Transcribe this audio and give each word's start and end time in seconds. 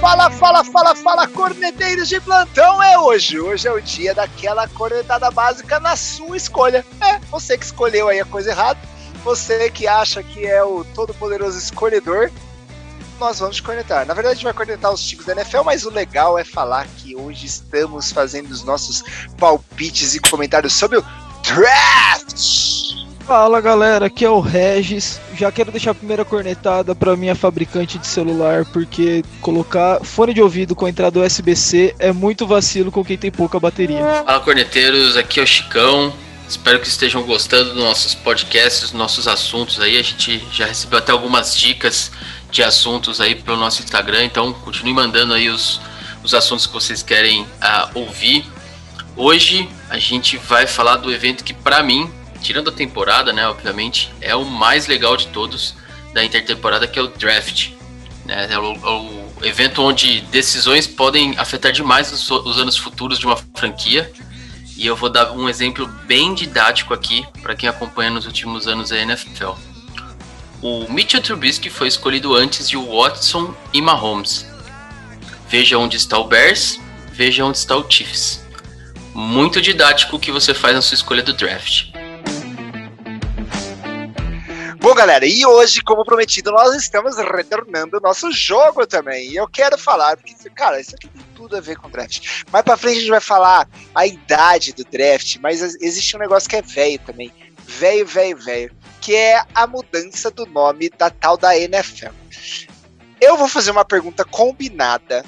fala, 0.00 0.30
fala, 0.30 0.64
fala, 0.64 0.94
fala, 0.94 1.28
corneteiros 1.28 2.08
de 2.08 2.18
plantão 2.20 2.82
é 2.82 2.98
hoje. 2.98 3.38
Hoje 3.38 3.68
é 3.68 3.72
o 3.72 3.80
dia 3.80 4.14
daquela 4.14 4.66
cornetada 4.66 5.30
básica 5.30 5.78
na 5.78 5.94
sua 5.94 6.36
escolha. 6.36 6.84
É, 7.02 7.18
você 7.30 7.58
que 7.58 7.66
escolheu 7.66 8.08
aí 8.08 8.18
a 8.18 8.24
coisa 8.24 8.50
errada, 8.50 8.80
você 9.22 9.70
que 9.70 9.86
acha 9.86 10.22
que 10.22 10.46
é 10.46 10.64
o 10.64 10.84
todo-poderoso 10.94 11.58
escolhedor, 11.58 12.30
nós 13.18 13.38
vamos 13.38 13.60
cornetar. 13.60 14.06
Na 14.06 14.14
verdade, 14.14 14.32
a 14.32 14.34
gente 14.36 14.44
vai 14.44 14.54
cornetar 14.54 14.90
os 14.90 15.06
times 15.06 15.26
da 15.26 15.34
NFL, 15.34 15.64
mas 15.64 15.84
o 15.84 15.90
legal 15.90 16.38
é 16.38 16.44
falar 16.44 16.86
que 16.96 17.14
hoje 17.14 17.44
estamos 17.44 18.10
fazendo 18.10 18.50
os 18.50 18.64
nossos 18.64 19.04
palpites 19.36 20.14
e 20.14 20.20
comentários 20.20 20.72
sobre 20.72 20.96
o 20.96 21.04
draft. 21.42 22.99
Fala 23.30 23.60
galera, 23.60 24.06
aqui 24.06 24.24
é 24.24 24.28
o 24.28 24.40
Regis. 24.40 25.20
Já 25.36 25.52
quero 25.52 25.70
deixar 25.70 25.92
a 25.92 25.94
primeira 25.94 26.24
cornetada 26.24 26.96
para 26.96 27.16
minha 27.16 27.36
fabricante 27.36 27.96
de 27.96 28.04
celular, 28.04 28.64
porque 28.72 29.22
colocar 29.40 30.00
fone 30.02 30.34
de 30.34 30.42
ouvido 30.42 30.74
com 30.74 30.88
entrada 30.88 31.20
USB-C 31.20 31.94
é 32.00 32.10
muito 32.10 32.44
vacilo 32.44 32.90
com 32.90 33.04
quem 33.04 33.16
tem 33.16 33.30
pouca 33.30 33.60
bateria. 33.60 34.24
Fala 34.26 34.40
corneteiros, 34.40 35.16
aqui 35.16 35.38
é 35.38 35.44
o 35.44 35.46
Chicão. 35.46 36.12
Espero 36.48 36.80
que 36.80 36.88
estejam 36.88 37.22
gostando 37.22 37.72
dos 37.72 37.84
nossos 37.84 38.16
podcasts, 38.16 38.80
dos 38.80 38.92
nossos 38.94 39.28
assuntos 39.28 39.78
aí. 39.78 39.96
A 39.96 40.02
gente 40.02 40.44
já 40.52 40.66
recebeu 40.66 40.98
até 40.98 41.12
algumas 41.12 41.56
dicas 41.56 42.10
de 42.50 42.64
assuntos 42.64 43.20
aí 43.20 43.36
pelo 43.36 43.58
nosso 43.58 43.80
Instagram, 43.80 44.24
então 44.24 44.52
continue 44.52 44.92
mandando 44.92 45.34
aí 45.34 45.48
os, 45.48 45.80
os 46.24 46.34
assuntos 46.34 46.66
que 46.66 46.72
vocês 46.72 47.00
querem 47.00 47.42
uh, 47.42 47.46
ouvir. 47.94 48.44
Hoje 49.16 49.68
a 49.88 50.00
gente 50.00 50.36
vai 50.36 50.66
falar 50.66 50.96
do 50.96 51.12
evento 51.12 51.44
que 51.44 51.54
para 51.54 51.80
mim, 51.80 52.10
tirando 52.40 52.70
a 52.70 52.72
temporada, 52.72 53.32
né, 53.32 53.46
obviamente, 53.46 54.12
é 54.20 54.34
o 54.34 54.44
mais 54.44 54.86
legal 54.86 55.16
de 55.16 55.28
todos 55.28 55.74
da 56.12 56.24
intertemporada, 56.24 56.86
que 56.86 56.98
é 56.98 57.02
o 57.02 57.08
draft. 57.08 57.70
Né? 58.24 58.48
É 58.50 58.58
o, 58.58 58.72
o 58.72 59.44
evento 59.44 59.82
onde 59.82 60.20
decisões 60.22 60.86
podem 60.86 61.38
afetar 61.38 61.72
demais 61.72 62.12
os, 62.12 62.30
os 62.30 62.58
anos 62.58 62.76
futuros 62.76 63.18
de 63.18 63.26
uma 63.26 63.38
franquia. 63.54 64.10
E 64.76 64.86
eu 64.86 64.96
vou 64.96 65.10
dar 65.10 65.32
um 65.32 65.48
exemplo 65.48 65.86
bem 66.06 66.34
didático 66.34 66.94
aqui 66.94 67.24
para 67.42 67.54
quem 67.54 67.68
acompanha 67.68 68.10
nos 68.10 68.26
últimos 68.26 68.66
anos 68.66 68.90
a 68.92 68.98
NFL. 68.98 69.52
O 70.62 70.90
Mitchell 70.90 71.22
Trubisky 71.22 71.70
foi 71.70 71.88
escolhido 71.88 72.34
antes 72.34 72.68
de 72.68 72.76
Watson 72.76 73.54
e 73.72 73.80
Mahomes. 73.80 74.46
Veja 75.48 75.78
onde 75.78 75.96
está 75.96 76.18
o 76.18 76.24
Bears, 76.24 76.78
veja 77.12 77.44
onde 77.44 77.58
está 77.58 77.76
o 77.76 77.90
Chiefs. 77.90 78.42
Muito 79.14 79.60
didático 79.60 80.16
o 80.16 80.18
que 80.18 80.30
você 80.30 80.54
faz 80.54 80.74
na 80.74 80.82
sua 80.82 80.94
escolha 80.94 81.22
do 81.22 81.32
draft. 81.32 81.88
Bom, 84.80 84.94
galera, 84.94 85.26
e 85.26 85.44
hoje, 85.46 85.82
como 85.82 86.04
prometido, 86.04 86.50
nós 86.50 86.74
estamos 86.74 87.16
retornando 87.16 87.98
o 87.98 88.00
nosso 88.00 88.32
jogo 88.32 88.86
também. 88.86 89.30
E 89.30 89.36
eu 89.36 89.46
quero 89.46 89.78
falar, 89.78 90.16
porque, 90.16 90.34
cara, 90.50 90.80
isso 90.80 90.94
aqui 90.94 91.06
tem 91.08 91.22
tudo 91.36 91.56
a 91.56 91.60
ver 91.60 91.76
com 91.76 91.90
draft. 91.90 92.42
Mais 92.50 92.64
pra 92.64 92.76
frente 92.76 92.96
a 92.96 93.00
gente 93.00 93.10
vai 93.10 93.20
falar 93.20 93.68
a 93.94 94.06
idade 94.06 94.72
do 94.72 94.84
draft, 94.84 95.36
mas 95.40 95.62
existe 95.62 96.16
um 96.16 96.20
negócio 96.20 96.48
que 96.48 96.56
é 96.56 96.62
velho 96.62 96.98
também. 97.00 97.32
Velho, 97.66 98.06
velho, 98.06 98.36
velho 98.38 98.80
que 99.00 99.14
é 99.16 99.42
a 99.54 99.66
mudança 99.66 100.30
do 100.30 100.46
nome 100.46 100.90
da 100.90 101.10
tal 101.10 101.36
da 101.36 101.56
NFL. 101.56 102.12
Eu 103.20 103.36
vou 103.36 103.48
fazer 103.48 103.70
uma 103.70 103.84
pergunta 103.84 104.24
combinada 104.24 105.24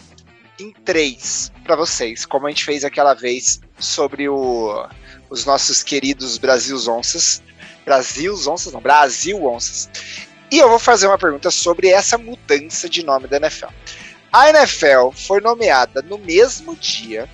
em 0.60 0.72
três 0.84 1.50
para 1.64 1.74
vocês, 1.74 2.24
como 2.26 2.46
a 2.46 2.50
gente 2.50 2.64
fez 2.64 2.84
aquela 2.84 3.14
vez 3.14 3.60
sobre 3.78 4.28
o, 4.28 4.86
os 5.30 5.44
nossos 5.44 5.82
queridos 5.82 6.38
Brasil 6.38 6.76
Onças. 6.88 7.42
Brasil 7.84 8.34
Onças, 8.48 8.72
não, 8.72 8.80
Brasil 8.80 9.44
Onças. 9.44 9.90
E 10.50 10.58
eu 10.58 10.68
vou 10.68 10.78
fazer 10.78 11.06
uma 11.06 11.18
pergunta 11.18 11.50
sobre 11.50 11.88
essa 11.88 12.18
mudança 12.18 12.88
de 12.88 13.04
nome 13.04 13.26
da 13.26 13.38
NFL. 13.38 13.68
A 14.32 14.48
NFL 14.50 15.10
foi 15.14 15.40
nomeada 15.40 16.02
no 16.02 16.18
mesmo 16.18 16.76
dia 16.76 17.28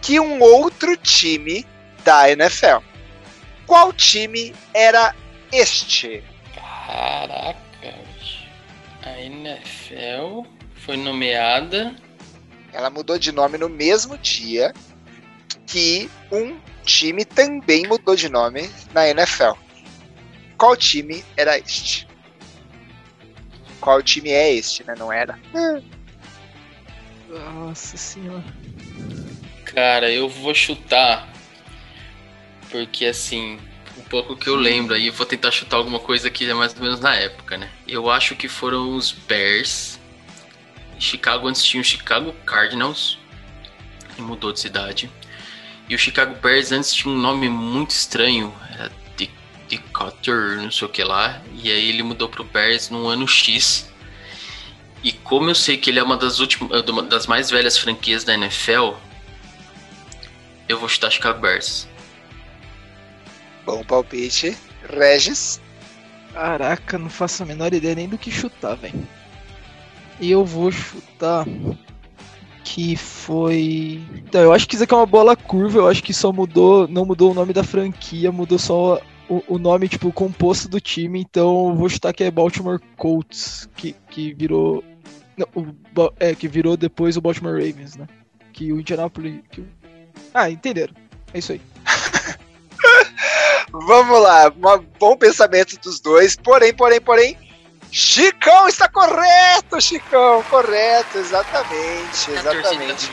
que 0.00 0.18
um 0.18 0.40
outro 0.40 0.96
time 0.96 1.66
da 2.04 2.30
NFL. 2.30 2.78
Qual 3.66 3.92
time 3.92 4.54
era 4.74 5.14
este. 5.52 6.22
Caracas. 6.54 7.62
A 9.02 9.20
NFL 9.20 10.46
foi 10.84 10.96
nomeada. 10.96 11.94
Ela 12.72 12.90
mudou 12.90 13.18
de 13.18 13.32
nome 13.32 13.58
no 13.58 13.68
mesmo 13.68 14.18
dia 14.18 14.74
que 15.66 16.10
um 16.30 16.58
time 16.82 17.24
também 17.24 17.86
mudou 17.86 18.14
de 18.14 18.28
nome 18.28 18.70
na 18.92 19.08
NFL. 19.08 19.52
Qual 20.58 20.76
time 20.76 21.24
era 21.36 21.58
este? 21.58 22.06
Qual 23.80 24.02
time 24.02 24.30
é 24.30 24.54
este, 24.54 24.84
né? 24.84 24.94
Não 24.98 25.12
era? 25.12 25.38
Nossa 27.28 27.96
senhora. 27.96 28.44
Cara, 29.64 30.10
eu 30.10 30.28
vou 30.28 30.54
chutar. 30.54 31.28
Porque 32.70 33.06
assim, 33.06 33.58
pouco 34.12 34.36
que 34.36 34.46
eu 34.46 34.56
lembro 34.56 34.94
aí, 34.94 35.06
eu 35.06 35.12
vou 35.14 35.24
tentar 35.24 35.50
chutar 35.50 35.78
alguma 35.78 35.98
coisa 35.98 36.28
que 36.28 36.48
é 36.48 36.52
mais 36.52 36.76
ou 36.76 36.82
menos 36.82 37.00
na 37.00 37.14
época, 37.14 37.56
né? 37.56 37.70
Eu 37.88 38.10
acho 38.10 38.36
que 38.36 38.46
foram 38.46 38.94
os 38.94 39.10
Bears. 39.10 39.98
Chicago 40.98 41.48
antes 41.48 41.64
tinha 41.64 41.80
o 41.80 41.84
Chicago 41.84 42.30
Cardinals, 42.44 43.18
e 44.18 44.20
mudou 44.20 44.52
de 44.52 44.60
cidade. 44.60 45.10
E 45.88 45.94
o 45.94 45.98
Chicago 45.98 46.34
Bears 46.40 46.72
antes 46.72 46.94
tinha 46.94 47.12
um 47.12 47.18
nome 47.18 47.48
muito 47.48 47.90
estranho, 47.90 48.54
era 48.72 48.90
Decotter, 49.68 50.60
não 50.60 50.70
sei 50.70 50.86
o 50.86 50.90
que 50.90 51.02
lá. 51.02 51.42
E 51.54 51.70
aí 51.70 51.88
ele 51.88 52.02
mudou 52.02 52.28
pro 52.28 52.44
Bears 52.44 52.90
no 52.90 53.06
ano 53.06 53.26
X. 53.26 53.90
E 55.02 55.12
como 55.12 55.50
eu 55.50 55.54
sei 55.54 55.76
que 55.76 55.90
ele 55.90 55.98
é 55.98 56.02
uma 56.02 56.16
das 56.16 56.38
últimas, 56.38 56.82
uma 56.88 57.02
das 57.02 57.26
mais 57.26 57.50
velhas 57.50 57.76
franquias 57.76 58.22
da 58.22 58.34
NFL, 58.34 58.92
eu 60.68 60.78
vou 60.78 60.88
chutar 60.88 61.10
Chicago 61.10 61.40
Bears. 61.40 61.88
Bom 63.64 63.82
palpite. 63.84 64.56
Regis. 64.88 65.60
Caraca, 66.32 66.98
não 66.98 67.10
faço 67.10 67.42
a 67.42 67.46
menor 67.46 67.72
ideia 67.72 67.94
nem 67.94 68.08
do 68.08 68.18
que 68.18 68.30
chutar, 68.30 68.74
velho. 68.76 69.06
E 70.20 70.30
eu 70.30 70.44
vou 70.44 70.70
chutar 70.70 71.46
que 72.64 72.96
foi. 72.96 74.00
Então, 74.16 74.40
eu 74.40 74.52
acho 74.52 74.66
que 74.68 74.74
isso 74.74 74.84
aqui 74.84 74.94
é 74.94 74.96
uma 74.96 75.06
bola 75.06 75.36
curva, 75.36 75.78
eu 75.78 75.88
acho 75.88 76.02
que 76.02 76.14
só 76.14 76.32
mudou, 76.32 76.86
não 76.88 77.04
mudou 77.04 77.30
o 77.30 77.34
nome 77.34 77.52
da 77.52 77.64
franquia, 77.64 78.32
mudou 78.32 78.58
só 78.58 79.00
o, 79.28 79.42
o 79.54 79.58
nome, 79.58 79.88
tipo, 79.88 80.08
o 80.08 80.12
composto 80.12 80.68
do 80.68 80.80
time, 80.80 81.20
então 81.20 81.74
vou 81.74 81.88
chutar 81.88 82.12
que 82.12 82.24
é 82.24 82.30
Baltimore 82.30 82.80
Colts, 82.96 83.68
que, 83.76 83.94
que 84.10 84.32
virou. 84.34 84.84
Não, 85.36 85.46
o, 85.54 85.66
é, 86.20 86.34
que 86.34 86.46
virou 86.46 86.76
depois 86.76 87.16
o 87.16 87.20
Baltimore 87.20 87.54
Ravens, 87.54 87.96
né? 87.96 88.06
Que 88.52 88.72
o 88.72 88.80
Indianapolis. 88.80 89.40
Que... 89.50 89.64
Ah, 90.34 90.50
entenderam. 90.50 90.94
É 91.32 91.38
isso 91.38 91.52
aí. 91.52 91.60
Vamos 93.72 94.22
lá, 94.22 94.48
um 94.54 94.84
bom 94.98 95.16
pensamento 95.16 95.78
dos 95.80 95.98
dois. 95.98 96.36
Porém, 96.36 96.74
porém, 96.74 97.00
porém, 97.00 97.38
Chicão 97.94 98.66
está 98.66 98.88
correto, 98.88 99.78
Chicão, 99.78 100.42
correto, 100.44 101.18
exatamente, 101.18 102.30
é 102.30 102.38
exatamente. 102.38 103.10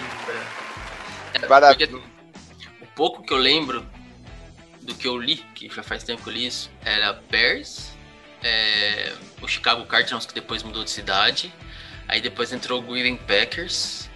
É, 1.34 1.46
Maravilha. 1.48 1.98
O 2.80 2.86
pouco 2.96 3.22
que 3.22 3.34
eu 3.34 3.38
lembro 3.38 3.86
do 4.82 4.96
que 4.96 5.06
eu 5.06 5.18
li, 5.18 5.36
que 5.54 5.68
já 5.68 5.84
faz 5.84 6.06
tempo 6.06 6.24
que 6.24 6.30
eu 6.30 6.34
li 6.34 6.48
isso, 6.48 6.72
era 6.86 7.12
Bears, 7.30 7.90
é, 8.42 9.12
o 9.42 9.50
Chicago 9.50 9.86
Cardinals 9.86 10.26
que 10.26 10.34
depois 10.34 10.64
mudou 10.64 10.86
de 10.86 10.92
cidade, 10.92 11.54
aí 12.08 12.22
depois 12.22 12.54
entrou 12.54 12.80
o 12.80 12.82
Green 12.82 13.18
Packers, 13.18 14.10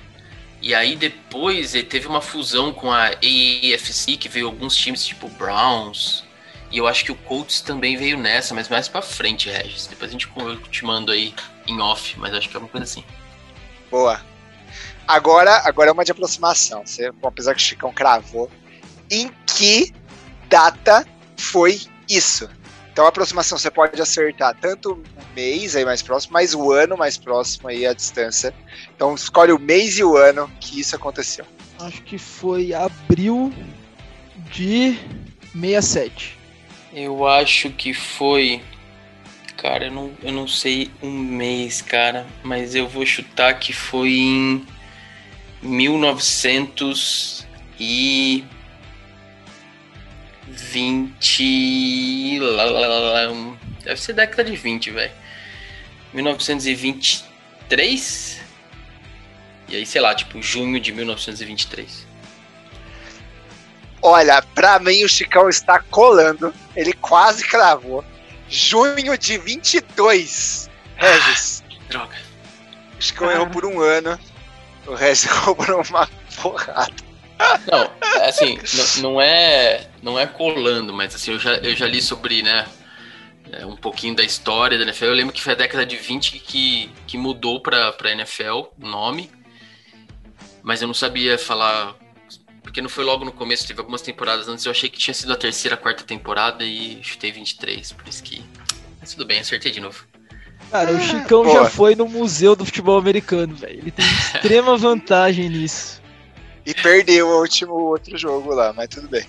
e 0.62 0.74
aí 0.74 0.96
depois 0.96 1.74
teve 1.90 2.08
uma 2.08 2.22
fusão 2.22 2.72
com 2.72 2.90
a 2.90 3.08
AFC, 3.08 4.16
que 4.16 4.30
veio 4.30 4.46
alguns 4.46 4.78
times 4.78 5.04
tipo 5.06 5.28
Browns, 5.28 6.24
e 6.74 6.80
eu 6.80 6.88
acho 6.88 7.06
que 7.06 7.12
o 7.12 7.16
Colts 7.16 7.62
também 7.62 7.96
veio 7.96 8.18
nessa, 8.18 8.56
mas 8.56 8.68
mais 8.68 8.88
pra 8.88 9.04
frente, 9.04 9.48
Regis. 9.48 9.86
Depois 9.86 10.10
a 10.10 10.12
gente 10.12 10.28
te 10.72 10.84
mando 10.84 11.12
aí 11.12 11.32
em 11.68 11.80
off, 11.80 12.20
mas 12.20 12.34
acho 12.34 12.50
que 12.50 12.58
é 12.58 12.60
uma 12.60 12.68
coisa 12.68 12.84
assim. 12.84 13.04
Boa. 13.92 14.20
Agora, 15.08 15.62
agora 15.66 15.92
é 15.92 15.94
uma 15.94 16.04
de 16.04 16.12
aproximação. 16.12 16.84
Você, 16.84 17.14
apesar 17.22 17.54
que 17.54 17.62
o 17.62 17.64
Chicão 17.64 17.94
cravou. 17.94 18.50
Em 19.12 19.32
que 19.46 19.94
data 20.50 21.06
foi 21.38 21.80
isso? 22.10 22.50
Então 22.92 23.06
a 23.06 23.10
aproximação 23.10 23.56
você 23.56 23.70
pode 23.70 24.02
acertar 24.02 24.58
tanto 24.60 24.94
o 24.94 25.04
mês 25.36 25.76
aí 25.76 25.86
mais 25.86 26.02
próximo, 26.02 26.34
mas 26.34 26.56
o 26.56 26.72
ano 26.72 26.98
mais 26.98 27.20
próximo 27.20 27.70
aí 27.70 27.86
à 27.86 27.94
distância. 27.94 28.52
Então 28.96 29.14
escolhe 29.14 29.52
o 29.52 29.60
mês 29.60 30.00
e 30.00 30.04
o 30.04 30.18
ano 30.18 30.50
que 30.60 30.80
isso 30.80 30.96
aconteceu. 30.96 31.46
Acho 31.80 32.02
que 32.02 32.18
foi 32.18 32.74
abril 32.74 33.54
de 34.52 34.98
67. 35.54 36.42
Eu 36.94 37.28
acho 37.28 37.72
que 37.72 37.92
foi. 37.92 38.62
Cara, 39.58 39.86
eu 39.86 39.92
não, 39.92 40.14
eu 40.22 40.32
não 40.32 40.48
sei 40.48 40.92
um 41.02 41.10
mês, 41.10 41.82
cara, 41.82 42.28
mas 42.44 42.76
eu 42.76 42.88
vou 42.88 43.04
chutar 43.04 43.58
que 43.58 43.74
foi 43.74 44.12
em 44.12 44.64
1920. 45.64 48.48
Deve 53.84 54.00
ser 54.00 54.14
década 54.14 54.44
de 54.44 54.56
20, 54.56 54.92
velho. 54.92 55.12
1923? 56.14 58.40
E 59.68 59.78
aí, 59.78 59.86
sei 59.86 60.00
lá, 60.00 60.14
tipo, 60.14 60.40
junho 60.44 60.80
de 60.80 60.92
1923. 60.92 62.06
Olha, 64.00 64.44
pra 64.54 64.78
mim 64.80 65.04
o 65.04 65.10
Chicão 65.10 65.50
está 65.50 65.80
colando. 65.80 66.54
Ele 66.76 66.94
quase 66.94 67.46
cravou. 67.46 68.04
Junho 68.48 69.18
de 69.18 69.38
22. 69.38 70.70
Regis. 70.96 71.64
Ah, 71.68 71.74
droga. 71.90 72.18
O 72.98 73.02
Chicão 73.02 73.30
ah. 73.30 73.34
errou 73.34 73.48
por 73.48 73.66
um 73.66 73.80
ano. 73.82 74.20
O 74.86 74.94
Regis 74.94 75.26
errou 75.32 75.56
por 75.56 75.70
uma 75.70 76.08
porrada. 76.42 76.94
Não, 77.70 78.26
assim, 78.26 78.58
não 79.02 79.20
é, 79.20 79.88
não 80.02 80.20
é 80.20 80.26
colando, 80.26 80.94
mas 80.94 81.14
assim, 81.14 81.32
eu 81.32 81.40
já, 81.40 81.56
eu 81.56 81.76
já 81.76 81.86
li 81.86 82.02
sobre, 82.02 82.42
né, 82.42 82.66
é, 83.52 83.66
um 83.66 83.76
pouquinho 83.76 84.16
da 84.16 84.24
história 84.24 84.78
da 84.78 84.84
NFL. 84.84 85.06
Eu 85.06 85.14
lembro 85.14 85.34
que 85.34 85.42
foi 85.42 85.54
a 85.54 85.58
década 85.58 85.86
de 85.86 85.98
20 85.98 86.40
que, 86.40 86.92
que 87.06 87.18
mudou 87.18 87.62
pra, 87.62 87.92
pra 87.92 88.12
NFL 88.12 88.64
o 88.82 88.88
nome, 88.88 89.30
mas 90.62 90.82
eu 90.82 90.88
não 90.88 90.94
sabia 90.94 91.38
falar, 91.38 91.96
porque 92.64 92.82
não 92.82 92.90
foi 92.90 93.04
logo 93.04 93.24
no 93.24 93.32
começo, 93.32 93.68
teve 93.68 93.80
algumas 93.80 94.02
temporadas 94.02 94.48
antes, 94.48 94.66
eu 94.66 94.72
achei 94.72 94.90
que 94.90 94.98
tinha 94.98 95.14
sido 95.14 95.32
a 95.34 95.36
terceira, 95.36 95.78
quarta 95.78 96.04
temporada 96.04 96.64
e 96.64 97.04
chutei 97.04 97.32
23, 97.32 97.92
por 97.92 98.08
isso 98.08 98.24
que... 98.24 98.44
Mas 99.00 99.12
tudo 99.12 99.26
bem, 99.26 99.40
acertei 99.40 99.72
de 99.72 99.82
novo. 99.82 100.08
Cara, 100.72 100.92
o 100.92 101.00
Chicão 101.00 101.48
já 101.52 101.66
foi 101.66 101.94
no 101.94 102.08
Museu 102.08 102.56
do 102.56 102.66
Futebol 102.66 102.98
Americano, 102.98 103.54
velho. 103.54 103.80
Ele 103.80 103.92
tem 103.92 104.06
extrema 104.34 104.78
vantagem 104.78 105.50
nisso. 105.50 106.02
E 106.66 106.74
perdeu 106.74 107.28
o 107.28 107.42
último 107.42 107.74
outro 107.74 108.18
jogo 108.18 108.54
lá, 108.54 108.72
mas 108.74 108.88
tudo 108.88 109.08
bem. 109.10 109.26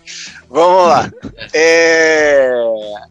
Vamos 0.48 0.88
lá. 0.88 1.10
É... 1.52 2.52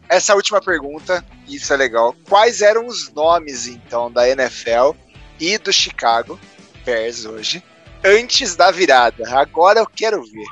Essa 0.08 0.34
última 0.34 0.60
pergunta, 0.60 1.24
isso 1.46 1.72
é 1.72 1.76
legal. 1.76 2.14
Quais 2.28 2.60
eram 2.60 2.86
os 2.86 3.12
nomes, 3.12 3.66
então, 3.66 4.10
da 4.10 4.28
NFL 4.28 4.92
e 5.38 5.56
do 5.58 5.72
Chicago 5.72 6.38
Bears 6.84 7.24
hoje, 7.24 7.62
antes 8.04 8.54
da 8.56 8.70
virada? 8.70 9.24
Agora 9.36 9.80
eu 9.80 9.86
quero 9.86 10.22
ver. 10.22 10.46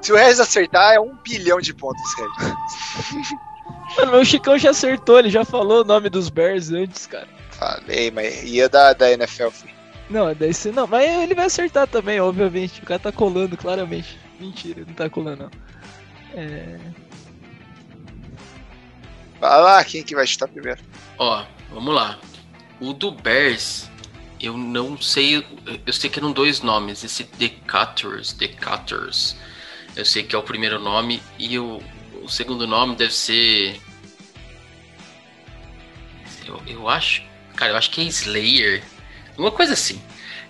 Se 0.00 0.12
o 0.12 0.16
Regis 0.16 0.40
acertar, 0.40 0.94
é 0.94 1.00
um 1.00 1.14
bilhão 1.16 1.60
de 1.60 1.74
pontos, 1.74 2.02
Regis. 2.14 3.28
Mano, 3.96 4.12
meu 4.12 4.24
Chicão 4.24 4.56
já 4.56 4.70
acertou, 4.70 5.18
ele 5.18 5.30
já 5.30 5.44
falou 5.44 5.82
o 5.82 5.84
nome 5.84 6.08
dos 6.08 6.28
Bears 6.28 6.70
antes, 6.70 7.06
cara. 7.06 7.28
Falei, 7.50 8.10
mas 8.10 8.42
ia 8.44 8.68
da, 8.68 8.92
da 8.92 9.10
NFL, 9.10 9.48
filho. 9.48 9.74
Não, 10.08 10.34
daí 10.34 10.54
você 10.54 10.72
não, 10.72 10.86
mas 10.86 11.08
ele 11.08 11.34
vai 11.34 11.46
acertar 11.46 11.86
também, 11.86 12.20
obviamente. 12.20 12.80
O 12.80 12.86
cara 12.86 12.98
tá 12.98 13.12
colando 13.12 13.56
claramente. 13.56 14.18
Mentira, 14.38 14.84
não 14.86 14.94
tá 14.94 15.10
colando 15.10 15.44
não. 15.44 16.40
É... 16.40 16.78
Vai 19.40 19.60
lá, 19.60 19.84
quem 19.84 20.02
que 20.02 20.14
vai 20.14 20.26
chutar 20.26 20.48
primeiro? 20.48 20.80
Ó, 21.18 21.44
vamos 21.70 21.94
lá. 21.94 22.18
O 22.80 22.92
do 22.92 23.10
Bears, 23.10 23.89
eu 24.40 24.56
não 24.56 25.00
sei. 25.00 25.46
Eu 25.86 25.92
sei 25.92 26.08
que 26.08 26.18
eram 26.18 26.32
dois 26.32 26.62
nomes. 26.62 27.04
Esse 27.04 27.24
Decators, 27.24 28.32
Decators. 28.32 29.36
Eu 29.94 30.04
sei 30.04 30.22
que 30.22 30.34
é 30.34 30.38
o 30.38 30.42
primeiro 30.42 30.78
nome. 30.78 31.22
E 31.38 31.58
o, 31.58 31.82
o 32.22 32.28
segundo 32.28 32.66
nome 32.66 32.96
deve 32.96 33.14
ser. 33.14 33.80
Eu, 36.46 36.60
eu 36.66 36.88
acho. 36.88 37.22
Cara, 37.54 37.72
eu 37.72 37.76
acho 37.76 37.90
que 37.90 38.00
é 38.00 38.04
Slayer. 38.04 38.82
Uma 39.36 39.50
coisa 39.50 39.74
assim. 39.74 40.00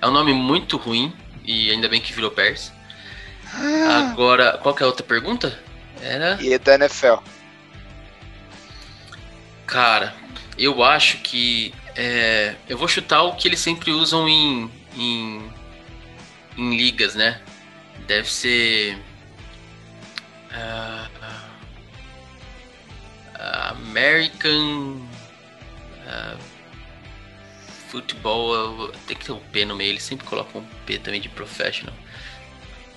É 0.01 0.07
um 0.07 0.13
nome 0.13 0.33
muito 0.33 0.77
ruim 0.77 1.13
e 1.45 1.71
ainda 1.71 1.89
bem 1.89 2.01
que 2.01 2.13
virou 2.13 2.31
Bears. 2.31 2.73
Ah. 3.53 4.11
Agora, 4.13 4.59
qual 4.63 4.75
que 4.75 4.83
é 4.83 4.85
a 4.85 4.89
outra 4.89 5.05
pergunta? 5.05 5.59
Era. 6.01 6.39
E 6.41 6.53
é 6.53 6.59
da 6.59 6.75
NFL. 6.75 7.17
Cara, 9.67 10.15
eu 10.57 10.83
acho 10.83 11.19
que. 11.19 11.75
É, 11.97 12.55
eu 12.69 12.79
vou 12.79 12.89
chutar 12.89 13.23
o 13.23 13.35
que 13.35 13.49
eles 13.49 13.61
sempre 13.61 13.91
usam 13.91 14.29
em, 14.29 14.71
em, 14.97 15.51
em 16.57 16.77
ligas, 16.77 17.15
né? 17.15 17.41
Deve 18.07 18.31
ser. 18.31 18.99
Uh, 20.53 21.11
American. 23.71 25.07
Uh, 26.07 26.51
futebol 27.91 28.89
tem 29.07 29.17
que 29.17 29.25
ter 29.25 29.33
um 29.33 29.41
P 29.41 29.65
no 29.65 29.75
meio, 29.75 29.91
eles 29.91 30.05
sempre 30.05 30.25
colocam 30.25 30.61
um 30.61 30.65
P 30.87 30.99
também 30.99 31.21
de 31.21 31.29
professional. 31.29 31.95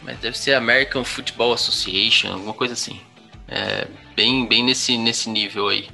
Mas 0.04 0.19
deve 0.19 0.38
ser 0.38 0.54
American 0.54 1.04
Football 1.04 1.54
Association, 1.54 2.34
alguma 2.34 2.54
coisa 2.54 2.74
assim. 2.74 3.01
É, 3.48 3.88
bem, 4.16 4.46
bem 4.46 4.63
nesse, 4.63 4.98
nesse 4.98 5.30
nível 5.30 5.69
aí. 5.69 5.89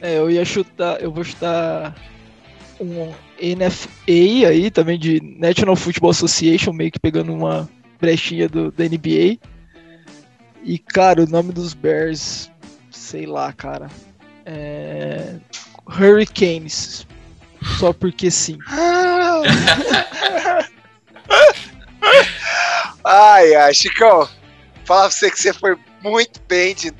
É, 0.00 0.18
eu 0.18 0.30
ia 0.30 0.44
chutar, 0.44 1.00
eu 1.00 1.12
vou 1.12 1.22
chutar 1.24 1.94
um 2.80 3.12
NFA 3.40 4.48
aí 4.48 4.70
também 4.70 4.98
de 4.98 5.20
National 5.38 5.76
Football 5.76 6.10
Association, 6.10 6.72
meio 6.72 6.90
que 6.90 6.98
pegando 6.98 7.34
uma 7.34 7.68
brechinha 8.00 8.48
do, 8.48 8.72
da 8.72 8.84
NBA. 8.84 9.38
E 10.62 10.78
cara, 10.78 11.22
o 11.22 11.26
nome 11.26 11.52
dos 11.52 11.74
Bears, 11.74 12.50
sei 12.90 13.26
lá, 13.26 13.52
cara. 13.52 13.88
É... 14.46 15.36
Hurricanes. 15.86 17.06
Só 17.78 17.92
porque 17.92 18.30
sim. 18.30 18.56
ai, 23.04 23.54
ai, 23.54 23.74
Chicão. 23.74 24.26
Fala 24.84 25.02
pra 25.02 25.10
você 25.10 25.30
que 25.30 25.38
você 25.38 25.52
foi 25.52 25.76
muito 26.02 26.40
bem 26.48 26.74
de 26.74 26.90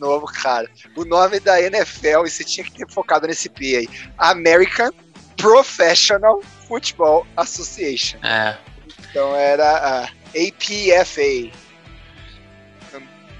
novo, 0.00 0.26
cara. 0.26 0.68
O 0.96 1.04
nome 1.04 1.38
da 1.38 1.60
NFL, 1.60 2.26
e 2.26 2.30
você 2.30 2.42
tinha 2.42 2.64
que 2.64 2.72
ter 2.72 2.90
focado 2.90 3.26
nesse 3.26 3.48
P 3.48 3.76
aí. 3.76 3.88
American 4.18 4.90
Professional 5.36 6.42
Football 6.66 7.26
Association. 7.36 8.18
É. 8.22 8.56
Então 9.10 9.34
era 9.34 9.68
a 9.76 10.02
APFA. 10.34 11.50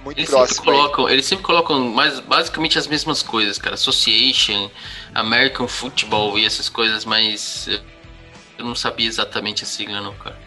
Muito 0.04 0.18
eles 0.18 0.30
próximo. 0.30 0.56
Sempre 0.56 0.72
colocam, 0.72 1.08
eles 1.08 1.26
sempre 1.26 1.44
colocam 1.44 1.78
mais, 1.90 2.20
basicamente 2.20 2.78
as 2.78 2.86
mesmas 2.86 3.22
coisas, 3.22 3.58
cara. 3.58 3.74
Association, 3.74 4.70
American 5.14 5.68
Football 5.68 6.38
e 6.38 6.46
essas 6.46 6.68
coisas, 6.68 7.04
mas 7.04 7.68
eu 8.58 8.64
não 8.64 8.74
sabia 8.74 9.06
exatamente 9.06 9.64
a 9.64 9.66
sigla, 9.66 10.00
não, 10.00 10.14
cara. 10.14 10.38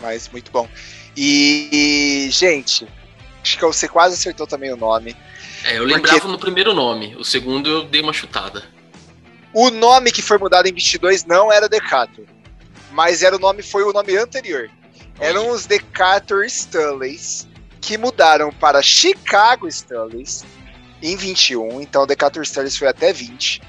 Mas 0.00 0.28
muito 0.28 0.50
bom. 0.52 0.68
E, 1.16 2.28
gente, 2.30 2.86
acho 3.42 3.58
que 3.58 3.64
você 3.64 3.88
quase 3.88 4.14
acertou 4.14 4.46
também 4.46 4.72
o 4.72 4.76
nome. 4.76 5.16
É, 5.64 5.78
eu 5.78 5.84
lembrava 5.84 6.26
no 6.26 6.38
primeiro 6.38 6.72
nome, 6.74 7.14
o 7.16 7.24
segundo 7.24 7.68
eu 7.68 7.84
dei 7.84 8.00
uma 8.00 8.12
chutada. 8.12 8.64
O 9.52 9.70
nome 9.70 10.12
que 10.12 10.22
foi 10.22 10.38
mudado 10.38 10.66
em 10.66 10.72
22 10.72 11.24
não 11.24 11.52
era 11.52 11.68
Decatur, 11.68 12.24
mas 12.92 13.22
era 13.22 13.36
o 13.36 13.38
nome 13.38 13.62
foi 13.62 13.82
o 13.82 13.92
nome 13.92 14.16
anterior. 14.16 14.70
Eram 15.18 15.50
os 15.50 15.66
Decatur 15.66 16.44
Stanleys, 16.44 17.46
que 17.80 17.98
mudaram 17.98 18.52
para 18.52 18.80
Chicago 18.80 19.68
Stanleys 19.68 20.44
em 21.02 21.16
21, 21.16 21.80
então 21.80 22.06
Decatur 22.06 22.42
Stanleys 22.42 22.76
foi 22.76 22.88
até 22.88 23.12
20. 23.12 23.60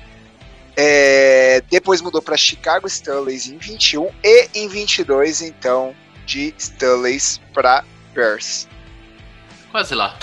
É, 0.78 1.62
depois 1.70 2.02
mudou 2.02 2.22
para 2.22 2.38
Chicago 2.38 2.88
Stanleys 2.88 3.48
em 3.48 3.58
21 3.58 4.10
e 4.24 4.50
em 4.54 4.68
22, 4.70 5.42
então, 5.42 5.94
de 6.26 6.54
Stanleys 6.58 7.42
para 7.54 7.84
Bears. 8.14 8.68
Quase 9.72 9.94
lá. 9.94 10.18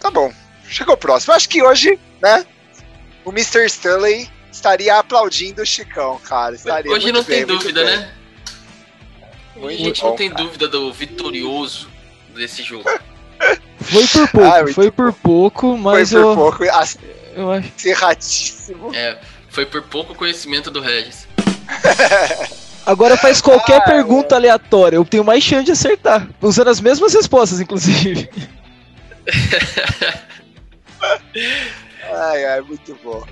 Tá 0.00 0.10
bom, 0.10 0.32
chegou 0.68 0.96
próximo. 0.96 1.34
Acho 1.34 1.48
que 1.48 1.62
hoje, 1.62 1.98
né, 2.20 2.46
o 3.24 3.30
Mr. 3.30 3.64
Stanley 3.66 4.28
estaria 4.50 4.98
aplaudindo 4.98 5.62
o 5.62 5.66
Chicão, 5.66 6.18
cara. 6.18 6.54
Estaria 6.54 6.90
hoje 6.90 7.12
não 7.12 7.22
bem, 7.22 7.38
tem 7.38 7.46
dúvida, 7.46 7.84
bem. 7.84 7.96
né? 7.96 8.12
Hoje 9.56 9.74
a 9.74 9.78
gente 9.78 10.00
bom, 10.00 10.08
não 10.08 10.16
tem 10.16 10.30
cara. 10.30 10.42
dúvida 10.42 10.68
do 10.68 10.92
vitorioso 10.92 11.88
desse 12.34 12.62
jogo. 12.62 12.88
Foi 13.80 14.06
por 14.06 14.28
pouco, 14.28 14.44
ah, 14.44 14.72
foi 14.74 14.90
por 14.90 15.12
pouco, 15.12 15.78
mas 15.78 16.10
foi 16.10 16.20
por 16.20 16.28
eu... 16.28 16.36
pouco, 16.36 16.64
eu 16.64 16.74
acho. 16.74 16.98
Erradíssimo. 17.86 18.92
É, 18.92 19.18
foi 19.48 19.64
por 19.64 19.82
pouco 19.82 20.14
conhecimento 20.16 20.68
do 20.68 20.80
Regis. 20.80 21.28
Agora 22.84 23.16
faz 23.16 23.40
qualquer 23.40 23.76
ah, 23.76 23.82
pergunta 23.82 24.34
é. 24.34 24.38
aleatória, 24.38 24.96
eu 24.96 25.04
tenho 25.04 25.22
mais 25.22 25.44
chance 25.44 25.64
de 25.64 25.72
acertar. 25.72 26.28
Usando 26.42 26.68
as 26.68 26.80
mesmas 26.80 27.14
respostas, 27.14 27.60
inclusive. 27.60 28.28
Ai, 32.12 32.44
ai, 32.44 32.60
muito 32.60 32.94
bom. 33.02 33.24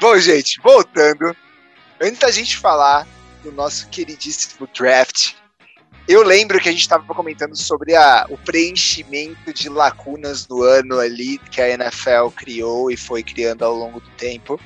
Bom, 0.00 0.18
gente, 0.18 0.60
voltando. 0.60 1.36
Antes 2.00 2.20
da 2.20 2.30
gente 2.30 2.56
falar 2.56 3.06
do 3.42 3.50
nosso 3.50 3.88
queridíssimo 3.88 4.68
draft, 4.72 5.34
eu 6.08 6.22
lembro 6.22 6.58
que 6.58 6.68
a 6.68 6.72
gente 6.72 6.80
estava 6.80 7.04
comentando 7.14 7.54
sobre 7.54 7.94
a, 7.94 8.26
o 8.30 8.38
preenchimento 8.38 9.52
de 9.52 9.68
lacunas 9.68 10.46
no 10.48 10.62
ano 10.62 10.98
ali 10.98 11.38
que 11.50 11.60
a 11.60 11.68
NFL 11.68 12.28
criou 12.34 12.90
e 12.90 12.96
foi 12.96 13.22
criando 13.22 13.64
ao 13.64 13.74
longo 13.74 14.00
do 14.00 14.08
tempo. 14.10 14.58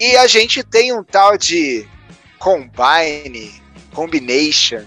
E 0.00 0.16
a 0.16 0.26
gente 0.26 0.64
tem 0.64 0.92
um 0.92 1.04
tal 1.04 1.36
de 1.36 1.86
Combine, 2.38 3.62
Combination, 3.92 4.84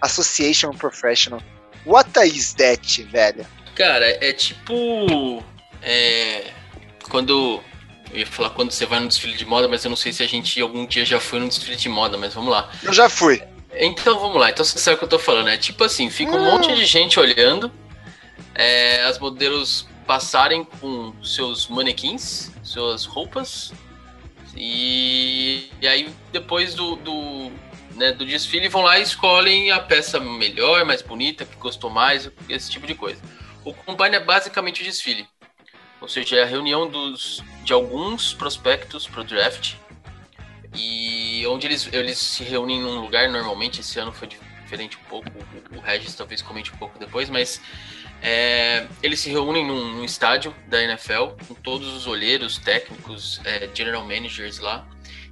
Association 0.00 0.72
Professional. 0.72 1.42
What 1.84 2.10
is 2.24 2.54
that, 2.54 3.02
velho? 3.04 3.46
Cara, 3.74 4.06
é 4.24 4.32
tipo. 4.32 5.42
É, 5.82 6.52
quando 7.08 7.62
Eu 8.12 8.20
ia 8.20 8.26
falar 8.26 8.50
quando 8.50 8.70
você 8.70 8.86
vai 8.86 9.00
no 9.00 9.08
desfile 9.08 9.34
de 9.34 9.44
moda, 9.44 9.66
mas 9.66 9.84
eu 9.84 9.88
não 9.88 9.96
sei 9.96 10.12
se 10.12 10.22
a 10.22 10.26
gente 10.26 10.60
algum 10.60 10.86
dia 10.86 11.04
já 11.04 11.18
foi 11.18 11.40
no 11.40 11.48
desfile 11.48 11.76
de 11.76 11.88
moda, 11.88 12.16
mas 12.18 12.34
vamos 12.34 12.50
lá. 12.50 12.70
Eu 12.82 12.92
já 12.92 13.08
fui. 13.08 13.42
Então 13.74 14.18
vamos 14.18 14.38
lá, 14.38 14.50
então 14.50 14.64
você 14.64 14.78
sabe 14.78 14.96
o 14.96 14.98
que 14.98 15.04
eu 15.04 15.08
tô 15.08 15.18
falando, 15.18 15.48
é 15.48 15.56
tipo 15.56 15.82
assim, 15.82 16.10
fica 16.10 16.36
um 16.36 16.44
monte 16.44 16.74
de 16.74 16.84
gente 16.84 17.18
olhando, 17.18 17.72
é, 18.54 19.02
as 19.04 19.18
modelos 19.18 19.86
passarem 20.06 20.62
com 20.62 21.14
seus 21.24 21.68
manequins, 21.68 22.50
suas 22.62 23.06
roupas, 23.06 23.72
e, 24.54 25.70
e 25.80 25.88
aí 25.88 26.14
depois 26.30 26.74
do, 26.74 26.96
do, 26.96 27.50
né, 27.94 28.12
do 28.12 28.24
desfile 28.24 28.68
vão 28.68 28.82
lá 28.82 28.98
e 28.98 29.02
escolhem 29.02 29.70
a 29.70 29.80
peça 29.80 30.18
melhor, 30.18 30.84
mais 30.84 31.02
bonita, 31.02 31.44
que 31.44 31.56
gostou 31.56 31.90
mais, 31.90 32.30
esse 32.48 32.70
tipo 32.70 32.86
de 32.86 32.94
coisa. 32.94 33.20
O 33.64 33.72
Combine 33.72 34.16
é 34.16 34.20
basicamente 34.20 34.82
o 34.82 34.84
desfile. 34.84 35.26
Ou 36.00 36.08
seja, 36.08 36.36
é 36.36 36.42
a 36.42 36.46
reunião 36.46 36.90
dos, 36.90 37.42
de 37.62 37.72
alguns 37.72 38.34
prospectos 38.34 39.06
para 39.06 39.20
o 39.20 39.24
draft. 39.24 39.74
E 40.74 41.44
onde 41.46 41.66
eles, 41.66 41.88
eles 41.92 42.18
se 42.18 42.42
reúnem 42.42 42.80
num 42.80 43.00
lugar, 43.00 43.28
normalmente 43.28 43.80
esse 43.80 43.98
ano 44.00 44.12
foi 44.12 44.26
diferente 44.26 44.96
um 44.96 45.08
pouco, 45.08 45.28
o, 45.76 45.80
Regis 45.80 46.14
talvez 46.14 46.40
comente 46.40 46.72
um 46.72 46.76
pouco 46.76 46.98
depois, 46.98 47.28
mas 47.28 47.60
é, 48.22 48.86
eles 49.02 49.20
se 49.20 49.30
reúnem 49.30 49.66
num, 49.66 49.96
num, 49.96 50.04
estádio 50.04 50.54
da 50.66 50.82
NFL 50.82 51.36
com 51.46 51.54
todos 51.54 51.88
os 51.88 52.06
olheiros, 52.06 52.56
técnicos, 52.58 53.40
é, 53.44 53.68
general 53.74 54.02
managers 54.02 54.58
lá. 54.58 54.86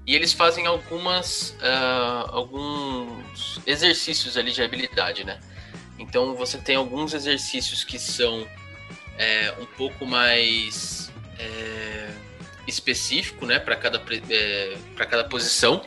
E 0.07 0.15
eles 0.15 0.33
fazem 0.33 0.67
algumas, 0.67 1.51
uh, 1.61 2.31
alguns 2.31 3.61
exercícios 3.67 4.37
ali 4.37 4.53
de 4.53 4.63
habilidade, 4.63 5.25
né? 5.25 5.39
Então 5.99 6.35
você 6.35 6.59
tem 6.59 6.77
alguns 6.77 7.13
exercícios 7.13 7.85
que 7.85 7.99
são 7.99 8.47
é, 9.19 9.55
um 9.61 9.67
pouco 9.67 10.07
mais 10.07 11.13
é, 11.39 12.11
específico, 12.67 13.45
né, 13.45 13.59
para 13.59 13.77
cada 13.77 14.03
é, 14.31 14.79
para 14.97 15.05
cada 15.05 15.25
posição. 15.25 15.85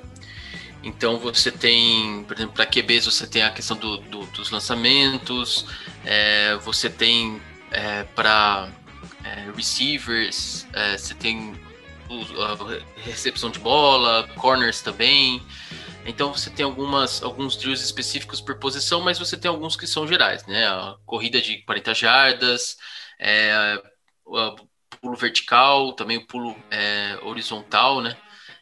Então 0.84 1.18
você 1.18 1.52
tem, 1.52 2.24
por 2.26 2.36
exemplo, 2.36 2.54
para 2.54 2.66
QBs 2.66 3.06
você 3.06 3.26
tem 3.26 3.42
a 3.42 3.50
questão 3.50 3.76
do, 3.76 3.98
do 3.98 4.26
dos 4.28 4.52
lançamentos, 4.52 5.66
é, 6.06 6.56
você 6.58 6.90
tem 6.90 7.42
é, 7.72 8.04
para 8.16 8.70
é, 9.24 9.52
receivers, 9.56 10.68
é, 10.74 10.98
você 10.98 11.16
tem 11.16 11.56
recepção 13.04 13.50
de 13.50 13.60
bola, 13.60 14.28
corners 14.36 14.82
também. 14.82 15.42
Então 16.06 16.34
você 16.34 16.50
tem 16.50 16.66
algumas, 16.66 17.24
alguns 17.24 17.56
drills 17.56 17.84
específicos 17.84 18.42
por 18.42 18.58
posição, 18.60 19.02
mas 19.02 19.18
você 19.18 19.38
tem 19.38 19.50
alguns 19.50 19.76
que 19.76 19.88
são 19.88 20.08
gerais, 20.08 20.46
né? 20.46 20.68
A 20.68 20.96
corrida 21.06 21.42
de 21.42 21.60
40 21.64 21.94
jardas, 21.94 22.78
é, 23.20 23.82
pulo 25.02 25.16
vertical, 25.16 25.94
também 25.94 26.18
o 26.18 26.28
pulo 26.28 26.56
é, 26.70 27.18
horizontal, 27.22 28.02
né? 28.02 28.18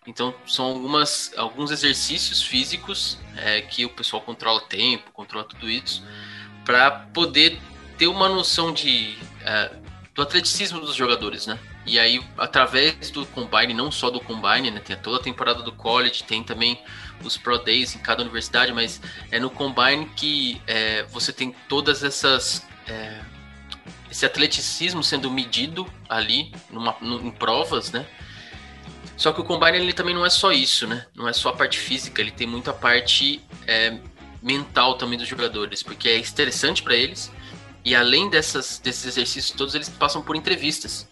Então 0.07 0.33
são 0.47 0.65
algumas, 0.65 1.31
alguns 1.37 1.71
exercícios 1.71 2.41
físicos 2.41 3.17
é, 3.37 3.61
que 3.61 3.85
o 3.85 3.89
pessoal 3.89 4.21
controla 4.21 4.61
tempo, 4.61 5.11
controla 5.11 5.45
tudo 5.45 5.69
isso, 5.69 6.03
para 6.65 6.91
poder 6.91 7.59
ter 7.97 8.07
uma 8.07 8.27
noção 8.27 8.73
de, 8.73 9.15
é, 9.41 9.71
do 10.13 10.21
atleticismo 10.21 10.79
dos 10.79 10.95
jogadores, 10.95 11.45
né? 11.45 11.59
E 11.85 11.97
aí, 11.97 12.23
através 12.37 13.09
do 13.09 13.25
Combine, 13.25 13.73
não 13.73 13.91
só 13.91 14.09
do 14.09 14.19
Combine, 14.19 14.69
né? 14.69 14.79
Tem 14.79 14.95
toda 14.95 15.17
a 15.17 15.19
temporada 15.21 15.63
do 15.63 15.71
college, 15.71 16.23
tem 16.23 16.43
também 16.43 16.79
os 17.23 17.37
Pro 17.37 17.57
Days 17.57 17.95
em 17.95 17.99
cada 17.99 18.21
universidade, 18.21 18.71
mas 18.71 19.01
é 19.31 19.39
no 19.39 19.49
Combine 19.49 20.05
que 20.15 20.61
é, 20.67 21.03
você 21.03 21.33
tem 21.33 21.55
todas 21.67 22.03
essas. 22.03 22.65
É, 22.87 23.19
esse 24.09 24.25
atleticismo 24.25 25.01
sendo 25.01 25.31
medido 25.31 25.87
ali 26.09 26.51
numa, 26.69 26.95
em 27.01 27.31
provas, 27.31 27.91
né? 27.91 28.05
Só 29.15 29.31
que 29.31 29.39
o 29.39 29.43
Combine 29.43 29.77
ele 29.77 29.93
também 29.93 30.13
não 30.13 30.25
é 30.25 30.29
só 30.29 30.51
isso, 30.51 30.85
né? 30.85 31.05
Não 31.15 31.27
é 31.27 31.33
só 31.33 31.49
a 31.49 31.53
parte 31.53 31.79
física, 31.79 32.21
ele 32.21 32.31
tem 32.31 32.45
muita 32.45 32.73
parte 32.73 33.41
é, 33.65 33.97
mental 34.41 34.97
também 34.97 35.17
dos 35.17 35.27
jogadores, 35.27 35.81
porque 35.81 36.09
é 36.09 36.17
interessante 36.17 36.83
para 36.83 36.95
eles. 36.95 37.31
E 37.83 37.95
além 37.95 38.29
dessas, 38.29 38.79
desses 38.79 39.05
exercícios 39.05 39.55
todos, 39.55 39.73
eles 39.73 39.89
passam 39.89 40.21
por 40.21 40.35
entrevistas. 40.35 41.07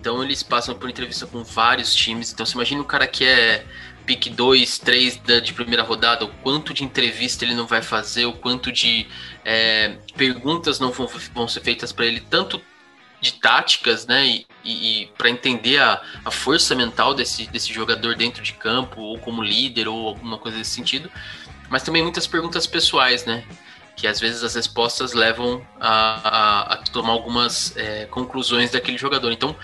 Então 0.00 0.24
eles 0.24 0.42
passam 0.42 0.74
por 0.74 0.88
entrevista 0.88 1.26
com 1.26 1.44
vários 1.44 1.94
times. 1.94 2.32
Então 2.32 2.46
você 2.46 2.54
imagina 2.54 2.80
um 2.80 2.84
cara 2.84 3.06
que 3.06 3.22
é 3.22 3.66
pick 4.06 4.30
2, 4.30 4.78
3 4.78 5.20
de 5.44 5.52
primeira 5.52 5.82
rodada, 5.82 6.24
o 6.24 6.28
quanto 6.42 6.72
de 6.72 6.82
entrevista 6.82 7.44
ele 7.44 7.54
não 7.54 7.66
vai 7.66 7.82
fazer, 7.82 8.24
o 8.24 8.32
quanto 8.32 8.72
de 8.72 9.06
é, 9.44 9.98
perguntas 10.16 10.80
não 10.80 10.90
vão, 10.90 11.06
vão 11.34 11.46
ser 11.46 11.60
feitas 11.60 11.92
para 11.92 12.06
ele, 12.06 12.20
tanto 12.20 12.60
de 13.20 13.34
táticas, 13.34 14.06
né, 14.06 14.26
e, 14.26 14.46
e, 14.64 15.02
e 15.02 15.06
para 15.18 15.28
entender 15.28 15.78
a, 15.78 16.02
a 16.24 16.30
força 16.30 16.74
mental 16.74 17.14
desse, 17.14 17.46
desse 17.48 17.70
jogador 17.72 18.16
dentro 18.16 18.42
de 18.42 18.54
campo, 18.54 19.02
ou 19.02 19.18
como 19.18 19.42
líder, 19.42 19.86
ou 19.86 20.08
alguma 20.08 20.38
coisa 20.38 20.56
desse 20.56 20.70
sentido, 20.70 21.10
mas 21.68 21.82
também 21.82 22.02
muitas 22.02 22.26
perguntas 22.26 22.66
pessoais, 22.66 23.26
né, 23.26 23.44
que 24.00 24.06
às 24.06 24.18
vezes 24.18 24.42
as 24.42 24.54
respostas 24.54 25.12
levam 25.12 25.64
a, 25.78 26.28
a, 26.28 26.72
a 26.72 26.76
tomar 26.78 27.12
algumas 27.12 27.76
é, 27.76 28.06
conclusões 28.06 28.70
daquele 28.70 28.96
jogador. 28.96 29.30
Então, 29.30 29.54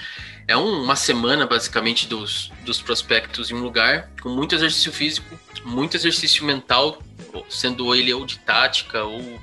é 0.48 0.56
um, 0.56 0.82
uma 0.82 0.96
semana 0.96 1.46
basicamente 1.46 2.06
dos, 2.06 2.52
dos 2.64 2.80
prospectos 2.80 3.50
em 3.50 3.54
um 3.54 3.62
lugar, 3.62 4.10
com 4.22 4.28
muito 4.28 4.54
exercício 4.54 4.92
físico, 4.92 5.38
muito 5.64 5.96
exercício 5.96 6.44
mental, 6.44 7.02
sendo 7.48 7.94
ele 7.94 8.12
ou 8.12 8.24
de 8.24 8.38
tática 8.38 9.02
ou 9.02 9.40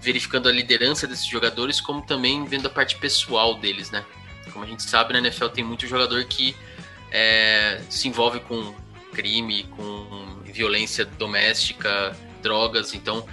verificando 0.00 0.48
a 0.48 0.52
liderança 0.52 1.06
desses 1.06 1.26
jogadores, 1.26 1.80
como 1.80 2.00
também 2.02 2.44
vendo 2.46 2.66
a 2.66 2.70
parte 2.70 2.96
pessoal 2.96 3.54
deles, 3.54 3.90
né? 3.90 4.04
Como 4.52 4.64
a 4.64 4.68
gente 4.68 4.82
sabe, 4.82 5.12
na 5.12 5.18
NFL 5.18 5.48
tem 5.48 5.62
muito 5.62 5.86
jogador 5.86 6.24
que 6.24 6.56
é, 7.10 7.82
se 7.90 8.08
envolve 8.08 8.40
com 8.40 8.74
crime, 9.12 9.64
com 9.76 10.40
violência 10.44 11.04
doméstica, 11.04 12.16
drogas, 12.42 12.94
então 12.94 13.26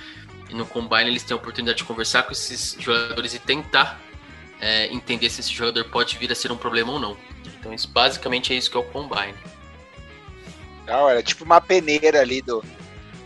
no 0.49 0.65
Combine 0.65 1.09
eles 1.09 1.23
têm 1.23 1.35
a 1.35 1.37
oportunidade 1.37 1.79
de 1.79 1.83
conversar 1.83 2.23
com 2.23 2.31
esses 2.31 2.75
jogadores 2.79 3.33
e 3.33 3.39
tentar 3.39 4.01
é, 4.59 4.87
entender 4.87 5.29
se 5.29 5.41
esse 5.41 5.53
jogador 5.53 5.85
pode 5.85 6.17
vir 6.17 6.31
a 6.31 6.35
ser 6.35 6.51
um 6.51 6.57
problema 6.57 6.91
ou 6.91 6.99
não. 6.99 7.17
Então 7.59 7.73
isso 7.73 7.87
basicamente 7.87 8.53
é 8.53 8.55
isso 8.55 8.69
que 8.69 8.77
é 8.77 8.79
o 8.79 8.83
Combine. 8.83 9.35
Não, 10.85 11.09
era 11.09 11.21
tipo 11.21 11.43
uma 11.43 11.59
peneira 11.59 12.21
ali 12.21 12.41
do. 12.41 12.63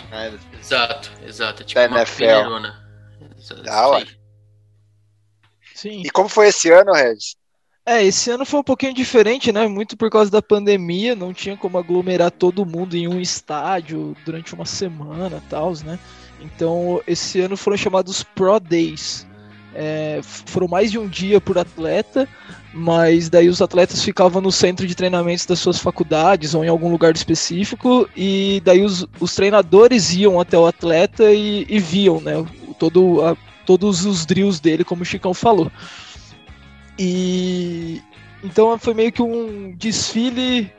Né? 0.09 0.38
Exato, 0.59 1.11
exato. 1.25 1.61
É 1.61 1.65
tipo 1.65 1.79
da 1.79 1.88
uma 1.88 2.00
NFL. 2.00 2.17
peneirona. 2.17 2.81
Da 3.63 3.88
hora. 3.88 4.07
Sim. 5.75 6.01
E 6.05 6.09
como 6.09 6.29
foi 6.29 6.47
esse 6.47 6.71
ano, 6.71 6.93
Regis? 6.93 7.35
É, 7.85 8.03
esse 8.03 8.29
ano 8.29 8.45
foi 8.45 8.59
um 8.59 8.63
pouquinho 8.63 8.93
diferente, 8.93 9.51
né? 9.51 9.67
Muito 9.67 9.97
por 9.97 10.09
causa 10.09 10.29
da 10.29 10.41
pandemia, 10.41 11.15
não 11.15 11.33
tinha 11.33 11.57
como 11.57 11.79
aglomerar 11.79 12.29
todo 12.29 12.65
mundo 12.65 12.95
em 12.95 13.07
um 13.07 13.19
estádio 13.19 14.15
durante 14.23 14.53
uma 14.53 14.65
semana, 14.65 15.41
tal, 15.50 15.73
né? 15.83 15.97
Então, 16.39 17.01
esse 17.07 17.39
ano 17.39 17.57
foram 17.57 17.77
chamados 17.77 18.21
Pro 18.21 18.59
Days. 18.59 19.27
É, 19.74 20.20
foram 20.24 20.68
mais 20.68 20.92
de 20.92 21.00
um 21.00 21.08
dia 21.08 21.40
por 21.40 21.58
atleta, 21.58 22.28
mas 22.74 23.30
daí 23.30 23.48
os 23.48 23.62
atletas 23.62 24.04
ficavam 24.04 24.42
no 24.42 24.51
centro 24.51 24.86
de 24.86 24.96
treinamentos 24.96 25.46
das 25.46 25.60
suas 25.60 25.80
faculdades 25.80 26.54
ou 26.54 26.63
em 26.63 26.68
algum 26.68 26.92
lugar 26.92 27.16
específico, 27.16 28.08
e 28.16 28.62
daí 28.66 28.84
os, 28.84 29.06
os 29.20 29.34
treinadores 29.34 30.13
iam 30.13 30.40
até 30.40 30.58
o 30.58 30.66
atleta 30.66 31.32
e, 31.32 31.66
e 31.70 31.80
viam 31.80 32.20
né, 32.20 32.46
todo, 32.78 33.24
a, 33.24 33.38
todos 33.66 34.06
os 34.06 34.25
drills 34.25 34.60
dele, 34.60 34.84
como 34.84 35.04
o 35.04 35.06
Chicão 35.06 35.34
falou. 35.34 35.72
E 37.00 38.01
então 38.44 38.78
foi 38.78 38.94
meio 38.94 39.12
que 39.12 39.22
um 39.22 39.74
desfile 39.78 40.72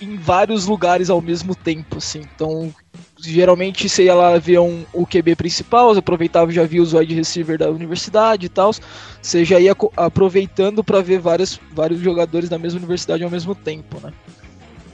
em 0.00 0.16
vários 0.16 0.66
lugares 0.66 1.10
ao 1.10 1.20
mesmo 1.20 1.54
tempo, 1.54 1.98
assim. 1.98 2.22
Então, 2.34 2.72
geralmente 3.22 3.88
você 3.88 4.04
ia 4.04 4.14
lá 4.14 4.38
ver 4.38 4.58
um, 4.58 4.84
o 4.92 5.06
QB 5.06 5.36
principal, 5.36 5.96
aproveitava 5.96 6.50
já 6.50 6.64
via 6.64 6.82
os 6.82 6.92
wide 6.92 7.14
receiver 7.14 7.58
da 7.58 7.70
universidade 7.70 8.46
e 8.46 8.48
tal. 8.48 8.72
Você 9.20 9.44
já 9.44 9.58
ia 9.60 9.76
aproveitando 9.96 10.82
para 10.82 11.00
ver 11.00 11.18
vários, 11.18 11.60
vários 11.72 12.00
jogadores 12.00 12.48
da 12.48 12.58
mesma 12.58 12.78
universidade 12.78 13.22
ao 13.22 13.30
mesmo 13.30 13.54
tempo, 13.54 14.00
né? 14.00 14.12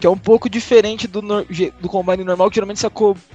Que 0.01 0.07
é 0.07 0.11
um 0.11 0.19
pouco 0.19 0.51
diferente 0.51 1.07
do, 1.07 1.23
do 1.23 1.89
combine 1.89 2.23
normal, 2.23 2.51
que 2.51 2.57
geralmente 2.57 2.81
você 2.81 2.89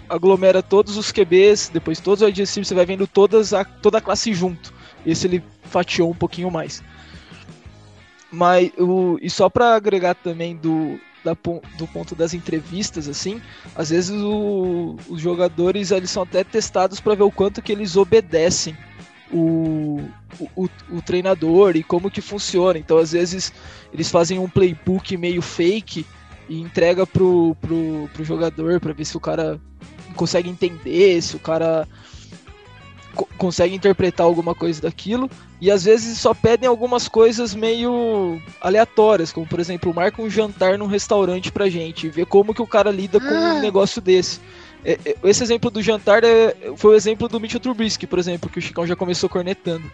aglomera 0.08 0.62
todos 0.62 0.96
os 0.96 1.12
QBs, 1.12 1.72
depois 1.74 2.00
todos 2.00 2.22
os 2.22 2.28
wide 2.28 2.42
receivers, 2.42 2.68
você 2.68 2.76
vai 2.76 2.86
vendo 2.86 3.08
todas 3.08 3.54
a, 3.54 3.66
toda 3.66 3.98
a 3.98 4.02
classe 4.02 4.34
junto. 4.34 4.74
Esse 5.06 5.26
ele 5.26 5.44
fatiou 5.64 6.12
um 6.12 6.16
pouquinho 6.16 6.52
mais. 6.52 6.84
Mas 8.32 8.72
o, 8.78 9.18
e 9.22 9.30
só 9.30 9.50
para 9.50 9.76
agregar 9.76 10.14
também 10.16 10.56
do, 10.56 11.00
da, 11.24 11.36
do 11.78 11.88
ponto 11.88 12.16
das 12.16 12.34
entrevistas, 12.34 13.08
assim, 13.08 13.42
às 13.76 13.90
vezes 13.90 14.12
o, 14.12 14.96
os 15.08 15.22
jogadores 15.22 15.92
eles 15.92 16.10
são 16.10 16.24
até 16.24 16.44
testados 16.44 17.00
para 17.00 17.16
ver 17.16 17.24
o 17.24 17.32
quanto 17.32 17.62
que 17.62 17.72
eles 17.72 17.96
obedecem 17.96 18.76
o, 19.32 20.02
o, 20.56 20.70
o, 20.90 21.02
treinador 21.02 21.76
e 21.76 21.84
como 21.84 22.12
que 22.12 22.22
funciona. 22.22 22.78
Então, 22.78 22.98
às 22.98 23.12
vezes, 23.14 23.54
eles 23.94 24.10
fazem 24.10 24.38
um 24.38 24.50
playbook 24.50 25.16
meio 25.16 25.42
fake 25.42 26.06
e 26.50 26.60
entrega 26.60 27.08
pro, 27.08 27.56
pro, 27.62 28.10
pro 28.14 28.26
jogador 28.26 28.80
para 28.80 28.94
ver 28.94 29.06
se 29.06 29.16
o 29.16 29.20
cara 29.20 29.60
consegue 30.16 30.50
entender, 30.50 31.22
se 31.22 31.36
o 31.36 31.40
cara 31.40 31.88
co 33.16 33.28
conseguem 33.38 33.76
interpretar 33.76 34.26
alguma 34.26 34.54
coisa 34.54 34.82
daquilo, 34.82 35.30
e 35.60 35.70
às 35.70 35.84
vezes 35.84 36.18
só 36.18 36.34
pedem 36.34 36.68
algumas 36.68 37.08
coisas 37.08 37.54
meio 37.54 38.42
aleatórias, 38.60 39.32
como 39.32 39.46
por 39.46 39.60
exemplo, 39.60 39.94
marca 39.94 40.22
um 40.22 40.30
jantar 40.30 40.78
num 40.78 40.86
restaurante 40.86 41.52
pra 41.52 41.70
gente, 41.70 42.10
ver 42.10 42.26
como 42.26 42.54
que 42.54 42.62
o 42.62 42.68
cara 42.68 42.92
lida 42.92 43.20
com 43.20 43.34
um 43.34 43.58
ah. 43.58 43.60
negócio 43.60 44.02
desse. 44.02 44.40
É, 44.84 44.98
é, 45.06 45.16
esse 45.24 45.44
exemplo 45.44 45.70
do 45.70 45.82
jantar 45.82 46.24
é, 46.24 46.56
foi 46.76 46.94
o 46.94 46.98
exemplo 46.98 47.28
do 47.28 47.40
Mitchell 47.40 47.60
Trubisky, 47.60 48.08
por 48.08 48.20
exemplo, 48.20 48.50
que 48.50 48.60
o 48.60 48.62
Chicão 48.62 48.88
já 48.88 48.96
começou 48.96 49.30
cornetando. 49.30 49.92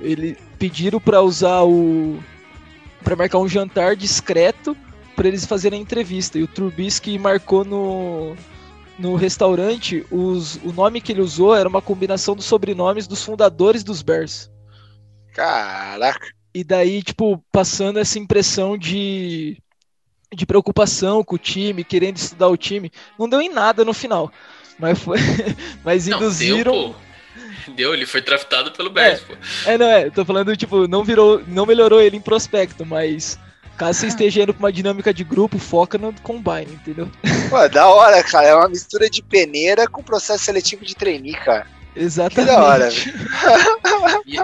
Ele 0.00 0.36
pediram 0.58 1.00
para 1.00 1.22
usar 1.22 1.62
o 1.62 2.18
para 3.02 3.16
marcar 3.16 3.38
um 3.38 3.48
jantar 3.48 3.96
discreto 3.96 4.76
para 5.16 5.28
eles 5.28 5.46
fazerem 5.46 5.78
a 5.78 5.82
entrevista 5.82 6.38
e 6.38 6.42
o 6.42 6.46
Trubisky 6.46 7.18
marcou 7.18 7.64
no 7.64 8.36
no 9.00 9.16
restaurante 9.16 10.06
os, 10.10 10.56
o 10.56 10.72
nome 10.72 11.00
que 11.00 11.12
ele 11.12 11.22
usou 11.22 11.54
era 11.54 11.68
uma 11.68 11.80
combinação 11.80 12.36
dos 12.36 12.44
sobrenomes 12.44 13.06
dos 13.06 13.24
fundadores 13.24 13.82
dos 13.82 14.02
Bears. 14.02 14.50
Caraca. 15.34 16.28
E 16.52 16.62
daí, 16.62 17.02
tipo, 17.02 17.42
passando 17.50 17.98
essa 17.98 18.18
impressão 18.18 18.76
de 18.76 19.62
de 20.32 20.46
preocupação 20.46 21.24
com 21.24 21.34
o 21.34 21.38
time, 21.38 21.82
querendo 21.82 22.16
estudar 22.16 22.48
o 22.48 22.56
time. 22.56 22.92
Não 23.18 23.28
deu 23.28 23.40
em 23.40 23.48
nada 23.48 23.84
no 23.84 23.92
final. 23.92 24.32
Mas 24.78 24.98
foi. 24.98 25.18
mas 25.84 26.06
induziram. 26.06 26.72
Não, 26.72 26.94
deu, 27.66 27.74
deu, 27.74 27.94
ele 27.94 28.06
foi 28.06 28.20
draftado 28.20 28.70
pelo 28.72 28.90
Bears, 28.90 29.20
é, 29.20 29.24
pô. 29.24 29.34
É, 29.66 29.78
não, 29.78 29.86
é. 29.86 30.10
Tô 30.10 30.24
falando, 30.24 30.56
tipo, 30.56 30.86
não 30.86 31.04
virou. 31.04 31.42
Não 31.46 31.66
melhorou 31.66 32.00
ele 32.00 32.16
em 32.16 32.20
prospecto, 32.20 32.86
mas. 32.86 33.38
Caso 33.80 34.00
você 34.00 34.08
esteja 34.08 34.42
indo 34.42 34.52
pra 34.52 34.66
uma 34.66 34.70
dinâmica 34.70 35.12
de 35.14 35.24
grupo, 35.24 35.58
foca 35.58 35.96
no 35.96 36.12
combine, 36.20 36.74
entendeu? 36.74 37.10
Pô, 37.48 37.66
da 37.66 37.88
hora, 37.88 38.22
cara. 38.22 38.48
É 38.48 38.54
uma 38.54 38.68
mistura 38.68 39.08
de 39.08 39.22
peneira 39.22 39.88
com 39.88 40.02
processo 40.02 40.44
seletivo 40.44 40.84
de 40.84 40.94
trainee, 40.94 41.32
cara. 41.32 41.66
Exatamente. 41.96 42.46
Que 42.46 42.56
da 42.56 42.62
hora, 42.62 42.88
e, 44.26 44.36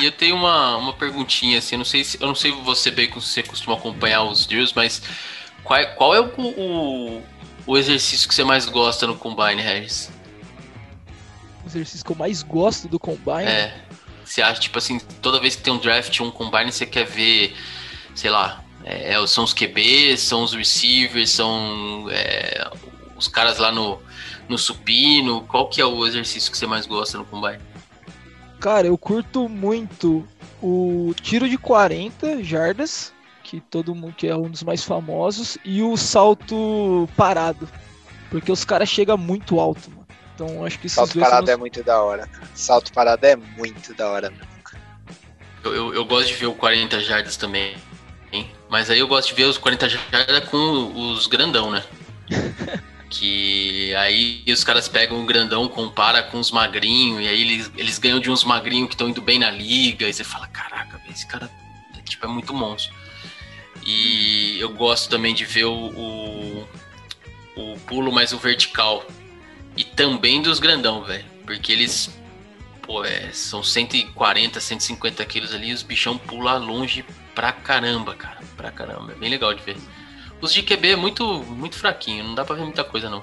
e, 0.00 0.04
eu 0.04 0.10
tenho 0.10 0.34
uma, 0.34 0.76
uma 0.76 0.92
perguntinha, 0.92 1.58
assim, 1.58 1.76
eu 1.76 1.78
não 1.78 1.84
sei 1.84 2.02
se 2.02 2.20
eu 2.20 2.26
não 2.26 2.34
sei 2.34 2.50
você 2.50 2.90
bem 2.90 3.08
como 3.08 3.22
você 3.22 3.44
costuma 3.44 3.76
acompanhar 3.76 4.24
os 4.24 4.44
drills, 4.44 4.72
mas 4.74 5.00
qual, 5.62 5.86
qual 5.94 6.12
é 6.12 6.20
o, 6.20 6.26
o, 6.36 7.22
o 7.68 7.78
exercício 7.78 8.28
que 8.28 8.34
você 8.34 8.42
mais 8.42 8.66
gosta 8.66 9.06
no 9.06 9.14
Combine, 9.14 9.62
Harris? 9.62 10.10
O 11.64 11.68
exercício 11.68 12.04
que 12.04 12.10
eu 12.10 12.16
mais 12.16 12.42
gosto 12.42 12.88
do 12.88 12.98
Combine? 12.98 13.44
É. 13.44 13.72
Você 14.24 14.42
acha, 14.42 14.60
tipo 14.60 14.78
assim, 14.78 14.98
toda 15.22 15.38
vez 15.38 15.54
que 15.54 15.62
tem 15.62 15.72
um 15.72 15.78
draft, 15.78 16.18
um 16.18 16.30
Combine, 16.32 16.72
você 16.72 16.84
quer 16.84 17.06
ver, 17.06 17.56
sei 18.16 18.30
lá, 18.30 18.59
é, 18.84 19.14
é 19.14 19.26
são 19.26 19.44
os 19.44 19.52
QBs, 19.52 20.20
são 20.20 20.42
os 20.42 20.54
receivers, 20.54 21.30
são 21.30 22.06
é, 22.10 22.70
os 23.16 23.28
caras 23.28 23.58
lá 23.58 23.72
no 23.72 24.00
no 24.50 24.58
supino? 24.58 25.42
Qual 25.42 25.68
que 25.68 25.80
é 25.80 25.86
o 25.86 26.04
exercício 26.04 26.50
que 26.50 26.58
você 26.58 26.66
mais 26.66 26.84
gosta 26.84 27.16
no 27.16 27.24
combine? 27.24 27.60
Cara, 28.58 28.88
eu 28.88 28.98
curto 28.98 29.48
muito 29.48 30.26
o 30.60 31.14
tiro 31.22 31.48
de 31.48 31.56
40 31.56 32.42
jardas, 32.42 33.12
que 33.44 33.60
todo 33.60 33.94
mundo 33.94 34.14
que 34.14 34.26
é 34.26 34.36
um 34.36 34.50
dos 34.50 34.62
mais 34.62 34.84
famosos, 34.84 35.56
e 35.64 35.82
o 35.82 35.96
salto 35.96 37.08
parado, 37.16 37.68
porque 38.28 38.50
os 38.50 38.64
caras 38.64 38.88
chegam 38.88 39.16
muito 39.16 39.58
alto, 39.60 39.88
mano. 39.90 40.06
Então 40.34 40.64
acho 40.64 40.78
que 40.78 40.86
esses 40.86 40.96
salto 40.96 41.18
parado 41.18 41.50
é 41.50 41.56
muito 41.56 41.82
da 41.82 42.02
hora. 42.02 42.28
Salto 42.54 42.92
parado 42.92 43.24
é 43.24 43.36
muito 43.36 43.94
da 43.94 44.08
hora. 44.08 44.32
Eu, 45.62 45.74
eu, 45.74 45.94
eu 45.94 46.04
gosto 46.04 46.28
de 46.28 46.34
ver 46.34 46.46
o 46.46 46.54
40 46.54 47.00
jardas 47.00 47.36
também? 47.36 47.76
Mas 48.70 48.88
aí 48.88 49.00
eu 49.00 49.08
gosto 49.08 49.28
de 49.28 49.34
ver 49.34 49.44
os 49.44 49.58
40 49.58 49.88
jardas 49.88 50.48
com 50.48 51.10
os 51.10 51.26
grandão, 51.26 51.70
né? 51.70 51.84
Que 53.10 53.92
aí 53.96 54.44
os 54.46 54.62
caras 54.62 54.86
pegam 54.86 55.20
o 55.20 55.26
grandão, 55.26 55.68
compara 55.68 56.22
com 56.22 56.38
os 56.38 56.52
magrinhos, 56.52 57.20
e 57.20 57.26
aí 57.26 57.40
eles, 57.40 57.72
eles 57.76 57.98
ganham 57.98 58.20
de 58.20 58.30
uns 58.30 58.44
magrinhos 58.44 58.86
que 58.86 58.94
estão 58.94 59.08
indo 59.08 59.20
bem 59.20 59.36
na 59.36 59.50
liga, 59.50 60.08
e 60.08 60.14
você 60.14 60.22
fala, 60.22 60.46
caraca, 60.46 61.00
esse 61.10 61.26
cara 61.26 61.50
é, 61.98 62.02
tipo, 62.02 62.24
é 62.24 62.28
muito 62.28 62.54
monstro. 62.54 62.94
E 63.84 64.60
eu 64.60 64.68
gosto 64.68 65.10
também 65.10 65.34
de 65.34 65.44
ver 65.44 65.64
o, 65.64 65.72
o, 65.72 66.68
o 67.56 67.80
pulo 67.80 68.12
mais 68.12 68.32
o 68.32 68.38
vertical. 68.38 69.04
E 69.76 69.82
também 69.82 70.40
dos 70.40 70.60
grandão, 70.60 71.02
velho. 71.02 71.24
Porque 71.44 71.72
eles, 71.72 72.16
pô, 72.80 73.04
é, 73.04 73.32
são 73.32 73.60
140, 73.60 74.60
150 74.60 75.24
quilos 75.24 75.52
ali, 75.52 75.70
e 75.70 75.72
os 75.72 75.82
bichão 75.82 76.16
pulam 76.16 76.64
longe 76.64 77.04
pra 77.34 77.52
caramba, 77.52 78.14
cara. 78.14 78.38
Pra 78.56 78.70
caramba. 78.70 79.12
É 79.12 79.14
bem 79.14 79.30
legal 79.30 79.54
de 79.54 79.62
ver. 79.62 79.76
Os 80.40 80.52
de 80.52 80.62
QB 80.62 80.92
é 80.92 80.96
muito, 80.96 81.24
muito 81.44 81.76
fraquinho, 81.76 82.24
não 82.24 82.34
dá 82.34 82.44
pra 82.44 82.56
ver 82.56 82.62
muita 82.62 82.82
coisa, 82.82 83.10
não. 83.10 83.22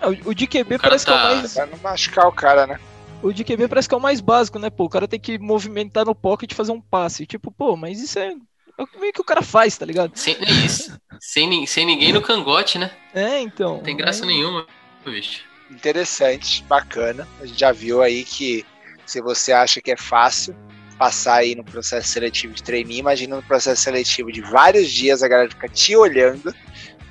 É, 0.00 0.06
o 0.06 0.34
de 0.34 0.46
QB 0.46 0.78
parece 0.78 1.06
tá... 1.06 1.12
que 1.12 1.18
é 1.18 1.20
o 1.20 1.28
tá- 1.28 1.36
mais. 1.36 1.54
Pra 1.54 1.66
não 1.66 1.78
machucar 1.78 2.26
o 2.26 2.32
cara, 2.32 2.66
né? 2.66 2.78
O 3.22 3.32
de 3.32 3.42
QB 3.42 3.68
parece 3.68 3.88
que 3.88 3.94
é 3.94 3.98
o 3.98 4.00
mais 4.00 4.20
básico, 4.20 4.58
né? 4.58 4.68
Pô, 4.68 4.84
o 4.84 4.88
cara 4.88 5.08
tem 5.08 5.18
que 5.18 5.38
movimentar 5.38 6.04
no 6.04 6.14
pocket 6.14 6.52
e 6.52 6.54
fazer 6.54 6.72
um 6.72 6.80
passe. 6.80 7.24
Tipo, 7.24 7.50
pô, 7.50 7.74
mas 7.74 8.00
isso 8.00 8.18
é. 8.18 8.34
É 8.76 8.82
o 8.82 8.86
que 8.86 9.20
o 9.20 9.24
cara 9.24 9.40
faz, 9.40 9.78
tá 9.78 9.86
ligado? 9.86 10.12
Sem, 10.14 10.34
é 10.34 10.50
isso. 10.66 10.98
sem, 11.20 11.64
sem 11.64 11.86
ninguém 11.86 12.12
no 12.12 12.20
cangote, 12.20 12.76
né? 12.76 12.90
É, 13.14 13.40
então. 13.40 13.76
Não 13.76 13.82
tem 13.82 13.96
graça 13.96 14.24
é... 14.24 14.26
nenhuma, 14.26 14.66
bicho. 15.04 15.42
Interessante, 15.70 16.62
bacana. 16.64 17.26
A 17.40 17.46
gente 17.46 17.58
já 17.58 17.72
viu 17.72 18.02
aí 18.02 18.24
que 18.24 18.66
se 19.06 19.22
você 19.22 19.52
acha 19.52 19.80
que 19.80 19.90
é 19.90 19.96
fácil, 19.96 20.54
passar 20.98 21.36
aí 21.36 21.54
no 21.54 21.64
processo 21.64 22.08
seletivo 22.08 22.54
de 22.54 22.62
trainee, 22.62 22.98
imagina 22.98 23.36
no 23.36 23.42
processo 23.42 23.82
seletivo 23.82 24.32
de 24.32 24.40
vários 24.40 24.90
dias 24.90 25.22
a 25.22 25.28
galera 25.28 25.50
fica 25.50 25.68
te 25.68 25.96
olhando, 25.96 26.54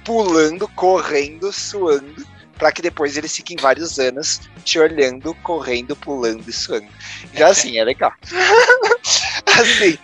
pulando, 0.03 0.67
correndo, 0.69 1.51
suando, 1.51 2.25
para 2.57 2.71
que 2.71 2.81
depois 2.81 3.17
eles 3.17 3.35
fiquem 3.35 3.57
vários 3.57 3.99
anos 3.99 4.41
te 4.63 4.79
olhando, 4.79 5.33
correndo, 5.35 5.95
pulando 5.95 6.47
e 6.47 6.53
suando. 6.53 6.87
Já 7.33 7.49
assim, 7.49 7.77
é 7.77 7.83
legal. 7.83 8.13
assim, 9.59 9.97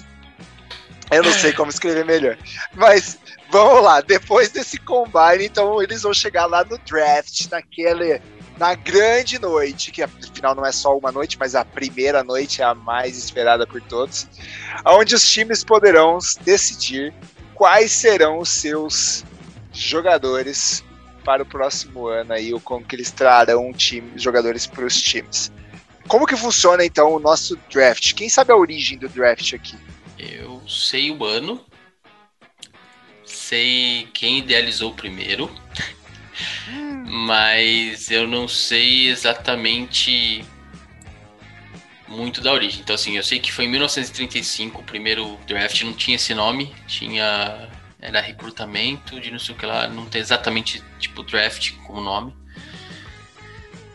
eu 1.10 1.22
não 1.22 1.32
sei 1.32 1.52
como 1.52 1.70
escrever 1.70 2.04
melhor, 2.04 2.36
mas 2.74 3.18
vamos 3.50 3.82
lá, 3.82 4.00
depois 4.00 4.50
desse 4.50 4.78
combine, 4.78 5.46
então 5.46 5.82
eles 5.82 6.02
vão 6.02 6.14
chegar 6.14 6.46
lá 6.46 6.64
no 6.64 6.78
draft, 6.78 7.48
naquele 7.50 8.20
na 8.60 8.74
grande 8.74 9.38
noite, 9.38 9.90
que 9.90 10.02
afinal 10.02 10.54
não 10.54 10.66
é 10.66 10.70
só 10.70 10.94
uma 10.94 11.10
noite, 11.10 11.38
mas 11.40 11.54
a 11.54 11.64
primeira 11.64 12.22
noite 12.22 12.60
é 12.60 12.64
a 12.66 12.74
mais 12.74 13.16
esperada 13.16 13.66
por 13.66 13.80
todos, 13.80 14.28
onde 14.84 15.14
os 15.14 15.26
times 15.26 15.64
poderão 15.64 16.18
decidir 16.42 17.14
quais 17.54 17.90
serão 17.90 18.38
os 18.38 18.50
seus 18.50 19.24
jogadores 19.72 20.84
para 21.24 21.42
o 21.42 21.46
próximo 21.46 22.06
ano 22.06 22.34
aí, 22.34 22.52
ou 22.52 22.60
como 22.60 22.84
que 22.84 22.94
eles 22.94 23.10
trarão 23.10 23.72
time, 23.72 24.12
jogadores 24.16 24.66
para 24.66 24.84
os 24.84 25.00
times. 25.00 25.50
Como 26.06 26.26
que 26.26 26.36
funciona 26.36 26.84
então 26.84 27.14
o 27.14 27.18
nosso 27.18 27.56
draft? 27.72 28.12
Quem 28.12 28.28
sabe 28.28 28.52
a 28.52 28.56
origem 28.56 28.98
do 28.98 29.08
draft 29.08 29.54
aqui? 29.54 29.74
Eu 30.18 30.60
sei 30.68 31.10
o 31.10 31.24
ano, 31.24 31.64
sei 33.24 34.06
quem 34.12 34.40
idealizou 34.40 34.92
primeiro, 34.92 35.50
mas 37.06 38.10
eu 38.10 38.26
não 38.26 38.46
sei 38.46 39.08
exatamente 39.08 40.44
muito 42.10 42.40
da 42.40 42.52
origem. 42.52 42.80
Então, 42.80 42.94
assim, 42.94 43.16
eu 43.16 43.22
sei 43.22 43.38
que 43.38 43.52
foi 43.52 43.64
em 43.64 43.68
1935 43.68 44.80
o 44.80 44.84
primeiro 44.84 45.38
draft, 45.46 45.82
não 45.82 45.92
tinha 45.92 46.16
esse 46.16 46.34
nome, 46.34 46.74
tinha. 46.86 47.68
Era 48.02 48.20
recrutamento 48.20 49.20
de 49.20 49.30
não 49.30 49.38
sei 49.38 49.54
o 49.54 49.58
que 49.58 49.66
lá, 49.66 49.86
não 49.86 50.06
tem 50.06 50.22
exatamente 50.22 50.82
tipo 50.98 51.22
draft 51.22 51.72
como 51.86 52.00
nome. 52.00 52.34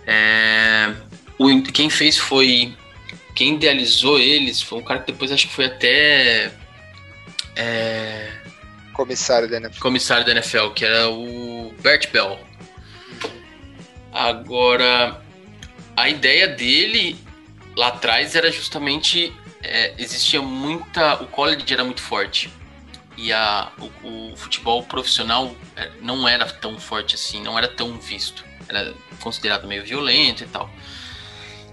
É, 0.05 0.93
o, 1.37 1.61
quem 1.63 1.89
fez 1.89 2.17
foi. 2.17 2.75
Quem 3.33 3.55
idealizou 3.55 4.17
eles 4.17 4.61
foi 4.61 4.79
um 4.79 4.83
cara 4.83 5.01
que 5.01 5.11
depois 5.11 5.31
acho 5.31 5.47
que 5.47 5.53
foi 5.53 5.65
até. 5.65 6.51
É, 7.55 8.31
comissário 8.95 9.49
da 9.49 9.57
NFL. 9.57 9.79
Comissário 9.81 10.25
da 10.25 10.31
NFL, 10.31 10.69
que 10.69 10.85
era 10.85 11.09
o 11.09 11.73
Bert 11.81 12.09
Bell. 12.11 12.39
Agora, 14.11 15.21
a 15.95 16.09
ideia 16.09 16.47
dele 16.47 17.17
lá 17.75 17.89
atrás 17.89 18.35
era 18.35 18.49
justamente 18.49 19.33
é, 19.61 19.93
existia 19.97 20.41
muita, 20.41 21.21
o 21.21 21.27
college 21.27 21.65
era 21.73 21.83
muito 21.83 22.01
forte 22.01 22.49
e 23.17 23.33
a, 23.33 23.71
o, 24.03 24.31
o, 24.31 24.35
futebol 24.35 24.83
profissional 24.83 25.55
é, 25.75 25.91
não 26.01 26.27
era 26.27 26.45
tão 26.45 26.79
forte 26.79 27.15
assim, 27.15 27.41
não 27.41 27.57
era 27.57 27.67
tão 27.67 27.97
visto, 27.99 28.45
era 28.67 28.93
considerado 29.19 29.67
meio 29.67 29.83
violento 29.83 30.43
e 30.43 30.47
tal. 30.47 30.69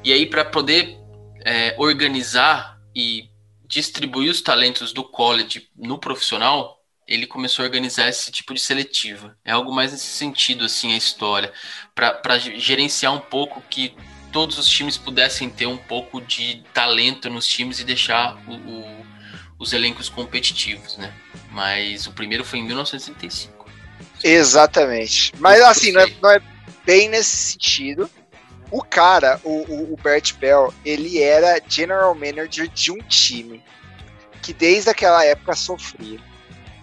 E 0.02 0.12
aí 0.12 0.26
para 0.26 0.44
poder 0.44 0.98
é, 1.44 1.74
organizar 1.78 2.78
e 2.94 3.28
distribuir 3.66 4.30
os 4.30 4.42
talentos 4.42 4.92
do 4.92 5.04
college 5.04 5.68
no 5.76 5.98
profissional, 5.98 6.81
ele 7.06 7.26
começou 7.26 7.62
a 7.62 7.66
organizar 7.66 8.08
esse 8.08 8.30
tipo 8.30 8.54
de 8.54 8.60
seletiva. 8.60 9.36
É 9.44 9.52
algo 9.52 9.72
mais 9.72 9.92
nesse 9.92 10.06
sentido, 10.06 10.64
assim, 10.64 10.92
a 10.92 10.96
história. 10.96 11.52
para 11.94 12.38
gerenciar 12.38 13.12
um 13.12 13.20
pouco 13.20 13.62
que 13.68 13.94
todos 14.32 14.58
os 14.58 14.68
times 14.68 14.96
pudessem 14.96 15.50
ter 15.50 15.66
um 15.66 15.76
pouco 15.76 16.20
de 16.20 16.64
talento 16.72 17.28
nos 17.28 17.46
times 17.46 17.80
e 17.80 17.84
deixar 17.84 18.36
o, 18.48 18.54
o, 18.54 19.06
os 19.58 19.72
elencos 19.72 20.08
competitivos, 20.08 20.96
né? 20.96 21.12
Mas 21.50 22.06
o 22.06 22.12
primeiro 22.12 22.44
foi 22.44 22.60
em 22.60 22.64
1935. 22.64 23.66
Exatamente. 24.24 25.32
Mas 25.38 25.60
assim, 25.60 25.92
não 25.92 26.00
é, 26.00 26.12
não 26.22 26.30
é, 26.30 26.40
bem 26.84 27.08
nesse 27.08 27.52
sentido. 27.52 28.10
O 28.70 28.82
cara, 28.82 29.38
o, 29.44 29.50
o, 29.70 29.92
o 29.92 29.96
Bert 30.02 30.34
Bell, 30.36 30.72
ele 30.82 31.20
era 31.20 31.60
general 31.68 32.14
manager 32.14 32.66
de 32.68 32.90
um 32.90 32.98
time 33.02 33.62
que 34.40 34.54
desde 34.54 34.88
aquela 34.88 35.24
época 35.24 35.54
sofria. 35.54 36.18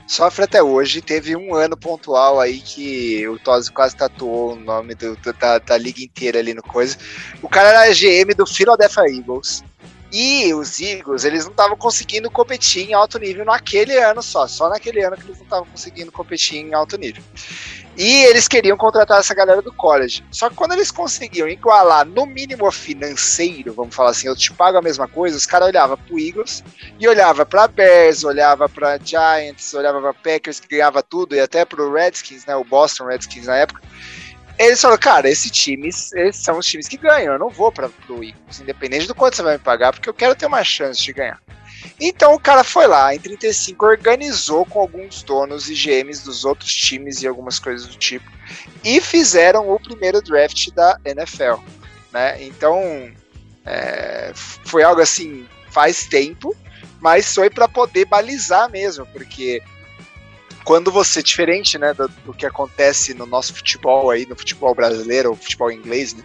Sofre 0.10 0.46
até 0.46 0.64
hoje. 0.64 1.04
Teve 1.04 1.36
um 1.36 1.54
ano 1.54 1.78
pontual 1.78 2.40
aí 2.40 2.60
que 2.60 3.28
o 3.28 3.38
Tosi 3.38 3.72
quase 3.72 3.96
tatuou 3.96 4.54
o 4.54 4.56
nome 4.56 4.96
do, 4.96 5.16
do, 5.18 5.32
da, 5.34 5.60
da 5.60 5.78
liga 5.78 6.02
inteira 6.02 6.40
ali 6.40 6.52
no 6.52 6.64
coisa. 6.64 6.98
O 7.44 7.48
cara 7.48 7.70
era 7.70 7.94
GM 7.94 8.34
do 8.36 8.44
Philadelphia 8.44 9.04
Eagles. 9.08 9.64
E 10.12 10.54
os 10.54 10.80
Eagles, 10.80 11.24
eles 11.24 11.46
não 11.46 11.52
estavam 11.52 11.78
conseguindo 11.78 12.32
competir 12.32 12.90
em 12.90 12.94
alto 12.94 13.20
nível 13.20 13.46
naquele 13.46 13.98
ano 13.98 14.24
só. 14.24 14.48
Só 14.48 14.70
naquele 14.70 15.04
ano 15.04 15.16
que 15.16 15.24
eles 15.24 15.38
não 15.38 15.44
estavam 15.44 15.66
conseguindo 15.66 16.12
competir 16.12 16.58
em 16.58 16.74
alto 16.74 16.98
nível. 16.98 17.24
E 17.96 18.24
eles 18.26 18.48
queriam 18.48 18.78
contratar 18.78 19.20
essa 19.20 19.34
galera 19.36 19.62
do 19.62 19.74
college. 19.74 20.24
Só 20.32 20.50
que 20.50 20.56
quando 20.56 20.72
eles 20.72 20.90
conseguiam 20.90 21.48
igualar 21.48 22.06
no 22.06 22.26
mínimo 22.26 22.72
financeiro, 22.72 23.74
vamos 23.74 23.94
falar 23.94 24.12
assim, 24.12 24.28
eu 24.28 24.36
te 24.36 24.54
pago 24.54 24.78
a 24.78 24.82
mesma 24.82 25.08
coisa, 25.08 25.36
os 25.36 25.46
caras 25.46 25.68
olhavam 25.68 25.98
pro 25.98 26.18
Eagles 26.18 26.64
e 26.98 27.08
olhava 27.08 27.46
para 27.46 27.68
Bears, 27.68 28.24
olhava 28.24 28.70
para 28.70 28.98
Giants, 28.98 29.74
olhava 29.74 30.00
para 30.02 30.14
Packers 30.14 30.60
que 30.60 30.68
ganhava 30.70 31.04
tudo 31.04 31.36
e 31.36 31.42
até 31.42 31.66
pro 31.66 31.92
Redskins, 31.92 32.46
né, 32.46 32.56
o 32.56 32.64
Boston 32.64 33.06
Redskins 33.06 33.48
na 33.48 33.58
época 33.58 33.82
eles 34.60 34.82
falaram, 34.82 35.00
cara, 35.00 35.30
esses 35.30 35.50
times, 35.50 36.12
são 36.34 36.58
os 36.58 36.66
times 36.66 36.88
que 36.88 36.98
ganham, 36.98 37.34
eu 37.34 37.40
não 37.40 37.50
vou 37.50 37.72
para 37.72 37.90
o 38.10 38.24
Eagles, 38.24 38.60
independente 38.60 39.08
do 39.08 39.16
quanto 39.16 39.38
você 39.38 39.42
vai 39.42 39.54
me 39.54 39.64
pagar, 39.64 39.94
porque 39.94 40.10
eu 40.10 40.14
quero 40.14 40.36
ter 40.36 40.46
uma 40.46 40.64
chance 40.64 41.02
de 41.02 41.14
ganhar. 41.14 41.42
Então 42.00 42.34
o 42.34 42.40
cara 42.40 42.64
foi 42.64 42.86
lá, 42.86 43.16
em 43.16 43.20
35, 43.20 43.86
organizou 43.86 44.66
com 44.66 44.82
alguns 44.82 45.24
donos 45.24 45.70
e 45.70 45.74
GMs 45.74 46.26
dos 46.26 46.44
outros 46.44 46.74
times 46.74 47.22
e 47.22 47.28
algumas 47.28 47.58
coisas 47.58 47.88
do 47.88 47.96
tipo, 47.96 48.30
e 48.84 49.00
fizeram 49.00 49.70
o 49.70 49.80
primeiro 49.80 50.22
draft 50.22 50.70
da 50.72 51.00
NFL. 51.06 51.62
Né? 52.12 52.44
Então 52.44 53.10
é, 53.66 54.32
foi 54.34 54.84
algo 54.84 55.02
assim, 55.02 55.48
faz 55.70 56.06
tempo, 56.06 56.54
mas 57.00 57.34
foi 57.34 57.50
para 57.50 57.68
poder 57.68 58.06
balizar 58.06 58.70
mesmo, 58.70 59.06
porque 59.06 59.62
quando 60.70 60.92
você, 60.92 61.24
diferente 61.24 61.80
né, 61.80 61.96
do, 61.96 62.08
do, 62.08 62.32
que 62.32 62.46
acontece 62.46 63.16
no 63.16 63.26
nosso 63.26 63.56
futebol 63.56 64.12
aí, 64.12 64.28
no 64.28 64.36
futebol 64.36 64.76
brasileiro, 64.76 65.32
ou 65.32 65.36
futebol 65.36 65.72
inglês, 65.72 66.14
né, 66.14 66.24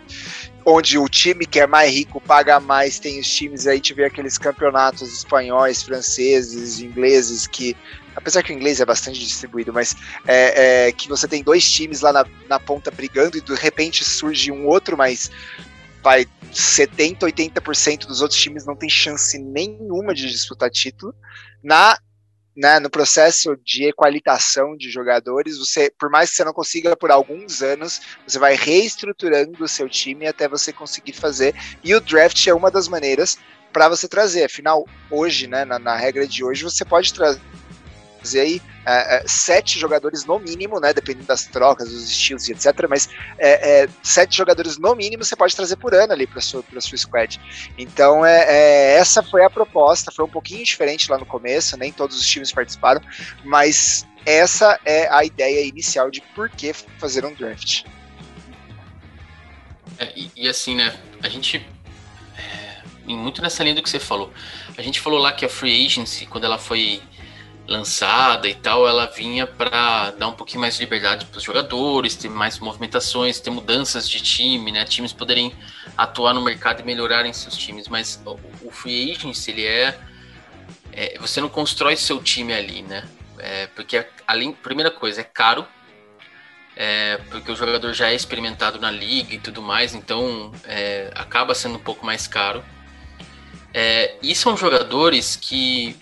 onde 0.67 0.99
o 0.99 1.09
time 1.09 1.47
que 1.47 1.61
é 1.61 1.67
mais 1.67 1.91
rico 1.91 2.21
paga 2.21 2.61
mais, 2.61 2.99
tem 2.99 3.19
os 3.19 3.27
times 3.27 3.67
aí, 3.67 3.81
tiver 3.81 4.05
aqueles 4.05 4.37
campeonatos 4.37 5.11
espanhóis, 5.11 5.83
franceses, 5.83 6.79
ingleses, 6.79 7.47
que, 7.47 7.75
apesar 8.15 8.43
que 8.43 8.53
o 8.53 8.55
inglês 8.55 8.83
é 8.83 8.85
bastante 8.85 9.19
distribuído, 9.19 9.73
mas 9.73 9.97
é, 10.27 10.89
é, 10.89 10.93
que 10.93 11.09
você 11.09 11.27
tem 11.27 11.43
dois 11.43 11.67
times 11.73 12.03
lá 12.03 12.13
na, 12.13 12.27
na 12.47 12.61
ponta 12.61 12.91
brigando 12.91 13.39
e 13.39 13.41
de 13.41 13.55
repente 13.55 14.05
surge 14.05 14.53
um 14.53 14.67
outro, 14.67 14.95
mas 14.95 15.31
vai 16.03 16.27
70, 16.53 17.25
80% 17.25 18.07
dos 18.07 18.21
outros 18.21 18.39
times 18.39 18.67
não 18.67 18.77
tem 18.77 18.91
chance 18.91 19.39
nenhuma 19.39 20.13
de 20.13 20.29
disputar 20.29 20.69
título. 20.69 21.15
Na 21.63 21.99
né, 22.57 22.79
no 22.79 22.89
processo 22.89 23.57
de 23.65 23.85
equalitação 23.89 24.77
de 24.77 24.91
jogadores, 24.91 25.59
você, 25.59 25.93
por 25.99 26.11
mais 26.11 26.31
que 26.31 26.37
você 26.37 26.45
não 26.45 26.53
consiga 26.53 26.97
por 26.97 27.11
alguns 27.11 27.63
anos, 27.63 28.01
você 28.27 28.39
vai 28.39 28.55
reestruturando 28.55 29.63
o 29.63 29.69
seu 29.69 29.89
time 29.89 30.27
até 30.27 30.49
você 30.49 30.73
conseguir 30.73 31.13
fazer. 31.13 31.55
E 31.83 31.95
o 31.95 32.01
draft 32.01 32.47
é 32.47 32.55
uma 32.55 32.71
das 32.71 32.89
maneiras 32.89 33.39
para 33.73 33.89
você 33.89 34.07
trazer. 34.07 34.45
Afinal, 34.45 34.87
hoje, 35.11 35.47
né, 35.47 35.65
na, 35.65 35.79
na 35.79 35.97
regra 35.97 36.27
de 36.27 36.45
hoje, 36.45 36.63
você 36.63 36.85
pode 36.85 37.13
trazer 37.13 37.41
aí 38.35 38.63
é, 38.87 39.17
é, 39.17 39.25
sete 39.27 39.79
jogadores 39.79 40.25
no 40.25 40.39
mínimo, 40.39 40.81
né? 40.81 40.93
Dependendo 40.93 41.27
das 41.27 41.45
trocas, 41.45 41.91
dos 41.91 42.09
estilos 42.09 42.49
e 42.49 42.53
etc. 42.53 42.87
Mas 42.89 43.09
é, 43.39 43.83
é, 43.83 43.89
sete 44.03 44.37
jogadores 44.37 44.79
no 44.79 44.95
mínimo 44.95 45.25
você 45.25 45.37
pode 45.37 45.55
trazer 45.55 45.77
por 45.77 45.95
ano 45.95 46.13
ali 46.13 46.27
para 46.27 46.41
sua 46.41 46.63
para 46.63 46.81
sua 46.81 46.97
squad. 46.97 47.41
Então 47.77 48.25
é, 48.25 48.45
é, 48.49 48.97
essa 48.97 49.23
foi 49.23 49.45
a 49.45 49.51
proposta. 49.51 50.11
Foi 50.11 50.25
um 50.25 50.31
pouquinho 50.31 50.65
diferente 50.65 51.11
lá 51.11 51.19
no 51.19 51.27
começo, 51.27 51.77
nem 51.77 51.93
todos 51.93 52.19
os 52.19 52.27
times 52.27 52.53
participaram, 52.53 53.01
mas 53.45 54.07
essa 54.25 54.79
é 54.85 55.09
a 55.13 55.25
ideia 55.25 55.67
inicial 55.67 56.11
de 56.11 56.21
por 56.35 56.49
que 56.49 56.73
fazer 56.73 57.25
um 57.25 57.35
draft. 57.35 57.85
É, 59.99 60.13
e, 60.17 60.31
e, 60.35 60.49
assim, 60.49 60.75
né? 60.75 60.97
A 61.23 61.29
gente 61.29 61.65
muito 63.07 63.43
nessa 63.43 63.63
linha 63.63 63.75
do 63.75 63.83
que 63.83 63.91
você 63.91 64.01
falou. 64.01 64.33
A 64.77 64.83
gente 64.83 65.01
falou 65.01 65.19
lá 65.19 65.33
que 65.33 65.45
a 65.45 65.49
free 65.49 65.85
agency, 65.85 66.27
quando 66.27 66.45
ela 66.45 66.59
foi 66.59 67.03
lançada 67.67 68.47
e 68.47 68.55
tal, 68.55 68.87
ela 68.87 69.07
vinha 69.07 69.47
para 69.47 70.11
dar 70.13 70.29
um 70.29 70.33
pouquinho 70.33 70.61
mais 70.61 70.75
de 70.75 70.81
liberdade 70.81 71.25
para 71.27 71.39
os 71.39 71.45
jogadores, 71.45 72.15
ter 72.15 72.29
mais 72.29 72.59
movimentações, 72.59 73.41
ter 73.41 73.51
mudanças 73.51 74.09
de 74.09 74.21
time, 74.21 74.71
né? 74.71 74.85
Times 74.85 75.13
poderem 75.13 75.53
atuar 75.97 76.35
no 76.35 76.43
mercado 76.43 76.81
e 76.81 76.85
melhorarem 76.85 77.33
seus 77.33 77.57
times. 77.57 77.89
Mas 77.89 78.21
o, 78.63 78.71
free 78.71 79.13
agency 79.13 79.51
ele 79.51 79.65
é, 79.65 79.99
é, 80.93 81.19
você 81.19 81.41
não 81.41 81.49
constrói 81.49 81.97
seu 81.97 82.23
time 82.23 82.53
ali, 82.53 82.83
né? 82.83 83.09
É, 83.39 83.67
porque 83.69 84.07
além, 84.27 84.53
primeira 84.53 84.91
coisa, 84.91 85.23
é 85.23 85.25
caro. 85.25 85.67
É, 86.77 87.19
porque 87.31 87.53
o 87.53 87.57
jogador 87.57 87.93
já 87.93 88.11
é 88.11 88.15
experimentado 88.15 88.81
na 88.81 88.91
liga 88.91 89.33
e 89.35 89.39
tudo 89.39 89.63
mais, 89.63 89.95
então 89.95 90.53
é, 90.65 91.09
acaba 91.15 91.55
sendo 91.55 91.77
um 91.77 91.81
pouco 91.81 92.05
mais 92.05 92.27
caro. 92.27 92.65
É, 93.73 94.17
e 94.21 94.35
são 94.35 94.57
jogadores 94.57 95.37
que 95.37 95.97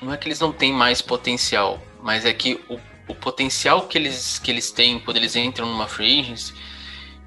não 0.00 0.12
é 0.12 0.16
que 0.16 0.28
eles 0.28 0.40
não 0.40 0.52
têm 0.52 0.72
mais 0.72 1.02
potencial, 1.02 1.80
mas 2.02 2.24
é 2.24 2.32
que 2.32 2.60
o, 2.68 2.78
o 3.08 3.14
potencial 3.14 3.86
que 3.86 3.98
eles, 3.98 4.38
que 4.38 4.50
eles 4.50 4.70
têm 4.70 4.98
quando 4.98 5.16
eles 5.16 5.36
entram 5.36 5.66
numa 5.66 5.88
free 5.88 6.20
agency 6.20 6.54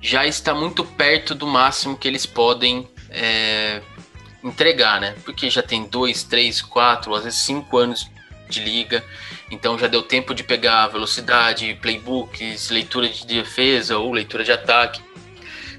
já 0.02 0.26
está 0.26 0.54
muito 0.54 0.84
perto 0.84 1.34
do 1.34 1.48
máximo 1.48 1.98
que 1.98 2.08
eles 2.08 2.26
podem 2.26 2.88
é, 3.10 3.82
entregar, 4.44 5.00
né? 5.00 5.16
Porque 5.24 5.50
já 5.50 5.64
tem 5.64 5.86
dois, 5.86 6.24
três, 6.24 6.62
quatro, 6.62 7.16
às 7.16 7.24
vezes 7.24 7.40
cinco 7.40 7.78
anos 7.78 8.10
de 8.50 8.60
liga, 8.60 9.04
então 9.50 9.80
já 9.80 9.88
deu 9.88 10.04
tempo 10.04 10.34
de 10.36 10.44
pegar 10.44 10.88
velocidade, 10.88 11.78
playbooks, 11.82 12.70
leitura 12.70 13.08
de 13.08 13.26
defesa 13.26 13.98
ou 13.98 14.12
leitura 14.12 14.44
de 14.44 14.52
ataque. 14.52 15.02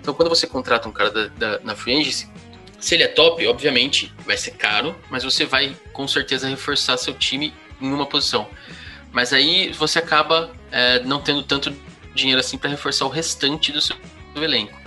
Então, 0.01 0.15
quando 0.15 0.29
você 0.29 0.47
contrata 0.47 0.89
um 0.89 0.93
cara 0.93 1.11
da, 1.11 1.27
da, 1.29 1.61
na 1.61 1.77
free 1.77 2.01
agency, 2.01 2.29
se 2.85 2.95
ele 2.95 3.03
é 3.03 3.09
top, 3.09 3.47
obviamente 3.47 4.13
vai 4.27 4.37
ser 4.37 4.51
caro, 4.51 4.95
mas 5.09 5.25
você 5.25 5.47
vai 5.47 5.75
com 5.91 6.07
certeza 6.07 6.47
reforçar 6.47 6.99
seu 6.99 7.15
time 7.15 7.51
em 7.81 7.91
uma 7.91 8.05
posição. 8.05 8.47
Mas 9.11 9.33
aí 9.33 9.73
você 9.73 9.99
acaba 9.99 10.55
é, 10.71 11.01
não 11.01 11.19
tendo 11.19 11.43
tanto 11.43 11.75
dinheiro 12.15 12.39
assim 12.39 12.59
para 12.59 12.69
reforçar 12.69 13.07
o 13.07 13.09
restante 13.09 13.73
do 13.73 13.81
seu 13.81 13.97
elenco. 14.37 14.79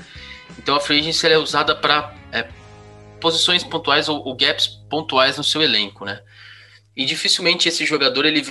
Então 0.60 0.76
a 0.76 0.80
free 0.80 1.00
agency 1.00 1.26
é 1.26 1.40
usada 1.40 1.76
para 1.76 2.16
é, 2.32 2.48
posições 3.20 3.64
pontuais 3.64 4.08
ou, 4.08 4.24
ou, 4.24 4.36
gaps 4.36 4.68
pontuais 4.88 5.36
no 5.36 5.44
seu 5.44 5.64
elenco, 5.64 6.06
né? 6.06 6.22
E 6.96 7.04
dificilmente 7.04 7.68
esse 7.68 7.84
jogador 7.84 8.28
ele 8.28 8.46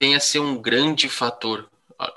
vem 0.00 0.14
a 0.14 0.20
ser 0.20 0.38
um 0.38 0.62
grande 0.62 1.08
fator. 1.08 1.68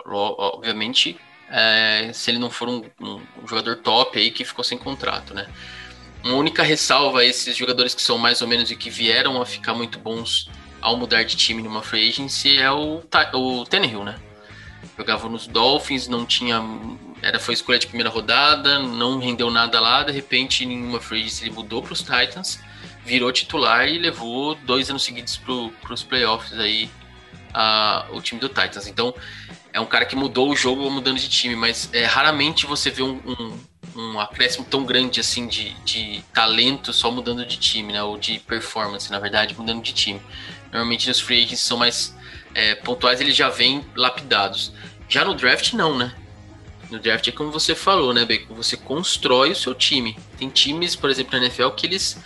Obviamente, 0.05 1.17
é, 1.49 2.11
se 2.13 2.29
ele 2.29 2.37
não 2.37 2.51
for 2.51 2.69
um, 2.69 2.83
um, 3.01 3.21
um 3.41 3.47
jogador 3.47 3.77
top 3.77 4.19
aí 4.19 4.29
que 4.29 4.45
ficou 4.45 4.63
sem 4.63 4.77
contrato, 4.77 5.33
né? 5.33 5.47
Uma 6.23 6.35
única 6.35 6.63
ressalva 6.63 7.19
a 7.19 7.25
esses 7.25 7.55
jogadores 7.55 7.93
que 7.95 8.01
são 8.01 8.17
mais 8.17 8.41
ou 8.41 8.47
menos 8.47 8.69
e 8.71 8.75
que 8.75 8.89
vieram 8.89 9.41
a 9.41 9.45
ficar 9.45 9.73
muito 9.73 9.97
bons 9.99 10.49
ao 10.81 10.97
mudar 10.97 11.23
de 11.23 11.35
time 11.35 11.61
numa 11.61 11.81
free 11.81 12.09
agency 12.09 12.57
é 12.57 12.71
o, 12.71 13.01
o 13.33 13.65
Tannehill, 13.65 14.03
né? 14.03 14.19
Jogava 14.97 15.29
nos 15.29 15.47
Dolphins, 15.47 16.07
não 16.07 16.25
tinha. 16.25 16.61
Era, 17.21 17.39
foi 17.39 17.53
escolha 17.53 17.79
de 17.79 17.87
primeira 17.87 18.09
rodada, 18.09 18.79
não 18.79 19.19
rendeu 19.19 19.51
nada 19.51 19.79
lá, 19.79 20.03
de 20.03 20.11
repente, 20.11 20.63
em 20.63 20.83
uma 20.83 20.99
free 20.99 21.21
agency 21.21 21.45
ele 21.45 21.51
mudou 21.51 21.81
para 21.81 21.93
os 21.93 22.01
Titans, 22.01 22.59
virou 23.05 23.31
titular 23.31 23.87
e 23.87 23.97
levou 23.97 24.55
dois 24.55 24.89
anos 24.89 25.03
seguidos 25.03 25.37
para 25.37 25.93
os 25.93 26.03
playoffs 26.03 26.57
aí 26.57 26.89
a, 27.53 28.05
o 28.11 28.21
time 28.21 28.39
do 28.39 28.47
Titans. 28.47 28.87
Então, 28.87 29.13
é 29.73 29.79
um 29.79 29.85
cara 29.85 30.05
que 30.05 30.15
mudou 30.15 30.49
o 30.49 30.55
jogo 30.55 30.89
mudando 30.89 31.17
de 31.17 31.29
time, 31.29 31.55
mas 31.55 31.89
é, 31.93 32.05
raramente 32.05 32.65
você 32.65 32.89
vê 32.89 33.03
um, 33.03 33.19
um, 33.25 33.59
um 33.95 34.19
acréscimo 34.19 34.65
tão 34.65 34.85
grande 34.85 35.19
assim 35.19 35.47
de, 35.47 35.73
de 35.83 36.23
talento 36.33 36.93
só 36.93 37.11
mudando 37.11 37.45
de 37.45 37.57
time, 37.57 37.93
né? 37.93 38.03
Ou 38.03 38.17
de 38.17 38.39
performance, 38.39 39.11
na 39.11 39.19
verdade, 39.19 39.55
mudando 39.57 39.81
de 39.81 39.93
time. 39.93 40.21
Normalmente 40.71 41.09
os 41.09 41.19
free 41.19 41.43
agents 41.43 41.61
são 41.61 41.77
mais 41.77 42.15
é, 42.53 42.75
pontuais, 42.75 43.21
eles 43.21 43.35
já 43.35 43.49
vêm 43.49 43.83
lapidados. 43.95 44.71
Já 45.07 45.25
no 45.25 45.33
draft, 45.33 45.73
não, 45.73 45.97
né? 45.97 46.13
No 46.89 46.99
draft 46.99 47.27
é 47.27 47.31
como 47.31 47.51
você 47.51 47.75
falou, 47.75 48.13
né, 48.13 48.25
Bacon? 48.25 48.53
Você 48.55 48.75
constrói 48.75 49.51
o 49.51 49.55
seu 49.55 49.75
time. 49.75 50.17
Tem 50.37 50.49
times, 50.49 50.95
por 50.95 51.09
exemplo, 51.09 51.37
na 51.37 51.45
NFL, 51.45 51.69
que 51.69 51.85
eles 51.85 52.17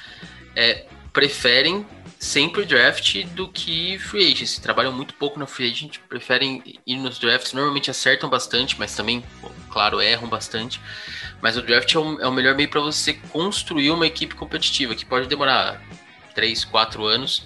é, 0.55 0.85
preferem 1.11 1.85
sempre 2.17 2.63
draft 2.63 3.23
do 3.27 3.49
que 3.49 3.99
free 3.99 4.31
agents. 4.31 4.57
Trabalham 4.57 4.93
muito 4.93 5.13
pouco 5.15 5.37
na 5.37 5.45
free 5.45 5.69
agent, 5.69 5.97
preferem 6.07 6.63
ir 6.87 6.97
nos 6.97 7.19
drafts. 7.19 7.51
Normalmente 7.51 7.91
acertam 7.91 8.29
bastante, 8.29 8.79
mas 8.79 8.95
também, 8.95 9.23
claro, 9.69 10.01
erram 10.01 10.29
bastante. 10.29 10.79
Mas 11.43 11.57
o 11.57 11.61
draft 11.61 11.93
é 11.93 11.99
o, 11.99 12.21
é 12.21 12.25
o 12.25 12.31
melhor 12.31 12.55
meio 12.55 12.69
para 12.69 12.79
você 12.79 13.15
construir 13.15 13.91
uma 13.91 14.07
equipe 14.07 14.33
competitiva, 14.33 14.95
que 14.95 15.05
pode 15.05 15.27
demorar 15.27 15.81
3, 16.33 16.63
4 16.63 17.05
anos, 17.05 17.45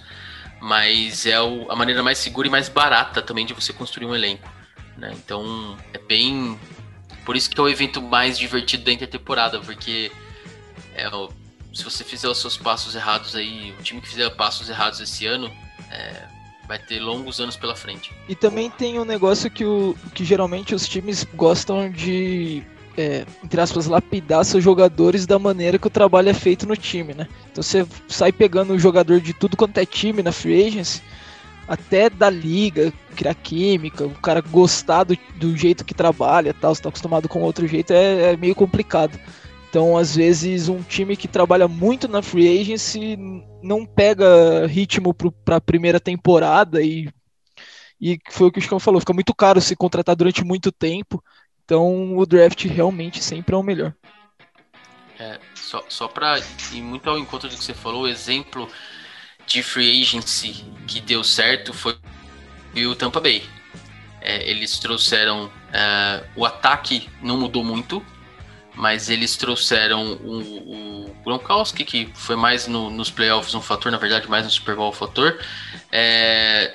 mas 0.60 1.26
é 1.26 1.40
o, 1.40 1.68
a 1.68 1.74
maneira 1.74 2.00
mais 2.00 2.18
segura 2.18 2.46
e 2.46 2.50
mais 2.50 2.68
barata 2.68 3.20
também 3.20 3.44
de 3.44 3.52
você 3.52 3.72
construir 3.72 4.06
um 4.06 4.14
elenco. 4.14 4.48
Né? 4.96 5.12
Então 5.14 5.76
é 5.92 5.98
bem 5.98 6.56
Por 7.24 7.34
isso 7.34 7.50
que 7.50 7.58
é 7.58 7.62
o 7.62 7.68
evento 7.68 8.00
mais 8.00 8.38
divertido 8.38 8.84
da 8.84 8.92
intertemporada, 8.92 9.58
porque 9.58 10.12
é, 10.94 11.10
se 11.74 11.82
você 11.82 12.04
fizer 12.04 12.28
os 12.28 12.40
seus 12.40 12.56
passos 12.56 12.94
errados 12.94 13.34
aí, 13.34 13.74
o 13.80 13.82
time 13.82 14.00
que 14.00 14.08
fizer 14.08 14.30
passos 14.30 14.70
errados 14.70 15.00
esse 15.00 15.26
ano, 15.26 15.50
é, 15.90 16.22
vai 16.68 16.78
ter 16.78 17.00
longos 17.00 17.40
anos 17.40 17.56
pela 17.56 17.74
frente. 17.74 18.14
E 18.28 18.36
também 18.36 18.70
tem 18.70 19.00
um 19.00 19.04
negócio 19.04 19.50
que, 19.50 19.64
o, 19.64 19.96
que 20.14 20.24
geralmente 20.24 20.72
os 20.72 20.86
times 20.86 21.24
gostam 21.34 21.90
de, 21.90 22.64
é, 22.98 23.24
entre 23.44 23.60
aspas, 23.60 23.86
lapidar 23.86 24.44
seus 24.44 24.62
jogadores 24.62 25.24
da 25.24 25.38
maneira 25.38 25.78
que 25.78 25.86
o 25.86 25.90
trabalho 25.90 26.28
é 26.28 26.34
feito 26.34 26.66
no 26.66 26.76
time, 26.76 27.14
né? 27.14 27.28
Então 27.50 27.62
você 27.62 27.86
sai 28.08 28.32
pegando 28.32 28.74
o 28.74 28.78
jogador 28.78 29.20
de 29.20 29.32
tudo 29.32 29.56
quanto 29.56 29.78
é 29.78 29.86
time 29.86 30.22
na 30.22 30.32
free 30.32 30.66
agency, 30.66 31.00
até 31.68 32.10
da 32.10 32.28
liga, 32.28 32.92
criar 33.14 33.34
química, 33.34 34.04
o 34.04 34.14
cara 34.14 34.40
gostar 34.40 35.04
do, 35.04 35.16
do 35.36 35.56
jeito 35.56 35.84
que 35.84 35.94
trabalha 35.94 36.52
tal, 36.52 36.74
tá 36.74 36.88
acostumado 36.88 37.28
com 37.28 37.40
outro 37.40 37.68
jeito, 37.68 37.92
é, 37.92 38.32
é 38.32 38.36
meio 38.36 38.54
complicado. 38.54 39.18
Então, 39.68 39.96
às 39.96 40.16
vezes, 40.16 40.68
um 40.68 40.82
time 40.82 41.16
que 41.16 41.28
trabalha 41.28 41.68
muito 41.68 42.08
na 42.08 42.22
free 42.22 42.60
agency 42.60 43.16
não 43.62 43.84
pega 43.84 44.66
ritmo 44.66 45.14
para 45.44 45.56
a 45.56 45.60
primeira 45.60 46.00
temporada 46.00 46.82
e, 46.82 47.08
e 48.00 48.18
foi 48.30 48.48
o 48.48 48.52
que 48.52 48.58
o 48.58 48.62
Chicão 48.62 48.80
falou, 48.80 48.98
fica 48.98 49.12
muito 49.12 49.34
caro 49.34 49.60
se 49.60 49.76
contratar 49.76 50.16
durante 50.16 50.42
muito 50.42 50.72
tempo. 50.72 51.22
Então, 51.68 52.16
o 52.16 52.24
draft 52.24 52.64
realmente 52.64 53.22
sempre 53.22 53.54
é 53.54 53.58
o 53.58 53.62
melhor. 53.62 53.92
É, 55.18 55.38
só 55.54 55.84
só 55.86 56.08
para 56.08 56.38
ir 56.72 56.80
muito 56.80 57.10
ao 57.10 57.18
encontro 57.18 57.46
do 57.46 57.54
que 57.54 57.62
você 57.62 57.74
falou, 57.74 58.04
o 58.04 58.08
exemplo 58.08 58.66
de 59.46 59.62
free 59.62 60.00
agency 60.00 60.64
que 60.86 60.98
deu 60.98 61.22
certo 61.22 61.74
foi 61.74 61.94
o 62.74 62.94
Tampa 62.94 63.20
Bay. 63.20 63.42
É, 64.22 64.48
eles 64.48 64.78
trouxeram. 64.78 65.52
É, 65.70 66.24
o 66.34 66.46
ataque 66.46 67.06
não 67.20 67.36
mudou 67.36 67.62
muito, 67.62 68.02
mas 68.74 69.10
eles 69.10 69.36
trouxeram 69.36 70.14
o, 70.24 71.08
o 71.08 71.14
Gronkowski, 71.22 71.84
que 71.84 72.10
foi 72.14 72.34
mais 72.36 72.66
no, 72.66 72.88
nos 72.88 73.10
playoffs 73.10 73.54
um 73.54 73.60
fator, 73.60 73.92
na 73.92 73.98
verdade, 73.98 74.26
mais 74.26 74.46
no 74.46 74.50
Super 74.50 74.74
Bowl 74.74 74.88
um 74.88 74.92
fator. 74.92 75.38
É, 75.92 76.74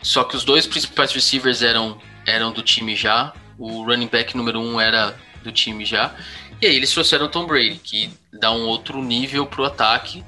só 0.00 0.22
que 0.22 0.36
os 0.36 0.44
dois 0.44 0.68
principais 0.68 1.10
receivers 1.12 1.62
eram, 1.62 2.00
eram 2.24 2.52
do 2.52 2.62
time 2.62 2.94
já, 2.94 3.34
o 3.60 3.84
running 3.84 4.08
back 4.08 4.36
número 4.36 4.58
um 4.58 4.80
era 4.80 5.14
do 5.44 5.52
time 5.52 5.84
já, 5.84 6.14
e 6.60 6.66
aí 6.66 6.74
eles 6.74 6.90
trouxeram 6.90 7.26
o 7.26 7.28
Tom 7.28 7.46
Brady, 7.46 7.76
que 7.76 8.10
dá 8.32 8.50
um 8.50 8.66
outro 8.66 9.02
nível 9.02 9.46
pro 9.46 9.64
ataque, 9.64 10.24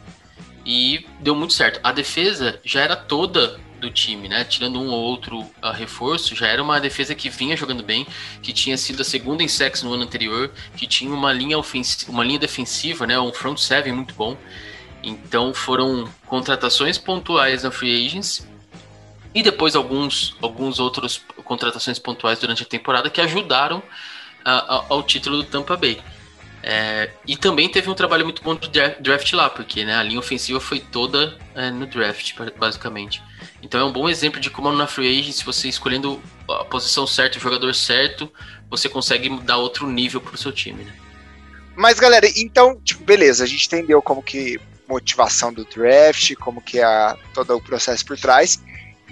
e 0.65 1.05
deu 1.21 1.35
muito 1.35 1.53
certo. 1.53 1.81
A 1.83 1.91
defesa 1.91 2.61
já 2.65 2.81
era 2.81 2.95
toda 2.95 3.61
do 3.81 3.91
time, 3.91 4.29
né? 4.29 4.45
Tirando 4.45 4.81
um 4.81 4.89
ou 4.91 5.01
outro 5.03 5.41
uh, 5.41 5.73
reforço, 5.75 6.37
já 6.37 6.47
era 6.47 6.63
uma 6.63 6.81
defesa 6.81 7.15
que 7.15 7.29
vinha 7.29 7.57
jogando 7.57 7.83
bem, 7.83 8.07
que 8.41 8.53
tinha 8.53 8.79
sido 8.79 9.03
a 9.03 9.05
segunda 9.05 9.43
em 9.43 9.49
sacks 9.49 9.83
no 9.83 9.93
ano 9.93 10.05
anterior, 10.05 10.53
que 10.77 10.87
tinha 10.87 11.13
uma 11.13 11.33
linha 11.33 11.59
ofensiva, 11.59 12.13
uma 12.13 12.25
linha 12.25 12.39
defensiva, 12.39 13.07
né? 13.07 13.19
Um 13.19 13.33
front 13.33 13.59
seven 13.59 13.93
muito 13.93 14.15
bom. 14.15 14.37
Então 15.03 15.53
foram 15.53 16.09
contratações 16.27 16.97
pontuais 16.97 17.65
na 17.65 17.73
free 17.73 18.07
agents 18.07 18.47
e 19.35 19.43
depois 19.43 19.75
alguns 19.75 20.37
alguns 20.41 20.79
outros 20.79 21.25
contratações 21.45 21.99
pontuais 21.99 22.39
durante 22.39 22.63
a 22.63 22.67
temporada 22.67 23.11
que 23.11 23.21
ajudaram 23.21 23.79
uh, 23.79 24.85
ao 24.89 25.03
título 25.03 25.39
do 25.39 25.45
Tampa 25.45 25.77
Bay. 25.77 26.01
É, 26.65 27.11
e 27.27 27.37
também 27.37 27.69
teve 27.69 27.91
um 27.91 27.95
trabalho 27.95 28.25
muito 28.25 28.41
bom 28.41 28.55
de 28.55 28.69
draft 28.69 29.33
lá, 29.33 29.51
porque 29.51 29.85
né, 29.85 29.97
a 29.97 30.03
linha 30.03 30.21
ofensiva 30.21 30.61
foi 30.61 30.79
toda 30.79 31.37
é, 31.57 31.71
no 31.71 31.87
draft, 31.87 32.35
basicamente. 32.57 33.21
Então 33.61 33.81
é 33.81 33.85
um 33.85 33.93
bom 33.93 34.09
exemplo 34.09 34.39
de 34.39 34.49
como 34.49 34.71
na 34.71 34.87
free 34.87 35.19
agent, 35.19 35.35
se 35.35 35.45
você 35.45 35.69
escolhendo 35.69 36.23
a 36.49 36.65
posição 36.65 37.05
certa, 37.05 37.37
o 37.37 37.41
jogador 37.41 37.75
certo, 37.75 38.33
você 38.71 38.89
consegue 38.89 39.29
dar 39.41 39.57
outro 39.57 39.89
nível 39.89 40.21
pro 40.21 40.37
seu 40.37 40.53
time. 40.53 40.85
Né? 40.85 40.93
Mas 41.75 41.99
galera, 41.99 42.27
então, 42.37 42.81
tipo, 42.81 43.03
beleza, 43.03 43.43
a 43.43 43.47
gente 43.47 43.67
entendeu 43.67 44.01
como 44.01 44.23
que 44.23 44.61
motivação 44.89 45.53
do 45.53 45.65
draft, 45.65 46.35
como 46.37 46.61
que 46.61 46.79
é 46.79 47.17
todo 47.35 47.57
o 47.57 47.61
processo 47.61 48.05
por 48.05 48.17
trás. 48.17 48.63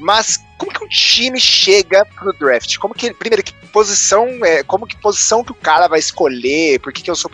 Mas 0.00 0.42
como 0.56 0.72
que 0.72 0.84
um 0.84 0.88
time 0.88 1.38
chega 1.38 2.04
pro 2.04 2.32
draft? 2.32 2.76
Como 2.78 2.94
que 2.94 3.12
primeiro 3.12 3.42
que 3.42 3.52
posição 3.68 4.26
é, 4.44 4.62
como 4.64 4.86
que 4.86 4.96
posição 4.96 5.44
que 5.44 5.52
o 5.52 5.54
cara 5.54 5.86
vai 5.86 5.98
escolher? 5.98 6.80
Por 6.80 6.92
que, 6.92 7.02
que 7.02 7.10
eu 7.10 7.14
sou 7.14 7.30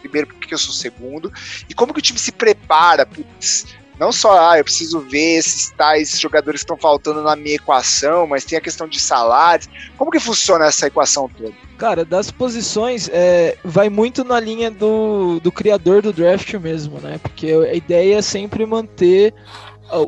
primeiro, 0.00 0.26
por 0.26 0.36
que, 0.40 0.48
que 0.48 0.54
eu 0.54 0.58
sou 0.58 0.72
segundo? 0.72 1.32
E 1.68 1.74
como 1.74 1.92
que 1.92 1.98
o 1.98 2.02
time 2.02 2.18
se 2.18 2.32
prepara? 2.32 3.04
Putz, 3.04 3.66
não 3.98 4.10
só, 4.10 4.50
ah, 4.50 4.58
eu 4.58 4.64
preciso 4.64 5.00
ver 5.00 5.38
esses 5.38 5.70
tais 5.70 6.18
jogadores 6.18 6.60
que 6.60 6.64
estão 6.64 6.76
faltando 6.76 7.22
na 7.22 7.36
minha 7.36 7.56
equação, 7.56 8.26
mas 8.26 8.44
tem 8.44 8.58
a 8.58 8.60
questão 8.60 8.88
de 8.88 9.00
salários. 9.00 9.68
Como 9.96 10.10
que 10.10 10.18
funciona 10.18 10.66
essa 10.66 10.86
equação 10.86 11.28
toda? 11.28 11.52
Cara, 11.78 12.04
das 12.04 12.30
posições, 12.30 13.08
é, 13.12 13.56
vai 13.64 13.88
muito 13.88 14.24
na 14.24 14.40
linha 14.40 14.70
do, 14.70 15.38
do 15.40 15.52
criador 15.52 16.02
do 16.02 16.12
draft 16.12 16.52
mesmo, 16.54 16.98
né? 16.98 17.18
Porque 17.22 17.52
a 17.52 17.74
ideia 17.74 18.18
é 18.18 18.22
sempre 18.22 18.66
manter 18.66 19.32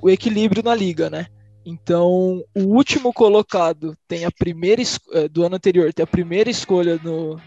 o 0.02 0.10
equilíbrio 0.10 0.62
na 0.62 0.74
liga, 0.74 1.08
né? 1.08 1.26
Então, 1.68 2.44
o 2.54 2.60
último 2.60 3.12
colocado 3.12 3.98
tem 4.06 4.24
a 4.24 4.30
primeira 4.30 4.80
é, 5.12 5.26
do 5.26 5.42
ano 5.42 5.56
anterior 5.56 5.92
tem 5.92 6.04
a 6.04 6.06
primeira 6.06 6.48
escolha 6.48 6.96
no, 7.02 7.40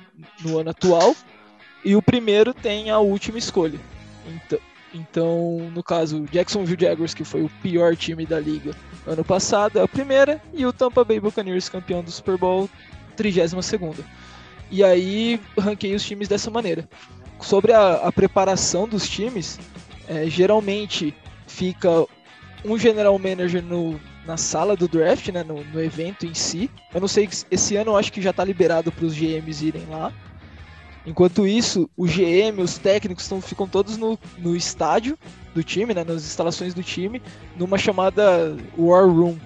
no 0.43 0.59
ano 0.59 0.71
atual 0.71 1.15
e 1.85 1.95
o 1.95 2.01
primeiro 2.01 2.53
tem 2.53 2.89
a 2.89 2.99
última 2.99 3.37
escolha. 3.37 3.79
Então, 4.27 4.59
então, 4.93 5.71
no 5.73 5.81
caso, 5.81 6.23
o 6.23 6.25
Jacksonville 6.25 6.81
Jaguars, 6.81 7.13
que 7.13 7.23
foi 7.23 7.43
o 7.43 7.51
pior 7.61 7.95
time 7.95 8.25
da 8.25 8.39
liga 8.39 8.71
ano 9.05 9.23
passado, 9.23 9.79
é 9.79 9.83
a 9.83 9.87
primeira, 9.87 10.41
e 10.53 10.65
o 10.65 10.73
Tampa 10.73 11.03
Bay 11.03 11.19
Buccaneers, 11.19 11.69
campeão 11.69 12.03
do 12.03 12.11
Super 12.11 12.37
Bowl, 12.37 12.69
32 13.15 13.65
segunda. 13.65 14.03
E 14.71 14.83
aí, 14.83 15.39
ranquei 15.57 15.93
os 15.93 16.03
times 16.03 16.27
dessa 16.27 16.49
maneira. 16.49 16.89
Sobre 17.39 17.71
a, 17.71 17.93
a 17.97 18.11
preparação 18.11 18.87
dos 18.87 19.07
times, 19.07 19.59
é, 20.07 20.27
geralmente 20.27 21.13
fica 21.47 22.05
um 22.65 22.77
general 22.77 23.17
manager 23.17 23.63
no, 23.63 23.99
na 24.25 24.37
sala 24.37 24.75
do 24.75 24.87
draft, 24.87 25.27
né, 25.29 25.43
no, 25.43 25.63
no 25.63 25.81
evento 25.81 26.25
em 26.25 26.33
si. 26.33 26.69
Eu 26.93 27.01
não 27.01 27.07
sei, 27.07 27.29
esse 27.49 27.75
ano 27.75 27.91
eu 27.91 27.97
acho 27.97 28.11
que 28.11 28.21
já 28.21 28.31
está 28.31 28.43
liberado 28.43 28.91
para 28.91 29.05
os 29.05 29.15
GMs 29.15 29.65
irem 29.65 29.85
lá. 29.89 30.11
Enquanto 31.05 31.47
isso, 31.47 31.89
o 31.95 32.05
GM, 32.05 32.61
os 32.61 32.77
técnicos 32.77 33.27
tão, 33.27 33.41
ficam 33.41 33.67
todos 33.67 33.97
no, 33.97 34.19
no 34.37 34.55
estádio 34.55 35.17
do 35.55 35.63
time, 35.63 35.93
né, 35.93 36.03
nas 36.03 36.23
instalações 36.23 36.73
do 36.73 36.83
time, 36.83 37.21
numa 37.55 37.77
chamada 37.77 38.55
War 38.77 39.07
Room, 39.07 39.37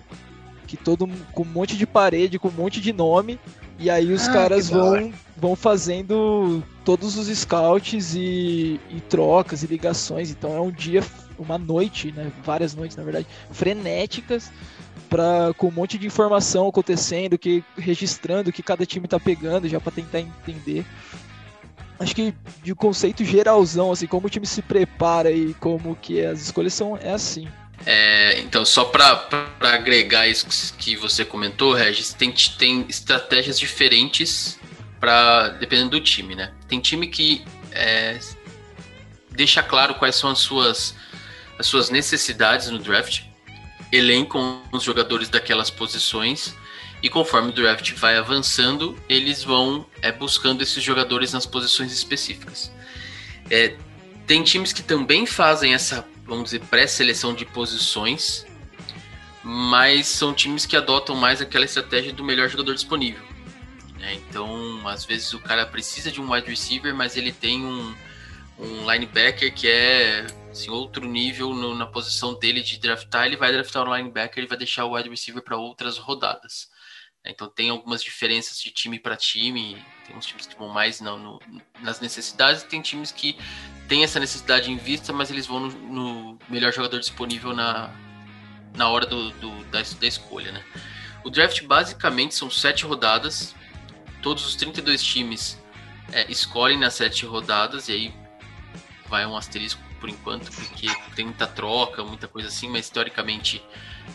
que 0.68 0.76
todo 0.76 1.08
com 1.32 1.44
um 1.44 1.46
monte 1.46 1.78
de 1.78 1.86
parede, 1.86 2.40
com 2.40 2.48
um 2.48 2.52
monte 2.52 2.82
de 2.82 2.92
nome, 2.92 3.40
e 3.80 3.90
aí 3.90 4.12
os 4.12 4.28
ah, 4.28 4.34
caras 4.34 4.70
vão, 4.70 5.14
vão 5.38 5.56
fazendo 5.56 6.64
todos 6.84 7.18
os 7.18 7.28
scouts 7.28 8.16
e, 8.16 8.80
e 8.90 9.02
trocas 9.02 9.64
e 9.64 9.68
ligações. 9.68 10.32
Então 10.32 10.56
é 10.56 10.62
um 10.62 10.72
dia, 10.72 11.04
uma 11.38 11.58
noite, 11.58 12.12
né, 12.12 12.32
várias 12.44 12.76
noites 12.76 12.98
na 12.98 13.04
verdade, 13.04 13.28
frenéticas 13.52 14.52
Pra, 15.10 15.54
com 15.58 15.68
um 15.68 15.72
monte 15.72 16.00
de 16.00 16.08
informação 16.08 16.68
acontecendo, 16.68 17.38
que 17.38 17.64
registrando 17.78 18.52
que 18.52 18.64
cada 18.64 18.84
time 18.84 19.08
tá 19.08 19.20
pegando, 19.20 19.70
já 19.70 19.80
para 19.80 19.92
tentar 19.92 20.20
entender 20.20 20.84
acho 22.00 22.16
que 22.16 22.34
de 22.62 22.76
conceito 22.76 23.24
geralzão, 23.24 23.92
assim, 23.92 24.08
como 24.08 24.28
o 24.28 24.30
time 24.30 24.46
se 24.46 24.62
prepara 24.62 25.32
e 25.32 25.54
como 25.56 25.96
que 25.96 26.24
as 26.24 26.42
escolhas 26.42 26.74
são, 26.74 26.98
é 26.98 27.12
assim. 27.12 27.48
É, 27.86 28.40
então, 28.40 28.66
só 28.66 28.86
para 28.86 29.28
agregar 29.62 30.28
isso 30.28 30.74
que 30.78 30.96
você 30.96 31.26
comentou, 31.26 31.74
Regis, 31.74 32.14
tem, 32.14 32.32
tem 32.58 32.86
estratégias 32.88 33.60
diferentes 33.60 34.60
para 35.00 35.50
dependendo 35.50 35.92
do 35.92 36.02
time, 36.02 36.36
né? 36.36 36.54
Tem 36.68 36.80
time 36.80 37.08
que 37.08 37.44
é, 37.72 38.18
deixa 39.32 39.62
claro 39.62 39.96
quais 39.96 40.16
são 40.16 40.30
as 40.30 40.40
suas, 40.40 40.96
as 41.64 41.68
suas 41.68 41.90
necessidades 41.90 42.70
no 42.70 42.78
draft, 42.78 43.22
elencam 43.90 44.62
os 44.74 44.84
jogadores 44.84 45.30
daquelas 45.30 45.70
posições 45.70 46.54
e 47.02 47.10
conforme 47.10 47.52
o 47.52 47.54
draft 47.54 47.94
vai 47.94 48.18
avançando, 48.18 49.00
eles 49.08 49.46
vão 49.46 49.86
é, 50.02 50.12
buscando 50.12 50.62
esses 50.62 50.84
jogadores 50.84 51.32
nas 51.32 51.46
posições 51.46 51.94
específicas. 51.94 52.70
É, 53.50 53.78
tem 54.28 54.44
times 54.44 54.74
que 54.74 54.84
também 54.84 55.26
fazem 55.26 55.74
essa, 55.74 56.06
vamos 56.26 56.46
dizer, 56.46 56.60
pré-seleção 56.66 57.34
de 57.34 57.46
posições, 57.46 58.46
mas 59.42 60.08
são 60.08 60.34
times 60.34 60.66
que 60.66 60.76
adotam 60.76 61.16
mais 61.16 61.40
aquela 61.40 61.64
estratégia 61.64 62.12
do 62.12 62.26
melhor 62.26 62.50
jogador 62.50 62.74
disponível. 62.74 63.24
Né? 63.98 64.16
Então, 64.16 64.86
às 64.86 65.06
vezes 65.06 65.34
o 65.34 65.40
cara 65.40 65.66
precisa 65.66 66.12
de 66.12 66.20
um 66.20 66.34
wide 66.34 66.50
receiver, 66.50 66.94
mas 66.94 67.16
ele 67.16 67.32
tem 67.32 67.66
um, 67.66 67.96
um 68.60 68.92
linebacker 68.92 69.54
que 69.54 69.70
é 69.70 70.28
assim, 70.54 70.70
outro 70.70 71.06
nível 71.06 71.54
no, 71.54 71.76
na 71.76 71.86
posição 71.86 72.34
dele 72.34 72.62
de 72.62 72.80
draftar, 72.80 73.26
ele 73.26 73.38
vai 73.38 73.52
draftar 73.52 73.88
um 73.88 73.96
linebacker 73.96 74.44
e 74.44 74.48
vai 74.48 74.58
deixar 74.58 74.86
o 74.86 74.96
wide 74.96 75.10
receiver 75.10 75.44
para 75.44 75.58
outras 75.58 75.98
rodadas. 75.98 76.70
Então 77.26 77.48
tem 77.50 77.70
algumas 77.70 78.04
diferenças 78.04 78.60
de 78.60 78.70
time 78.70 79.00
para 79.00 79.16
time. 79.16 79.84
Tem 80.06 80.16
uns 80.16 80.26
times 80.26 80.46
que 80.46 80.58
vão 80.58 80.70
mais 80.70 81.00
não, 81.00 81.18
no, 81.18 81.40
nas 81.82 82.00
necessidades, 82.00 82.64
tem 82.64 82.82
times 82.82 83.12
que 83.12 83.38
têm 83.88 84.04
essa 84.04 84.20
necessidade 84.20 84.72
em 84.72 84.78
vista, 84.78 85.14
mas 85.14 85.32
eles 85.32 85.46
vão 85.46 85.62
no, 85.62 85.70
no 85.70 86.40
melhor 86.50 86.74
jogador 86.74 87.00
disponível 87.00 87.54
na, 87.54 87.90
na 88.76 88.90
hora 88.90 89.06
do, 89.06 89.32
do 89.32 89.64
da, 89.66 89.82
da, 89.82 90.08
escolha. 90.08 90.52
Né? 90.52 90.66
O 91.24 91.30
draft 91.30 91.64
basicamente 91.64 92.36
são 92.36 92.50
sete 92.52 92.86
rodadas 92.86 93.56
todos 94.22 94.46
os 94.46 94.56
32 94.56 95.04
times 95.04 95.62
é, 96.12 96.30
escolhem 96.32 96.80
nas 96.80 96.96
sete 96.96 97.26
rodadas, 97.26 97.90
e 97.90 97.92
aí 97.92 98.14
vai 99.08 99.26
um 99.26 99.36
asterisco 99.36 99.82
por 100.04 100.10
enquanto, 100.10 100.52
porque 100.52 100.90
tem 101.16 101.24
muita 101.24 101.48
troca, 101.48 102.04
muita 102.04 102.28
coisa 102.28 102.50
assim, 102.50 102.68
mas 102.68 102.90
teoricamente 102.90 103.64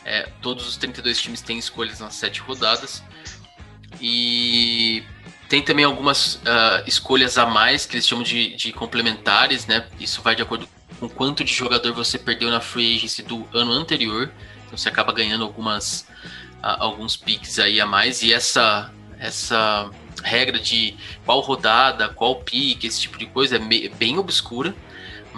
é, 0.05 0.29
todos 0.43 0.69
os 0.69 0.77
32 0.77 1.19
times 1.19 1.41
têm 1.41 1.59
escolhas 1.59 1.99
nas 1.99 2.13
sete 2.13 2.43
rodadas. 2.43 3.03
E 3.99 5.03
tem 5.49 5.63
também 5.63 5.87
algumas 5.87 6.35
uh, 6.35 6.85
escolhas 6.87 7.39
a 7.39 7.47
mais, 7.47 7.87
que 7.87 7.97
eles 7.97 8.07
chamam 8.07 8.23
de, 8.23 8.55
de 8.55 8.71
complementares, 8.71 9.67
né? 9.67 9.87
Isso 9.99 10.21
vai 10.21 10.37
de 10.37 10.43
acordo 10.43 10.69
com 11.01 11.09
quanto 11.09 11.43
de 11.43 11.55
jogador 11.55 11.95
você 11.95 12.19
perdeu 12.19 12.51
na 12.51 12.61
free 12.61 12.97
agency 12.97 13.23
do 13.23 13.49
ano 13.55 13.73
anterior. 13.73 14.31
Então 14.67 14.77
você 14.77 14.91
acaba 14.91 15.11
ganhando 15.11 15.43
algumas, 15.43 16.03
uh, 16.63 16.77
alguns 16.81 17.17
picks 17.17 17.59
aí 17.59 17.81
a 17.81 17.87
mais. 17.87 18.23
E 18.23 18.31
essa, 18.31 18.93
essa 19.19 19.91
regra 20.23 20.59
de 20.59 20.95
qual 21.25 21.41
rodada, 21.41 22.11
qual 22.11 22.37
pique, 22.37 22.87
esse 22.87 23.01
tipo 23.01 23.17
de 23.17 23.25
coisa 23.25 23.57
é 23.57 23.89
bem 23.89 24.19
obscura 24.19 24.77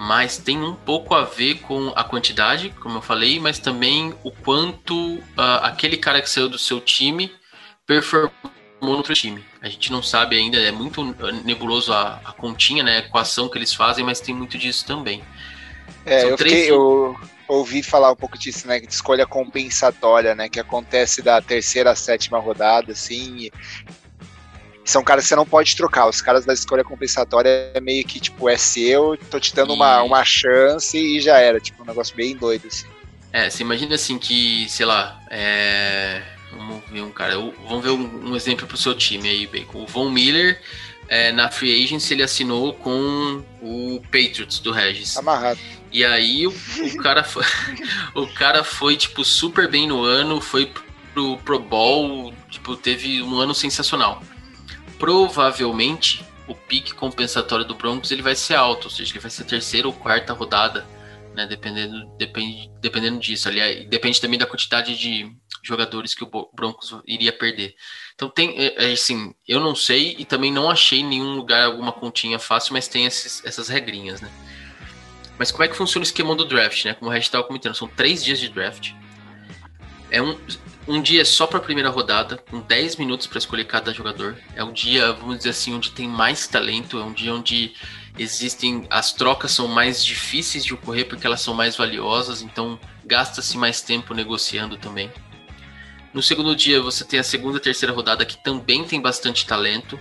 mas 0.01 0.39
tem 0.39 0.57
um 0.63 0.75
pouco 0.75 1.15
a 1.15 1.25
ver 1.25 1.57
com 1.57 1.93
a 1.95 2.03
quantidade, 2.03 2.71
como 2.81 2.97
eu 2.97 3.03
falei, 3.03 3.39
mas 3.39 3.59
também 3.59 4.15
o 4.25 4.31
quanto 4.31 5.17
uh, 5.17 5.61
aquele 5.61 5.99
cara 5.99 6.23
que 6.23 6.31
saiu 6.31 6.49
do 6.49 6.59
seu 6.59 6.81
time 6.81 7.31
performou 7.87 8.33
no 8.81 8.93
outro 8.93 9.13
time. 9.13 9.45
A 9.61 9.69
gente 9.69 9.93
não 9.93 10.03
sabe 10.03 10.39
ainda, 10.39 10.57
é 10.57 10.73
muito 10.73 11.05
nebuloso 11.45 11.93
a, 11.93 12.19
a 12.25 12.33
continha, 12.33 12.83
né, 12.83 12.97
a 12.97 12.99
equação 13.01 13.51
que 13.51 13.59
eles 13.59 13.75
fazem, 13.75 14.03
mas 14.03 14.21
tem 14.21 14.35
muito 14.35 14.57
disso 14.57 14.87
também. 14.87 15.23
É, 16.07 16.25
eu, 16.25 16.35
três... 16.35 16.55
fiquei, 16.55 16.71
eu 16.71 17.15
ouvi 17.47 17.83
falar 17.83 18.11
um 18.11 18.17
pouco 18.17 18.39
disso, 18.39 18.67
né, 18.67 18.81
de 18.81 18.91
escolha 18.91 19.27
compensatória, 19.27 20.35
né, 20.35 20.49
que 20.49 20.59
acontece 20.59 21.21
da 21.21 21.43
terceira 21.43 21.91
à 21.91 21.95
sétima 21.95 22.39
rodada, 22.39 22.93
assim, 22.93 23.51
são 24.91 25.05
caras 25.05 25.25
que 25.25 25.29
você 25.29 25.37
não 25.37 25.47
pode 25.47 25.77
trocar. 25.77 26.09
Os 26.09 26.21
caras 26.21 26.45
da 26.45 26.53
escolha 26.53 26.83
compensatória 26.83 27.71
é 27.75 27.81
meio 27.81 28.05
que, 28.05 28.19
tipo, 28.19 28.49
é 28.49 28.57
seu, 28.57 29.17
tô 29.31 29.39
te 29.39 29.55
dando 29.55 29.73
e... 29.73 29.77
uma, 29.77 30.03
uma 30.03 30.25
chance 30.25 30.99
e 30.99 31.21
já 31.21 31.39
era. 31.39 31.61
Tipo, 31.61 31.83
um 31.83 31.87
negócio 31.87 32.15
bem 32.15 32.37
doido, 32.37 32.67
assim. 32.67 32.87
É, 33.33 33.49
você 33.49 33.63
imagina 33.63 33.95
assim 33.95 34.19
que, 34.19 34.67
sei 34.69 34.85
lá, 34.85 35.21
é... 35.31 36.23
Vamos 36.51 36.83
ver 36.91 37.03
um 37.03 37.11
cara. 37.13 37.37
Vamos 37.69 37.85
ver 37.85 37.91
um, 37.91 38.31
um 38.31 38.37
exemplo 38.37 38.67
pro 38.67 38.77
seu 38.77 38.93
time 38.93 39.29
aí, 39.29 39.47
Bacon. 39.47 39.85
O 39.85 39.87
Von 39.87 40.11
Miller, 40.11 40.61
é, 41.09 41.31
na 41.31 41.49
Free 41.49 41.85
Agency, 41.85 42.15
ele 42.15 42.25
assinou 42.25 42.75
com 42.75 43.45
o 43.63 44.03
Patriots 44.07 44.59
do 44.59 44.73
Regis. 44.73 45.17
Amarrado. 45.17 45.61
E 45.93 46.05
aí 46.05 46.49
o, 46.49 46.51
o 46.51 46.97
cara 46.97 47.23
foi. 47.23 47.45
o 48.17 48.27
cara 48.27 48.65
foi, 48.65 48.97
tipo, 48.97 49.25
super 49.25 49.71
bem 49.71 49.87
no 49.87 50.03
ano, 50.03 50.41
foi 50.41 50.67
pro 51.15 51.39
Pro 51.39 51.59
Bowl, 51.61 52.35
tipo, 52.49 52.77
teve 52.77 53.23
um 53.23 53.39
ano 53.39 53.55
sensacional 53.55 54.23
provavelmente 55.01 56.25
o 56.47 56.55
pique 56.55 56.95
compensatório 56.95 57.65
do 57.65 57.75
Broncos 57.75 58.11
ele 58.11 58.23
vai 58.23 58.37
ser 58.37 58.55
alto, 58.55 58.85
ou 58.85 58.91
seja, 58.91 59.11
ele 59.13 59.21
vai 59.21 59.31
ser 59.31 59.45
terceira 59.45 59.89
ou 59.89 59.95
quarta 59.95 60.35
rodada, 60.35 60.87
né? 61.35 61.47
Dependendo, 61.47 62.07
depende, 62.19 62.71
dependendo 62.81 63.19
disso. 63.19 63.49
Aliás, 63.49 63.89
depende 63.89 64.21
também 64.21 64.39
da 64.39 64.47
quantidade 64.47 64.97
de 64.97 65.35
jogadores 65.63 66.15
que 66.15 66.23
o 66.23 66.51
Broncos 66.53 66.95
iria 67.07 67.33
perder. 67.33 67.75
Então 68.15 68.29
tem, 68.29 68.55
é, 68.59 68.91
é, 68.91 68.93
assim, 68.93 69.35
eu 69.49 69.59
não 69.59 69.75
sei 69.75 70.17
e 70.19 70.25
também 70.25 70.53
não 70.53 70.71
achei 70.71 71.03
nenhum 71.03 71.35
lugar 71.35 71.65
alguma 71.65 71.93
continha 71.93 72.39
fácil, 72.39 72.75
mas 72.75 72.87
tem 72.87 73.07
esses, 73.07 73.45
essas 73.45 73.69
regrinhas, 73.69 74.21
né? 74.21 74.31
Mas 75.39 75.51
como 75.51 75.65
é 75.65 75.69
que 75.69 75.77
funciona 75.77 76.03
o 76.03 76.07
esquema 76.07 76.35
do 76.35 76.45
draft, 76.45 76.85
né? 76.85 76.93
Como 76.93 77.11
o 77.11 77.13
Red 77.13 77.21
estava 77.21 77.45
comentando, 77.45 77.75
são 77.75 77.89
três 77.89 78.23
dias 78.23 78.39
de 78.39 78.51
draft. 78.51 78.93
É 80.11 80.21
um, 80.21 80.39
um 80.91 81.01
dia 81.01 81.25
só 81.25 81.47
para 81.47 81.59
a 81.59 81.63
primeira 81.63 81.89
rodada, 81.89 82.37
com 82.51 82.61
10 82.61 82.97
minutos 82.97 83.27
para 83.27 83.39
escolher 83.39 83.65
cada 83.65 83.93
jogador. 83.93 84.37
É 84.55 84.65
um 84.65 84.73
dia, 84.73 85.13
vamos 85.13 85.39
dizer 85.39 85.51
assim, 85.51 85.75
onde 85.75 85.93
tem 85.93 86.09
mais 86.09 86.47
talento, 86.47 86.99
é 86.99 87.05
um 87.05 87.13
dia 87.13 87.33
onde 87.33 87.73
existem 88.19 88.87
as 88.91 89.13
trocas 89.13 89.53
são 89.53 89.69
mais 89.69 90.05
difíceis 90.05 90.65
de 90.65 90.75
ocorrer 90.75 91.09
porque 91.09 91.27
elas 91.27 91.41
são 91.41 91.55
mais 91.55 91.77
valiosas, 91.77 92.43
então 92.43 92.79
gasta-se 93.05 93.57
mais 93.57 93.81
tempo 93.81 94.13
negociando 94.13 94.77
também. 94.77 95.11
No 96.13 96.21
segundo 96.21 96.57
dia 96.57 96.83
você 96.83 97.05
tem 97.05 97.21
a 97.21 97.25
segunda 97.25 97.59
e 97.59 97.61
terceira 97.61 97.95
rodada 97.95 98.25
que 98.25 98.37
também 98.37 98.85
tem 98.85 99.01
bastante 99.01 99.47
talento. 99.47 99.97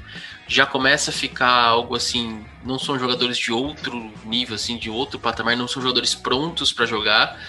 Já 0.47 0.65
começa 0.65 1.11
a 1.11 1.13
ficar 1.13 1.51
algo 1.51 1.95
assim, 1.95 2.43
não 2.63 2.79
são 2.79 2.97
jogadores 2.97 3.37
de 3.37 3.51
outro 3.51 4.11
nível 4.25 4.55
assim, 4.55 4.75
de 4.75 4.89
outro 4.89 5.19
patamar, 5.19 5.55
não 5.55 5.67
são 5.67 5.83
jogadores 5.83 6.15
prontos 6.15 6.73
para 6.73 6.87
jogar, 6.87 7.39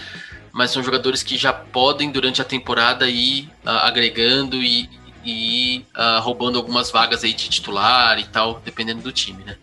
mas 0.53 0.71
são 0.71 0.83
jogadores 0.83 1.23
que 1.23 1.37
já 1.37 1.53
podem, 1.53 2.11
durante 2.11 2.41
a 2.41 2.45
temporada, 2.45 3.09
ir 3.09 3.51
uh, 3.65 3.71
agregando 3.71 4.57
e, 4.57 4.89
e 5.25 5.85
uh, 5.95 6.21
roubando 6.21 6.59
algumas 6.59 6.91
vagas 6.91 7.25
aí 7.25 7.33
de 7.33 7.49
titular 7.49 8.19
e 8.19 8.25
tal, 8.25 8.61
dependendo 8.65 9.03
do 9.03 9.13
time, 9.13 9.45
né? 9.45 9.57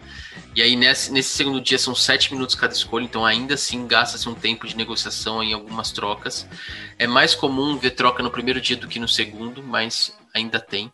E 0.58 0.62
aí, 0.64 0.76
nesse, 0.76 1.12
nesse 1.12 1.30
segundo 1.30 1.62
dia, 1.62 1.78
são 1.78 1.94
sete 1.94 2.34
minutos 2.34 2.56
cada 2.56 2.74
escolha, 2.74 3.04
então 3.04 3.24
ainda 3.24 3.54
assim 3.54 3.86
gasta-se 3.86 4.28
um 4.28 4.34
tempo 4.34 4.66
de 4.68 4.76
negociação 4.76 5.44
em 5.44 5.54
algumas 5.54 5.92
trocas. 5.92 6.48
É 6.98 7.06
mais 7.06 7.36
comum 7.36 7.78
ver 7.78 7.92
troca 7.92 8.24
no 8.24 8.32
primeiro 8.32 8.60
dia 8.60 8.76
do 8.76 8.88
que 8.88 9.00
no 9.00 9.08
segundo, 9.08 9.62
mas 9.62 10.18
ainda 10.34 10.60
tem. 10.60 10.92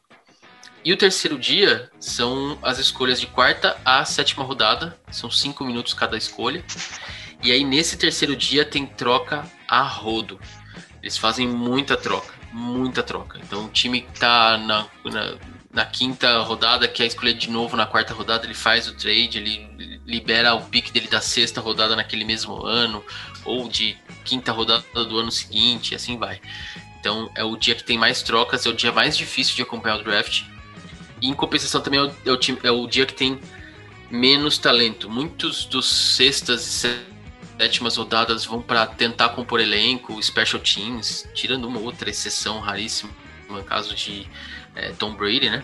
E 0.83 0.91
o 0.91 0.97
terceiro 0.97 1.39
dia 1.39 1.89
são 1.97 2.59
as 2.61 2.77
escolhas 2.77 3.21
de 3.21 3.27
quarta 3.27 3.77
a 3.85 4.03
sétima 4.03 4.43
rodada, 4.43 4.99
são 5.09 5.31
cinco 5.31 5.63
minutos 5.63 5.93
cada 5.93 6.17
escolha. 6.17 6.61
E 7.41 7.49
aí, 7.49 7.63
nesse 7.63 7.95
terceiro 7.95 8.35
dia, 8.35 8.65
tem 8.65 8.85
troca 8.85 9.49
a 9.73 9.81
rodo. 9.81 10.39
Eles 11.01 11.17
fazem 11.17 11.47
muita 11.47 11.97
troca, 11.97 12.33
muita 12.51 13.03
troca. 13.03 13.39
Então, 13.43 13.65
o 13.65 13.69
time 13.69 14.01
que 14.01 14.19
tá 14.19 14.57
na, 14.57 14.87
na, 15.03 15.35
na, 15.71 15.85
quinta 15.85 16.39
rodada, 16.39 16.87
quer 16.87 17.05
escolher 17.05 17.33
de 17.33 17.49
novo 17.49 17.75
na 17.75 17.85
quarta 17.85 18.13
rodada, 18.13 18.45
ele 18.45 18.53
faz 18.53 18.87
o 18.87 18.93
trade, 18.93 19.37
ele 19.37 19.99
libera 20.05 20.53
o 20.53 20.61
pique 20.61 20.91
dele 20.91 21.07
da 21.07 21.19
sexta 21.19 21.59
rodada 21.59 21.95
naquele 21.95 22.23
mesmo 22.23 22.63
ano, 22.65 23.03
ou 23.43 23.67
de 23.67 23.97
quinta 24.23 24.51
rodada 24.51 24.83
do 24.93 25.17
ano 25.17 25.31
seguinte, 25.31 25.91
e 25.91 25.95
assim 25.95 26.17
vai. 26.17 26.39
Então, 26.99 27.29
é 27.35 27.43
o 27.43 27.57
dia 27.57 27.75
que 27.75 27.83
tem 27.83 27.97
mais 27.97 28.21
trocas, 28.21 28.65
é 28.65 28.69
o 28.69 28.73
dia 28.73 28.91
mais 28.91 29.17
difícil 29.17 29.55
de 29.55 29.61
acompanhar 29.63 29.97
o 29.97 30.03
draft. 30.03 30.43
E, 31.21 31.27
em 31.27 31.33
compensação, 31.33 31.81
também 31.81 31.99
é 31.99 32.03
o, 32.03 32.15
é 32.25 32.31
o, 32.31 32.37
time, 32.37 32.59
é 32.63 32.71
o 32.71 32.87
dia 32.87 33.05
que 33.05 33.13
tem 33.13 33.39
menos 34.09 34.57
talento. 34.57 35.09
Muitos 35.09 35.65
dos 35.65 35.89
sextas 35.89 36.61
e 36.61 37.12
sétimas 37.63 37.95
rodadas 37.95 38.43
vão 38.45 38.61
para 38.61 38.85
tentar 38.85 39.29
compor 39.29 39.61
elenco, 39.61 40.21
special 40.21 40.61
teams, 40.61 41.25
tirando 41.33 41.65
uma 41.65 41.79
outra 41.79 42.09
exceção 42.09 42.59
raríssima, 42.59 43.09
no 43.49 43.63
caso 43.63 43.95
de 43.95 44.27
é, 44.75 44.91
Tom 44.91 45.13
Brady, 45.13 45.49
né? 45.49 45.63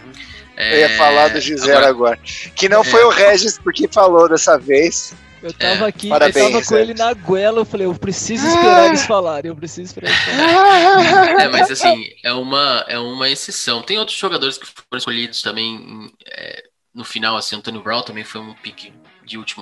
É, 0.55 0.75
eu 0.75 0.79
ia 0.79 0.97
falar 0.97 1.29
do 1.29 1.41
Gisele 1.41 1.71
agora, 1.71 1.89
agora, 1.89 2.19
Que 2.55 2.69
não 2.69 2.81
é, 2.81 2.83
foi 2.85 3.03
o 3.03 3.09
Regis 3.09 3.57
porque 3.57 3.87
falou 3.87 4.29
dessa 4.29 4.57
vez. 4.57 5.13
Eu 5.41 5.53
tava 5.53 5.85
é, 5.85 5.87
aqui, 5.89 6.09
parabéns, 6.09 6.35
eu 6.35 6.51
tava 6.51 6.65
com 6.65 6.77
ele 6.77 6.93
na 6.93 7.13
goela, 7.13 7.59
eu 7.59 7.65
falei, 7.65 7.87
eu 7.87 7.95
preciso 7.95 8.45
esperar 8.45 8.87
eles 8.87 9.05
falarem, 9.05 9.49
eu 9.49 9.55
preciso 9.55 9.87
esperar 9.87 10.09
eles 10.09 10.23
falarem. 10.25 11.45
É, 11.45 11.47
mas 11.47 11.71
assim, 11.71 12.09
é 12.23 12.33
uma, 12.33 12.85
é 12.87 12.99
uma 12.99 13.29
exceção. 13.29 13.81
Tem 13.81 13.97
outros 13.97 14.17
jogadores 14.17 14.57
que 14.57 14.65
foram 14.65 14.97
escolhidos 14.97 15.41
também 15.41 16.11
é, 16.25 16.63
no 16.93 17.03
final, 17.03 17.37
assim, 17.37 17.55
Antônio 17.55 17.81
Brown 17.81 18.03
também 18.03 18.23
foi 18.23 18.41
um 18.41 18.53
pique 18.53 18.93
de 19.37 19.55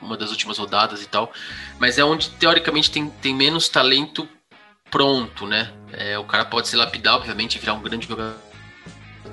uma 0.00 0.16
das 0.16 0.30
últimas 0.30 0.58
rodadas 0.58 1.02
e 1.02 1.06
tal. 1.06 1.32
Mas 1.78 1.98
é 1.98 2.04
onde, 2.04 2.30
teoricamente, 2.30 2.90
tem, 2.90 3.08
tem 3.08 3.34
menos 3.34 3.68
talento 3.68 4.28
pronto, 4.90 5.46
né? 5.46 5.72
É, 5.92 6.18
o 6.18 6.24
cara 6.24 6.44
pode 6.44 6.68
se 6.68 6.76
lapidar, 6.76 7.16
obviamente, 7.16 7.58
virar 7.58 7.74
um 7.74 7.82
grande 7.82 8.06
jogador, 8.06 8.36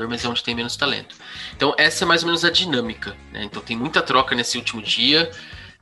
mas 0.10 0.24
é 0.24 0.28
onde 0.28 0.44
tem 0.44 0.56
menos 0.56 0.76
talento. 0.76 1.16
Então, 1.56 1.74
essa 1.78 2.04
é 2.04 2.08
mais 2.08 2.24
ou 2.24 2.28
menos 2.28 2.44
a 2.44 2.52
dinâmica. 2.52 3.16
Né? 3.32 3.44
Então, 3.44 3.62
tem 3.62 3.78
muita 3.78 4.02
troca 4.02 4.36
nesse 4.36 4.58
último 4.58 4.82
dia. 4.82 5.32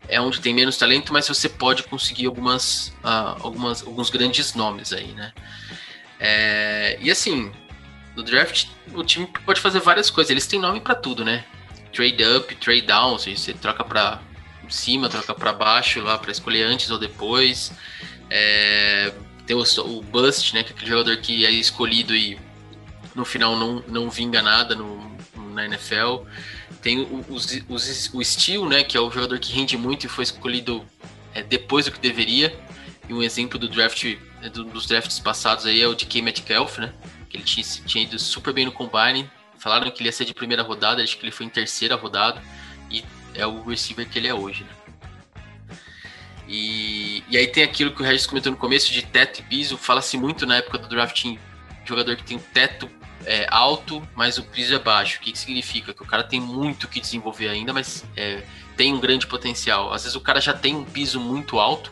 É 0.08 0.20
onde 0.20 0.42
tem 0.42 0.54
menos 0.54 0.78
talento, 0.78 1.14
mas 1.14 1.28
você 1.28 1.48
pode 1.48 1.84
conseguir 1.84 2.26
algumas, 2.26 2.90
uh, 3.04 3.40
algumas 3.42 3.82
alguns 3.84 4.10
grandes 4.10 4.54
nomes 4.54 4.92
aí, 4.92 5.08
né? 5.14 5.32
É, 6.20 6.98
e 7.02 7.10
assim, 7.10 7.52
no 8.16 8.22
draft, 8.22 8.68
o 8.94 9.04
time 9.04 9.28
pode 9.46 9.62
fazer 9.62 9.80
várias 9.80 10.10
coisas. 10.10 10.30
Eles 10.30 10.46
têm 10.46 10.60
nome 10.60 10.82
para 10.82 10.96
tudo, 10.96 11.24
né? 11.24 11.46
Trade 11.94 12.24
up, 12.24 12.56
trade 12.56 12.82
down, 12.82 13.12
ou 13.12 13.20
seja, 13.20 13.38
você 13.38 13.54
troca 13.54 13.84
para 13.84 14.20
cima, 14.70 15.08
troca 15.08 15.34
para 15.34 15.54
baixo 15.54 16.02
lá 16.02 16.18
para 16.18 16.32
escolher 16.32 16.64
antes 16.64 16.89
ou 16.89 16.98
depois. 16.98 17.72
É, 18.30 19.14
tem 19.46 19.56
o, 19.56 19.62
o, 19.62 20.02
Bust, 20.02 20.54
né, 20.54 20.64
que 20.64 20.72
é 20.72 20.76
aquele 20.76 20.89
jogador 20.89 21.18
que 21.18 21.46
é 21.46 21.52
escolhido 21.52 22.16
e 22.16 22.39
no 23.14 23.24
final 23.24 23.56
não, 23.56 23.84
não 23.88 24.10
vinga 24.10 24.41
nada 24.41 24.76
no, 24.76 25.16
na 25.54 25.66
NFL. 25.66 26.26
Tem 26.82 27.00
o, 27.00 27.26
o, 27.30 27.38
o, 27.70 27.76
o 27.76 28.26
Steel, 28.26 28.68
né, 28.68 28.84
que 28.84 28.98
é 28.98 29.00
o 29.00 29.12
jogador 29.12 29.39
que 29.39 29.54
rende 29.54 29.78
muito 29.78 30.06
e 30.06 30.10
foi 30.10 30.24
escolhido 30.24 30.84
é, 31.34 31.44
depois 31.44 31.86
do 31.86 31.91
que 31.91 32.00
deveria. 32.00 32.58
E 33.08 33.14
um 33.14 33.22
exemplo 33.22 33.60
do 33.60 33.68
draft, 33.68 34.16
é, 34.41 34.50
do, 34.50 34.64
dos 34.64 34.88
drafts 34.88 35.20
passados 35.20 35.66
aí 35.66 35.82
é 35.82 35.88
o 35.88 35.94
de 35.94 36.06
K. 36.06 36.22
Metcalf, 36.22 36.80
né, 36.80 36.94
que 37.30 37.38
ele 37.38 37.44
tinha, 37.44 37.66
tinha 37.86 38.04
ido 38.04 38.18
super 38.18 38.54
bem 38.54 38.66
no 38.66 38.72
Combine, 38.72 39.30
Falaram 39.64 39.89
que 39.89 40.01
ele 40.01 40.09
ia 40.09 40.11
ser 40.11 40.26
de 40.26 40.34
primeira 40.34 40.61
rodada, 40.61 41.01
acho 41.01 41.18
que 41.18 41.24
ele 41.24 41.32
foi 41.32 41.45
em 41.45 41.49
terceira 41.49 41.95
rodada 41.95 42.43
e 42.91 43.01
é 43.34 43.47
o 43.47 43.64
receiver 43.64 44.05
que 44.09 44.20
ele 44.20 44.28
é 44.28 44.34
hoje, 44.34 44.66
né? 44.66 44.70
E, 46.49 47.24
e 47.30 47.38
aí 47.38 47.47
tem 47.47 47.64
aquilo 47.64 47.95
que 47.95 48.01
o 48.01 48.05
Regis 48.05 48.28
comentou 48.28 48.51
no 48.51 48.57
começo 48.57 48.91
de 48.91 49.01
teto 49.01 49.39
e 49.39 49.43
piso. 49.43 49.78
Fala-se 49.78 50.18
muito 50.18 50.45
na 50.45 50.57
época 50.57 50.78
do 50.78 50.89
draft 50.89 51.24
em 51.24 51.39
jogador 51.86 52.18
que 52.18 52.26
tem 52.26 52.38
teto 52.38 52.89
é 53.26 53.47
alto, 53.49 54.05
mas 54.14 54.38
o 54.38 54.43
piso 54.43 54.76
é 54.76 54.80
baixo. 54.80 55.18
O 55.18 55.22
que, 55.22 55.32
que 55.32 55.39
significa? 55.39 55.93
Que 55.93 56.03
o 56.03 56.05
cara 56.05 56.26
tem 56.26 56.41
muito 56.41 56.89
que 56.89 56.99
desenvolver 56.99 57.47
ainda, 57.47 57.72
mas 57.72 58.03
é, 58.18 58.43
tem 58.76 58.93
um 58.93 58.99
grande 58.99 59.26
potencial. 59.26 59.93
Às 59.93 60.03
vezes 60.03 60.18
o 60.18 60.20
cara 60.20 60.41
já 60.41 60.51
tem 60.53 60.76
um 60.76 60.84
piso 60.84 61.22
muito 61.22 61.57
alto 61.57 61.89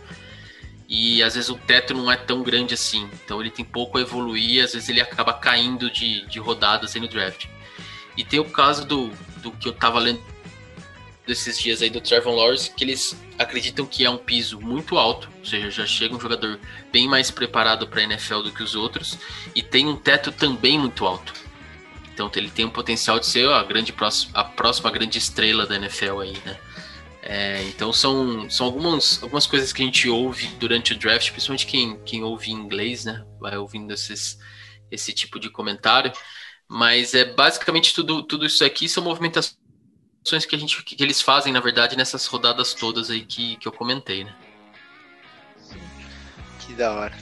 e 0.89 1.23
às 1.23 1.35
vezes 1.35 1.49
o 1.49 1.55
teto 1.55 1.93
não 1.93 2.11
é 2.11 2.17
tão 2.17 2.43
grande 2.43 2.73
assim. 2.73 3.09
Então 3.23 3.39
ele 3.39 3.49
tem 3.49 3.63
pouco 3.63 3.97
a 3.97 4.01
evoluir 4.01 4.61
às 4.61 4.73
vezes 4.73 4.89
ele 4.89 4.99
acaba 4.99 5.31
caindo 5.31 5.89
de, 5.89 6.25
de 6.25 6.37
rodadas 6.37 6.93
aí 6.93 7.01
no 7.01 7.07
draft. 7.07 7.47
E 8.17 8.23
tem 8.23 8.39
o 8.39 8.45
caso 8.45 8.85
do, 8.85 9.09
do 9.41 9.51
que 9.51 9.67
eu 9.67 9.73
tava 9.73 9.99
lendo 9.99 10.21
desses 11.25 11.59
dias 11.59 11.81
aí 11.81 11.89
do 11.89 12.01
Trevor 12.01 12.33
Lawrence, 12.33 12.71
que 12.71 12.83
eles 12.83 13.15
acreditam 13.37 13.85
que 13.85 14.05
é 14.05 14.09
um 14.09 14.17
piso 14.17 14.59
muito 14.59 14.97
alto, 14.97 15.29
ou 15.39 15.45
seja, 15.45 15.69
já 15.69 15.85
chega 15.85 16.15
um 16.15 16.19
jogador 16.19 16.59
bem 16.91 17.07
mais 17.07 17.31
preparado 17.31 17.87
para 17.87 18.01
a 18.01 18.03
NFL 18.03 18.41
do 18.41 18.51
que 18.51 18.63
os 18.63 18.75
outros, 18.75 19.17
e 19.55 19.61
tem 19.61 19.87
um 19.87 19.95
teto 19.95 20.31
também 20.31 20.77
muito 20.77 21.05
alto. 21.05 21.33
Então 22.13 22.29
ele 22.35 22.49
tem 22.49 22.65
o 22.65 22.71
potencial 22.71 23.19
de 23.19 23.25
ser 23.25 23.47
a, 23.49 23.63
grande 23.63 23.93
próxima, 23.93 24.39
a 24.39 24.43
próxima 24.43 24.91
grande 24.91 25.17
estrela 25.17 25.65
da 25.65 25.75
NFL 25.75 26.19
aí, 26.19 26.37
né? 26.45 26.57
É, 27.23 27.63
então 27.63 27.93
são, 27.93 28.49
são 28.49 28.65
algumas, 28.65 29.21
algumas 29.21 29.45
coisas 29.45 29.71
que 29.71 29.83
a 29.83 29.85
gente 29.85 30.09
ouve 30.09 30.47
durante 30.59 30.93
o 30.93 30.97
draft, 30.97 31.29
principalmente 31.31 31.67
quem, 31.67 31.99
quem 32.03 32.23
ouve 32.23 32.51
em 32.51 32.55
inglês, 32.55 33.05
né? 33.05 33.23
Vai 33.39 33.57
ouvindo 33.57 33.93
esses, 33.93 34.39
esse 34.89 35.13
tipo 35.13 35.39
de 35.39 35.49
comentário. 35.49 36.11
Mas 36.73 37.13
é 37.13 37.25
basicamente 37.25 37.93
tudo, 37.93 38.23
tudo 38.23 38.45
isso 38.45 38.63
aqui 38.63 38.87
são 38.87 39.03
movimentações 39.03 39.57
que 40.47 40.55
a 40.55 40.57
gente 40.57 40.81
que 40.85 41.03
eles 41.03 41.21
fazem, 41.21 41.51
na 41.51 41.59
verdade, 41.59 41.97
nessas 41.97 42.25
rodadas 42.27 42.73
todas 42.73 43.09
aí 43.09 43.25
que, 43.25 43.57
que 43.57 43.67
eu 43.67 43.73
comentei, 43.73 44.23
né? 44.23 44.33
Que 46.61 46.71
da 46.71 46.93
hora. 46.93 47.13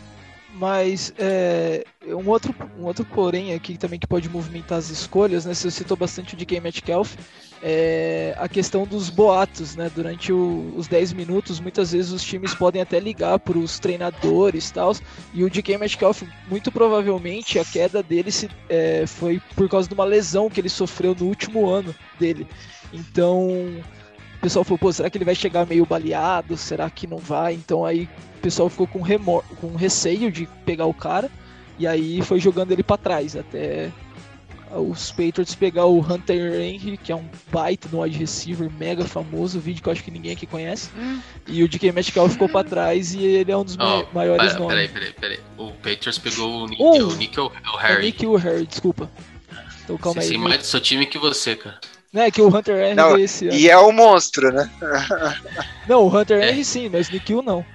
Mas 0.53 1.11
é, 1.17 1.83
um, 2.05 2.29
outro, 2.29 2.53
um 2.77 2.85
outro 2.85 3.03
porém 3.03 3.55
aqui 3.55 3.75
também 3.75 3.97
que 3.97 4.05
pode 4.05 4.29
movimentar 4.29 4.77
as 4.77 4.91
escolhas, 4.91 5.45
né? 5.45 5.55
Você 5.55 5.71
citou 5.71 5.97
bastante 5.97 6.35
o 6.35 6.37
DK 6.37 6.59
Metcalf, 6.59 7.15
é 7.61 8.35
a 8.37 8.47
questão 8.47 8.85
dos 8.85 9.09
boatos, 9.09 9.75
né? 9.75 9.91
Durante 9.93 10.31
o, 10.31 10.73
os 10.75 10.87
10 10.87 11.13
minutos, 11.13 11.59
muitas 11.59 11.91
vezes 11.91 12.11
os 12.11 12.23
times 12.23 12.53
podem 12.53 12.81
até 12.81 12.99
ligar 12.99 13.39
para 13.39 13.57
os 13.57 13.79
treinadores 13.79 14.69
e 14.69 14.73
tal. 14.73 14.95
E 15.33 15.43
o 15.43 15.49
DK 15.49 15.77
Metcalf, 15.77 16.23
muito 16.49 16.71
provavelmente, 16.71 17.59
a 17.59 17.65
queda 17.65 18.01
dele 18.01 18.31
se, 18.31 18.49
é, 18.69 19.05
foi 19.05 19.41
por 19.55 19.67
causa 19.69 19.87
de 19.87 19.93
uma 19.93 20.05
lesão 20.05 20.49
que 20.49 20.59
ele 20.59 20.69
sofreu 20.69 21.15
no 21.17 21.25
último 21.25 21.69
ano 21.69 21.93
dele. 22.19 22.47
Então, 22.93 23.47
o 24.39 24.41
pessoal 24.41 24.63
falou, 24.63 24.79
pô, 24.79 24.93
será 24.93 25.09
que 25.09 25.17
ele 25.17 25.25
vai 25.25 25.35
chegar 25.35 25.67
meio 25.67 25.85
baleado? 25.85 26.55
Será 26.55 26.89
que 26.89 27.05
não 27.05 27.17
vai? 27.17 27.53
Então 27.55 27.85
aí 27.85 28.07
o 28.37 28.41
pessoal 28.41 28.69
ficou 28.69 28.87
com, 28.87 29.01
remor 29.01 29.43
com 29.59 29.75
receio 29.75 30.31
de 30.31 30.47
pegar 30.65 30.85
o 30.85 30.93
cara. 30.93 31.29
E 31.77 31.85
aí 31.85 32.21
foi 32.21 32.39
jogando 32.39 32.71
ele 32.71 32.83
para 32.83 32.97
trás, 32.97 33.35
até 33.35 33.91
os 34.71 35.11
Patriots 35.11 35.55
pegar 35.55 35.85
o 35.85 35.99
Hunter 35.99 36.53
Henry, 36.61 36.97
que 36.97 37.11
é 37.11 37.15
um 37.15 37.27
baita 37.51 37.89
no 37.91 38.01
wide 38.01 38.17
receiver 38.17 38.69
mega 38.71 39.03
famoso, 39.03 39.59
vídeo 39.59 39.81
que 39.81 39.89
eu 39.89 39.93
acho 39.93 40.03
que 40.03 40.11
ninguém 40.11 40.33
aqui 40.33 40.45
conhece. 40.45 40.89
Hum. 40.97 41.19
E 41.47 41.63
o 41.63 41.67
DK 41.67 41.91
Metcalf 41.91 42.33
ficou 42.33 42.47
para 42.47 42.67
trás 42.67 43.13
e 43.13 43.23
ele 43.23 43.51
é 43.51 43.57
um 43.57 43.63
dos 43.63 43.75
oh, 43.79 44.05
maiores 44.13 44.53
para, 44.53 44.59
nomes. 44.59 44.75
Peraí, 44.75 44.87
peraí, 44.87 45.13
peraí. 45.13 45.39
O 45.57 45.71
Patriots 45.71 46.19
pegou 46.19 46.63
o 46.63 46.67
Nick, 46.67 46.81
uh, 46.81 47.07
o 47.07 47.15
Nick 47.15 47.39
ou 47.39 47.51
o 47.73 47.77
Harry? 47.77 47.99
O 47.99 48.01
Nick 48.01 48.25
ou 48.25 48.33
o 48.33 48.37
Harry, 48.37 48.65
desculpa. 48.67 49.09
Então 49.83 49.97
calma 49.97 50.21
Sim, 50.21 50.33
aí. 50.33 50.37
mais 50.37 50.57
do 50.59 50.65
seu 50.65 50.79
time 50.79 51.05
que 51.05 51.17
você, 51.17 51.55
cara. 51.55 51.79
Né, 52.13 52.31
que 52.31 52.41
o 52.41 52.47
Hunter 52.47 52.75
Henry 52.77 52.95
não, 52.95 53.17
esse 53.17 53.47
ano. 53.47 53.57
E 53.57 53.69
é 53.69 53.77
um 53.79 53.91
monstro, 53.91 54.51
né? 54.51 54.69
não, 55.87 56.03
o 56.03 56.15
Hunter 56.15 56.41
é. 56.41 56.51
Henry 56.51 56.65
sim, 56.65 56.89
mas 56.89 57.09
Nikhil 57.09 57.41
não. 57.41 57.65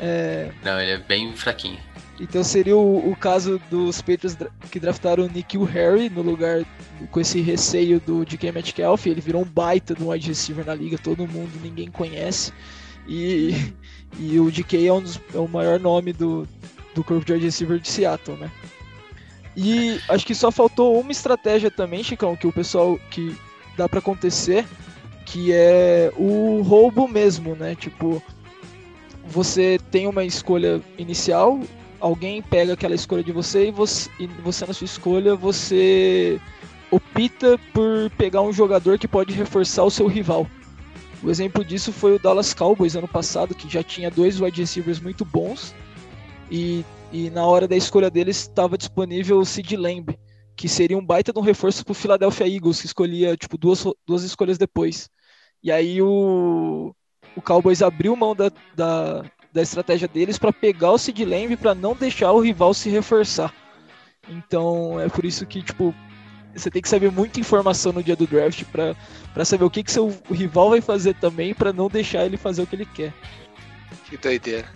É... 0.00 0.50
Não, 0.62 0.80
ele 0.80 0.92
é 0.92 0.98
bem 0.98 1.34
fraquinho. 1.36 1.78
Então 2.20 2.44
seria 2.44 2.76
o, 2.76 3.10
o 3.10 3.16
caso 3.16 3.60
dos 3.70 4.00
Patriots 4.00 4.36
que 4.70 4.78
draftaram 4.78 5.24
o 5.24 5.28
Nikhil 5.28 5.64
Harry 5.64 6.08
no 6.08 6.22
lugar 6.22 6.64
com 7.10 7.20
esse 7.20 7.40
receio 7.40 8.00
do 8.00 8.24
DK 8.24 8.52
Metcalf. 8.52 9.06
Ele 9.06 9.20
virou 9.20 9.42
um 9.42 9.46
baita 9.46 9.94
do 9.94 10.08
wide 10.08 10.28
receiver 10.28 10.64
na 10.64 10.74
liga, 10.74 10.96
todo 10.96 11.26
mundo, 11.26 11.50
ninguém 11.62 11.90
conhece. 11.90 12.52
E, 13.08 13.72
e 14.18 14.38
o 14.38 14.50
DK 14.50 14.86
é, 14.86 14.92
um 14.92 15.02
dos, 15.02 15.20
é 15.34 15.38
o 15.38 15.48
maior 15.48 15.80
nome 15.80 16.12
do, 16.12 16.46
do 16.94 17.02
corpo 17.02 17.24
de 17.24 17.32
wide 17.32 17.46
receiver 17.46 17.78
de 17.80 17.88
Seattle, 17.88 18.36
né? 18.36 18.50
E 19.56 20.00
acho 20.08 20.26
que 20.26 20.34
só 20.34 20.50
faltou 20.50 21.00
uma 21.00 21.12
estratégia 21.12 21.70
também, 21.70 22.02
Chicão, 22.02 22.36
que 22.36 22.46
o 22.46 22.52
pessoal 22.52 22.98
que 23.10 23.36
dá 23.76 23.88
para 23.88 24.00
acontecer, 24.00 24.64
que 25.24 25.52
é 25.52 26.12
o 26.16 26.62
roubo 26.62 27.06
mesmo, 27.06 27.54
né? 27.54 27.74
Tipo, 27.74 28.22
você 29.26 29.78
tem 29.90 30.06
uma 30.06 30.24
escolha 30.24 30.80
inicial, 30.98 31.60
alguém 32.04 32.42
pega 32.42 32.74
aquela 32.74 32.94
escolha 32.94 33.24
de 33.24 33.32
você 33.32 33.68
e 33.68 33.70
você, 33.70 34.10
e 34.20 34.26
você 34.26 34.66
na 34.66 34.74
sua 34.74 34.84
escolha 34.84 35.34
você 35.34 36.38
opta 36.90 37.58
por 37.72 38.10
pegar 38.18 38.42
um 38.42 38.52
jogador 38.52 38.98
que 38.98 39.08
pode 39.08 39.32
reforçar 39.32 39.84
o 39.84 39.90
seu 39.90 40.06
rival. 40.06 40.46
O 41.22 41.30
exemplo 41.30 41.64
disso 41.64 41.92
foi 41.92 42.14
o 42.14 42.18
Dallas 42.18 42.52
Cowboys 42.52 42.94
ano 42.94 43.08
passado, 43.08 43.54
que 43.54 43.72
já 43.72 43.82
tinha 43.82 44.10
dois 44.10 44.38
wide 44.38 44.60
receivers 44.60 45.00
muito 45.00 45.24
bons 45.24 45.74
e 46.50 46.84
e 47.14 47.30
na 47.30 47.46
hora 47.46 47.68
da 47.68 47.76
escolha 47.76 48.10
deles 48.10 48.38
estava 48.38 48.76
disponível 48.76 49.38
o 49.38 49.44
Sid 49.44 49.76
Lamb, 49.76 50.18
que 50.56 50.68
seria 50.68 50.98
um 50.98 51.06
baita 51.06 51.32
de 51.32 51.38
um 51.38 51.42
reforço 51.42 51.84
para 51.84 51.92
o 51.92 51.94
Philadelphia 51.94 52.48
Eagles, 52.48 52.80
que 52.80 52.86
escolhia 52.86 53.36
tipo 53.36 53.56
duas, 53.56 53.84
duas 54.04 54.24
escolhas 54.24 54.58
depois. 54.58 55.08
E 55.62 55.70
aí 55.70 56.02
o, 56.02 56.92
o 57.36 57.40
Cowboys 57.40 57.82
abriu 57.82 58.16
mão 58.16 58.34
da, 58.34 58.50
da, 58.74 59.22
da 59.54 59.62
estratégia 59.62 60.08
deles 60.08 60.36
para 60.36 60.52
pegar 60.52 60.90
o 60.90 60.98
Sid 60.98 61.24
Lamb 61.24 61.56
para 61.56 61.74
não 61.74 61.94
deixar 61.94 62.32
o 62.32 62.40
rival 62.40 62.74
se 62.74 62.90
reforçar. 62.90 63.54
Então 64.28 65.00
é 65.00 65.08
por 65.08 65.24
isso 65.24 65.46
que 65.46 65.62
tipo 65.62 65.94
você 66.54 66.70
tem 66.70 66.82
que 66.82 66.88
saber 66.88 67.10
muita 67.10 67.40
informação 67.40 67.92
no 67.92 68.02
dia 68.02 68.14
do 68.14 68.26
draft 68.26 68.62
para 68.64 69.44
saber 69.44 69.64
o 69.64 69.70
que, 69.70 69.82
que 69.82 69.90
seu 69.90 70.16
rival 70.30 70.70
vai 70.70 70.80
fazer 70.80 71.14
também 71.14 71.52
para 71.54 71.72
não 71.72 71.88
deixar 71.88 72.24
ele 72.24 72.36
fazer 72.36 72.62
o 72.62 72.66
que 72.66 72.76
ele 72.76 72.86
quer. 72.86 73.12
Que 74.08 74.16
doideira. 74.16 74.68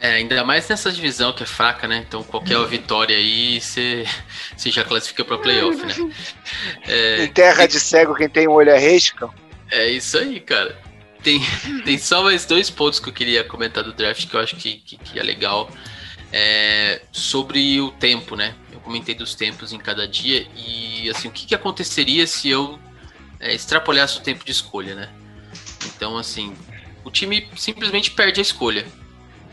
É, 0.00 0.14
ainda 0.14 0.42
mais 0.42 0.68
nessa 0.68 0.90
divisão 0.90 1.32
que 1.32 1.44
é 1.44 1.46
fraca, 1.46 1.86
né? 1.86 2.04
Então 2.06 2.24
qualquer 2.24 2.58
vitória 2.66 3.16
aí 3.16 3.60
você 3.60 4.04
já 4.56 4.82
classifica 4.82 5.24
para 5.24 5.38
playoff, 5.38 5.84
né? 5.86 6.12
É, 6.88 7.24
em 7.24 7.28
terra 7.28 7.66
de 7.66 7.78
cego, 7.78 8.14
quem 8.14 8.28
tem 8.28 8.48
um 8.48 8.52
olho 8.52 8.70
é 8.70 8.78
risca. 8.78 9.28
É 9.70 9.88
isso 9.88 10.18
aí, 10.18 10.40
cara. 10.40 10.76
Tem, 11.22 11.40
tem 11.84 11.98
só 11.98 12.22
mais 12.22 12.44
dois 12.46 12.70
pontos 12.70 12.98
que 13.00 13.08
eu 13.08 13.12
queria 13.12 13.44
comentar 13.44 13.82
do 13.82 13.92
draft 13.92 14.28
que 14.28 14.34
eu 14.34 14.40
acho 14.40 14.56
que, 14.56 14.76
que, 14.78 14.96
que 14.96 15.18
é 15.18 15.22
legal. 15.22 15.70
É, 16.34 17.02
sobre 17.12 17.78
o 17.80 17.90
tempo, 17.90 18.34
né? 18.34 18.54
Eu 18.72 18.80
comentei 18.80 19.14
dos 19.14 19.34
tempos 19.34 19.72
em 19.72 19.78
cada 19.78 20.08
dia 20.08 20.46
e 20.56 21.10
assim, 21.10 21.28
o 21.28 21.30
que, 21.30 21.44
que 21.44 21.54
aconteceria 21.54 22.26
se 22.26 22.48
eu 22.48 22.78
é, 23.38 23.54
extrapolasse 23.54 24.18
o 24.18 24.22
tempo 24.22 24.42
de 24.42 24.50
escolha, 24.50 24.94
né? 24.94 25.10
Então, 25.84 26.16
assim, 26.16 26.54
o 27.04 27.10
time 27.10 27.46
simplesmente 27.54 28.10
perde 28.12 28.40
a 28.40 28.42
escolha 28.42 28.86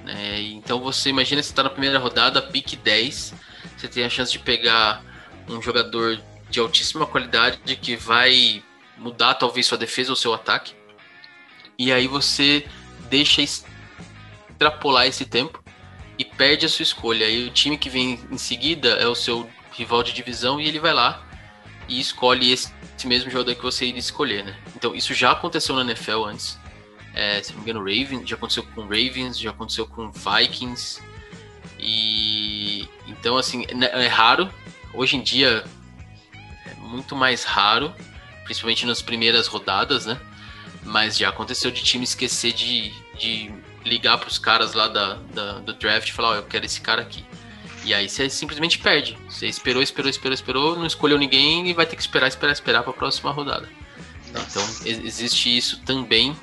é, 0.10 0.42
então 0.42 0.80
você 0.80 1.10
imagina 1.10 1.42
você 1.42 1.52
está 1.52 1.64
na 1.64 1.70
primeira 1.70 2.00
rodada, 2.00 2.42
pique 2.42 2.76
10, 2.76 3.34
você 3.78 3.88
tem 3.88 4.04
a 4.04 4.10
chance 4.10 4.32
de 4.32 4.40
pegar 4.40 5.04
um 5.48 5.62
jogador 5.62 6.20
de 6.50 6.60
altíssima 6.60 7.06
qualidade 7.06 7.76
que 7.76 7.96
vai 7.96 8.64
mudar 8.98 9.36
talvez 9.36 9.68
sua 9.68 9.78
defesa 9.78 10.12
ou 10.12 10.16
seu 10.16 10.34
ataque. 10.34 10.74
E 11.80 11.94
aí 11.94 12.08
você 12.08 12.68
deixa 13.10 13.42
extrapolar 13.42 15.08
esse 15.08 15.24
tempo 15.24 15.64
e 16.18 16.26
perde 16.26 16.66
a 16.66 16.70
sua 16.70 16.84
escolha. 16.84 17.26
Aí 17.26 17.48
o 17.48 17.52
time 17.52 17.78
que 17.78 17.90
vem 17.90 18.20
em 18.30 18.38
seguida 18.38 18.90
é 18.90 19.08
o 19.08 19.16
seu 19.16 19.50
rival 19.72 20.04
de 20.04 20.12
divisão 20.12 20.60
e 20.60 20.68
ele 20.68 20.78
vai 20.78 20.94
lá 20.94 21.26
e 21.88 21.98
escolhe 21.98 22.52
esse, 22.52 22.74
esse 22.98 23.08
mesmo 23.08 23.32
jogador 23.32 23.56
que 23.56 23.64
você 23.64 23.86
iria 23.86 24.00
escolher, 24.00 24.44
né? 24.44 24.58
Então 24.76 24.94
isso 24.94 25.14
já 25.14 25.32
aconteceu 25.32 25.74
na 25.74 25.82
NFL 25.84 26.26
antes. 26.26 26.60
É, 27.14 27.42
se 27.42 27.54
não 27.54 27.62
me 27.62 27.70
engano, 27.70 27.80
Ravens, 27.80 28.28
já 28.28 28.36
aconteceu 28.36 28.64
com 28.64 28.82
Ravens, 28.82 29.40
já 29.40 29.52
aconteceu 29.52 29.88
com 29.88 30.12
Vikings. 30.12 31.02
E 31.80 32.90
então 33.08 33.38
assim, 33.38 33.66
né, 33.74 33.90
é 33.94 34.08
raro. 34.08 34.54
Hoje 34.94 35.16
em 35.16 35.22
dia 35.22 35.64
é 36.66 36.74
muito 36.76 37.16
mais 37.16 37.46
raro, 37.46 37.96
principalmente 38.44 38.86
nas 38.86 39.02
primeiras 39.02 39.48
rodadas, 39.48 40.06
né? 40.06 40.20
Mas 40.84 41.18
já 41.18 41.30
aconteceu 41.30 41.72
de 41.72 41.84
time 41.84 42.04
esquecer 42.04 42.54
de, 42.54 42.92
de 43.18 43.52
ligar 43.86 44.18
para 44.18 44.30
os 44.30 44.38
caras 44.38 44.74
lá 44.74 44.88
da, 44.88 45.16
da, 45.34 45.60
do 45.60 45.74
draft 45.74 46.10
e 46.10 46.14
falar, 46.14 46.30
ó, 46.30 46.32
oh, 46.32 46.36
eu 46.36 46.44
quero 46.44 46.66
esse 46.66 46.80
cara 46.82 47.02
aqui. 47.02 47.26
E 47.84 47.94
aí 47.94 48.10
você 48.10 48.30
simplesmente 48.30 48.78
perde. 48.80 49.18
Você 49.28 49.48
esperou, 49.48 49.82
esperou, 49.82 50.10
esperou, 50.10 50.34
esperou, 50.34 50.76
não 50.76 50.86
escolheu 50.86 51.18
ninguém 51.18 51.70
e 51.70 51.74
vai 51.74 51.86
ter 51.86 51.96
que 51.96 52.02
esperar, 52.02 52.28
esperar, 52.28 52.54
esperar 52.54 52.84
para 52.84 52.92
a 52.92 52.96
próxima 52.96 53.32
rodada. 53.32 53.68
Então 54.30 54.64
existe 54.86 55.56
isso 55.58 55.82
também 55.84 56.36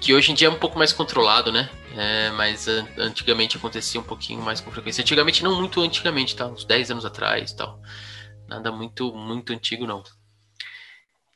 que 0.00 0.14
hoje 0.14 0.30
em 0.30 0.34
dia 0.34 0.46
é 0.46 0.50
um 0.50 0.58
pouco 0.58 0.78
mais 0.78 0.92
controlado, 0.92 1.50
né? 1.50 1.68
É, 1.96 2.30
mas 2.32 2.68
antigamente 2.96 3.56
acontecia 3.56 4.00
um 4.00 4.04
pouquinho 4.04 4.40
mais 4.40 4.60
com 4.60 4.70
frequência. 4.70 5.02
Antigamente, 5.02 5.42
não 5.42 5.56
muito 5.56 5.80
antigamente, 5.80 6.36
tá? 6.36 6.46
Uns 6.46 6.64
10 6.64 6.92
anos 6.92 7.04
atrás 7.04 7.52
tal. 7.52 7.80
Nada 8.46 8.70
muito, 8.70 9.12
muito 9.12 9.52
antigo, 9.52 9.86
não. 9.86 10.02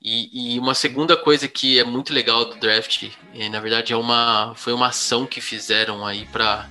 E, 0.05 0.55
e, 0.55 0.59
uma 0.59 0.75
segunda 0.75 1.17
coisa 1.17 1.47
que 1.47 1.79
é 1.79 1.85
muito 1.85 2.13
legal 2.13 2.45
do 2.45 2.57
draft, 2.57 3.09
é, 3.35 3.49
na 3.49 3.61
verdade, 3.61 3.93
é 3.93 3.97
uma, 3.97 4.53
foi 4.57 4.73
uma 4.73 4.89
ação 4.89 5.27
que 5.27 5.41
fizeram 5.41 6.05
aí 6.05 6.27
para 6.27 6.69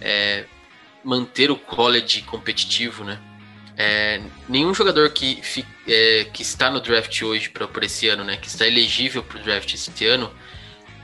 é, 0.00 0.44
manter 1.02 1.50
o 1.50 1.56
college 1.56 2.22
competitivo, 2.22 3.04
né? 3.04 3.18
é, 3.76 4.20
nenhum 4.48 4.72
jogador 4.72 5.10
que, 5.10 5.42
é, 5.86 6.26
que 6.32 6.42
está 6.42 6.70
no 6.70 6.80
draft 6.80 7.22
hoje 7.22 7.50
para 7.50 7.68
esse 7.84 8.08
ano, 8.08 8.24
né, 8.24 8.36
que 8.36 8.48
está 8.48 8.66
elegível 8.66 9.22
para 9.22 9.38
o 9.38 9.42
draft 9.42 9.72
esse 9.72 10.06
ano, 10.06 10.32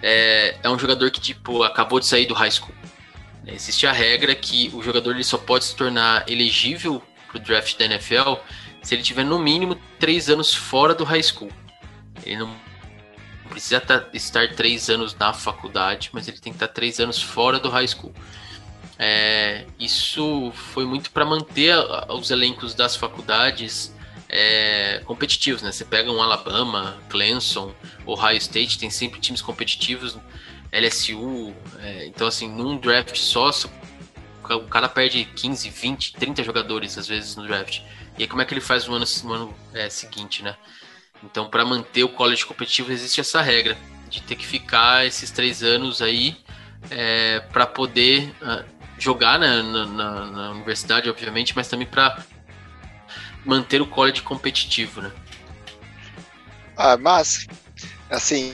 é, 0.03 0.57
é 0.63 0.71
um 0.71 0.79
jogador 0.79 1.11
que 1.11 1.21
tipo 1.21 1.63
acabou 1.63 2.01
de 2.01 2.07
sair 2.07 2.27
do 2.27 2.35
high 2.35 2.51
school. 2.51 2.75
Existe 3.47 3.87
a 3.87 3.93
regra 3.93 4.35
que 4.35 4.71
o 4.73 4.83
jogador 4.83 5.11
ele 5.13 5.25
só 5.25 5.37
pode 5.37 5.65
se 5.65 5.77
tornar 5.77 6.25
elegível 6.29 7.03
para 7.29 7.39
o 7.39 7.41
draft 7.41 7.77
da 7.77 7.85
NFL 7.85 8.35
se 8.83 8.95
ele 8.95 9.03
tiver 9.03 9.25
no 9.25 9.39
mínimo 9.39 9.77
três 9.99 10.29
anos 10.29 10.55
fora 10.55 10.95
do 10.95 11.05
high 11.05 11.23
school. 11.23 11.51
Ele 12.25 12.39
não 12.39 12.55
precisa 13.49 13.83
estar 14.13 14.55
três 14.55 14.89
anos 14.89 15.15
na 15.15 15.33
faculdade, 15.33 16.11
mas 16.13 16.27
ele 16.27 16.39
tem 16.39 16.53
que 16.53 16.57
estar 16.57 16.69
três 16.69 16.99
anos 16.99 17.23
fora 17.23 17.59
do 17.59 17.69
high 17.69 17.87
school. 17.87 18.13
É, 18.99 19.67
isso 19.79 20.53
foi 20.55 20.85
muito 20.85 21.11
para 21.11 21.25
manter 21.25 21.75
os 22.09 22.31
elencos 22.31 22.75
das 22.75 22.95
faculdades 22.97 23.93
é, 24.29 25.03
competitivos, 25.05 25.61
né? 25.61 25.71
Você 25.71 25.85
pega 25.85 26.11
um 26.11 26.23
Alabama, 26.23 26.97
Clemson, 27.09 27.75
Ohio 28.07 28.39
State, 28.39 28.79
tem 28.79 28.91
sempre 28.91 29.21
times 29.21 29.43
competitivos, 29.43 30.17
LSU, 30.73 31.53
é, 31.81 32.07
então 32.07 32.27
assim, 32.27 32.49
num 32.49 32.79
draft 32.79 33.17
só, 33.17 33.51
o 34.49 34.61
cara 34.69 34.89
perde 34.89 35.25
15, 35.25 35.69
20, 35.69 36.13
30 36.15 36.43
jogadores 36.43 36.97
às 36.97 37.07
vezes 37.07 37.37
no 37.37 37.47
draft. 37.47 37.81
E 38.19 38.23
aí 38.23 38.29
como 38.29 38.43
é 38.43 38.45
que 38.45 38.53
ele 38.53 38.61
faz 38.61 38.87
no 38.87 38.95
ano, 38.95 39.07
no 39.25 39.33
ano 39.33 39.55
é, 39.73 39.89
seguinte, 39.89 40.43
né? 40.43 40.57
Então, 41.23 41.49
para 41.49 41.65
manter 41.65 42.03
o 42.03 42.09
college 42.09 42.45
competitivo, 42.45 42.91
existe 42.93 43.21
essa 43.21 43.41
regra 43.41 43.77
de 44.09 44.21
ter 44.23 44.37
que 44.37 44.47
ficar 44.47 45.07
esses 45.07 45.31
três 45.31 45.63
anos 45.63 46.03
aí 46.03 46.37
é, 46.91 47.41
para 47.53 47.67
poder 47.67 48.35
uh, 48.43 48.65
jogar 48.99 49.39
na, 49.39 49.63
na, 49.63 50.27
na 50.27 50.51
universidade, 50.51 51.09
obviamente, 51.09 51.55
mas 51.55 51.69
também 51.69 51.87
para 51.87 52.23
manter 53.45 53.81
o 53.81 53.87
college 53.87 54.23
competitivo, 54.23 55.01
né? 55.01 55.13
Ah, 56.77 56.97
mas, 56.97 57.47
assim, 58.11 58.53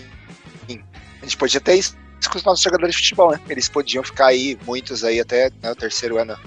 a 0.69 1.25
gente 1.25 1.37
podia 1.37 1.61
ter 1.61 1.77
isso 1.77 1.97
com 2.31 2.37
os 2.37 2.45
nossos 2.45 2.63
jogadores 2.63 2.95
de 2.95 3.01
futebol, 3.01 3.31
né? 3.31 3.41
Eles 3.49 3.69
podiam 3.69 4.05
ficar 4.05 4.27
aí, 4.27 4.59
muitos 4.67 5.03
aí, 5.03 5.21
até 5.21 5.51
né, 5.63 5.71
o 5.71 5.75
terceiro 5.75 6.19
ano 6.19 6.39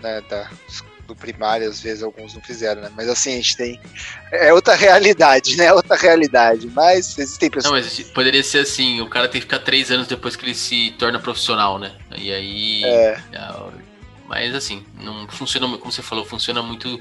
né, 0.00 0.20
da, 0.22 0.50
do 1.06 1.14
primário, 1.14 1.68
às 1.68 1.80
vezes 1.80 2.02
alguns 2.02 2.34
não 2.34 2.42
fizeram, 2.42 2.82
né? 2.82 2.90
Mas 2.94 3.08
assim, 3.08 3.32
a 3.32 3.36
gente 3.36 3.56
tem. 3.56 3.80
É 4.32 4.52
outra 4.52 4.74
realidade, 4.74 5.56
né? 5.56 5.72
Outra 5.72 5.96
realidade. 5.96 6.68
Mas 6.68 7.18
existem 7.18 7.50
pessoas. 7.50 7.72
Não, 7.72 7.80
mas 7.80 8.10
poderia 8.10 8.42
ser 8.42 8.58
assim: 8.58 9.00
o 9.00 9.08
cara 9.08 9.28
tem 9.28 9.40
que 9.40 9.46
ficar 9.46 9.60
três 9.60 9.90
anos 9.90 10.06
depois 10.06 10.36
que 10.36 10.44
ele 10.44 10.54
se 10.54 10.94
torna 10.98 11.18
profissional, 11.18 11.78
né? 11.78 11.92
E 12.16 12.32
aí. 12.32 12.84
É. 12.84 13.20
é 13.32 13.86
mas 14.26 14.54
assim, 14.54 14.84
não 15.00 15.28
funciona, 15.28 15.66
como 15.78 15.92
você 15.92 16.02
falou, 16.02 16.24
funciona 16.24 16.60
muito, 16.60 17.00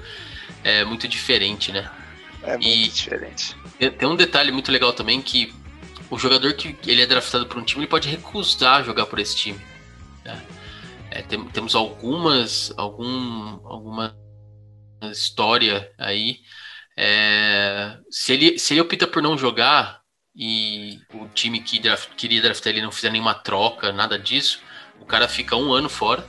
é, 0.64 0.86
muito 0.86 1.08
diferente, 1.08 1.72
né? 1.72 1.90
É 2.44 2.52
muito 2.52 2.68
e 2.68 2.88
diferente. 2.88 3.56
Tem 3.98 4.08
um 4.08 4.16
detalhe 4.16 4.52
muito 4.52 4.72
legal 4.72 4.94
também 4.94 5.22
que 5.22 5.54
o 6.10 6.20
jogador 6.20 6.54
que 6.54 6.78
ele 6.86 7.02
é 7.02 7.06
draftado 7.06 7.48
por 7.48 7.58
um 7.58 7.64
time, 7.64 7.82
ele 7.82 7.90
pode 7.90 8.08
recusar 8.08 8.84
jogar 8.84 9.08
por 9.08 9.20
esse 9.20 9.36
time. 9.36 9.60
É, 11.16 11.22
tem, 11.22 11.42
temos 11.46 11.76
algumas, 11.76 12.74
algum, 12.76 13.66
alguma 13.66 14.14
história 15.10 15.90
aí. 15.98 16.40
É, 16.98 17.98
se, 18.12 18.34
ele, 18.34 18.60
se 18.60 18.74
ele 18.74 18.82
opta 18.82 19.08
por 19.08 19.24
não 19.24 19.38
jogar 19.38 20.02
e 20.36 21.00
o 21.14 21.26
time 21.30 21.62
que 21.62 21.80
draft, 21.80 22.10
queria 22.18 22.42
draftar 22.42 22.74
ele 22.74 22.82
não 22.82 22.92
fizer 22.92 23.10
nenhuma 23.12 23.34
troca, 23.34 23.94
nada 23.94 24.20
disso, 24.20 24.62
o 25.00 25.06
cara 25.06 25.30
fica 25.30 25.56
um 25.56 25.74
ano 25.74 25.88
fora. 25.88 26.22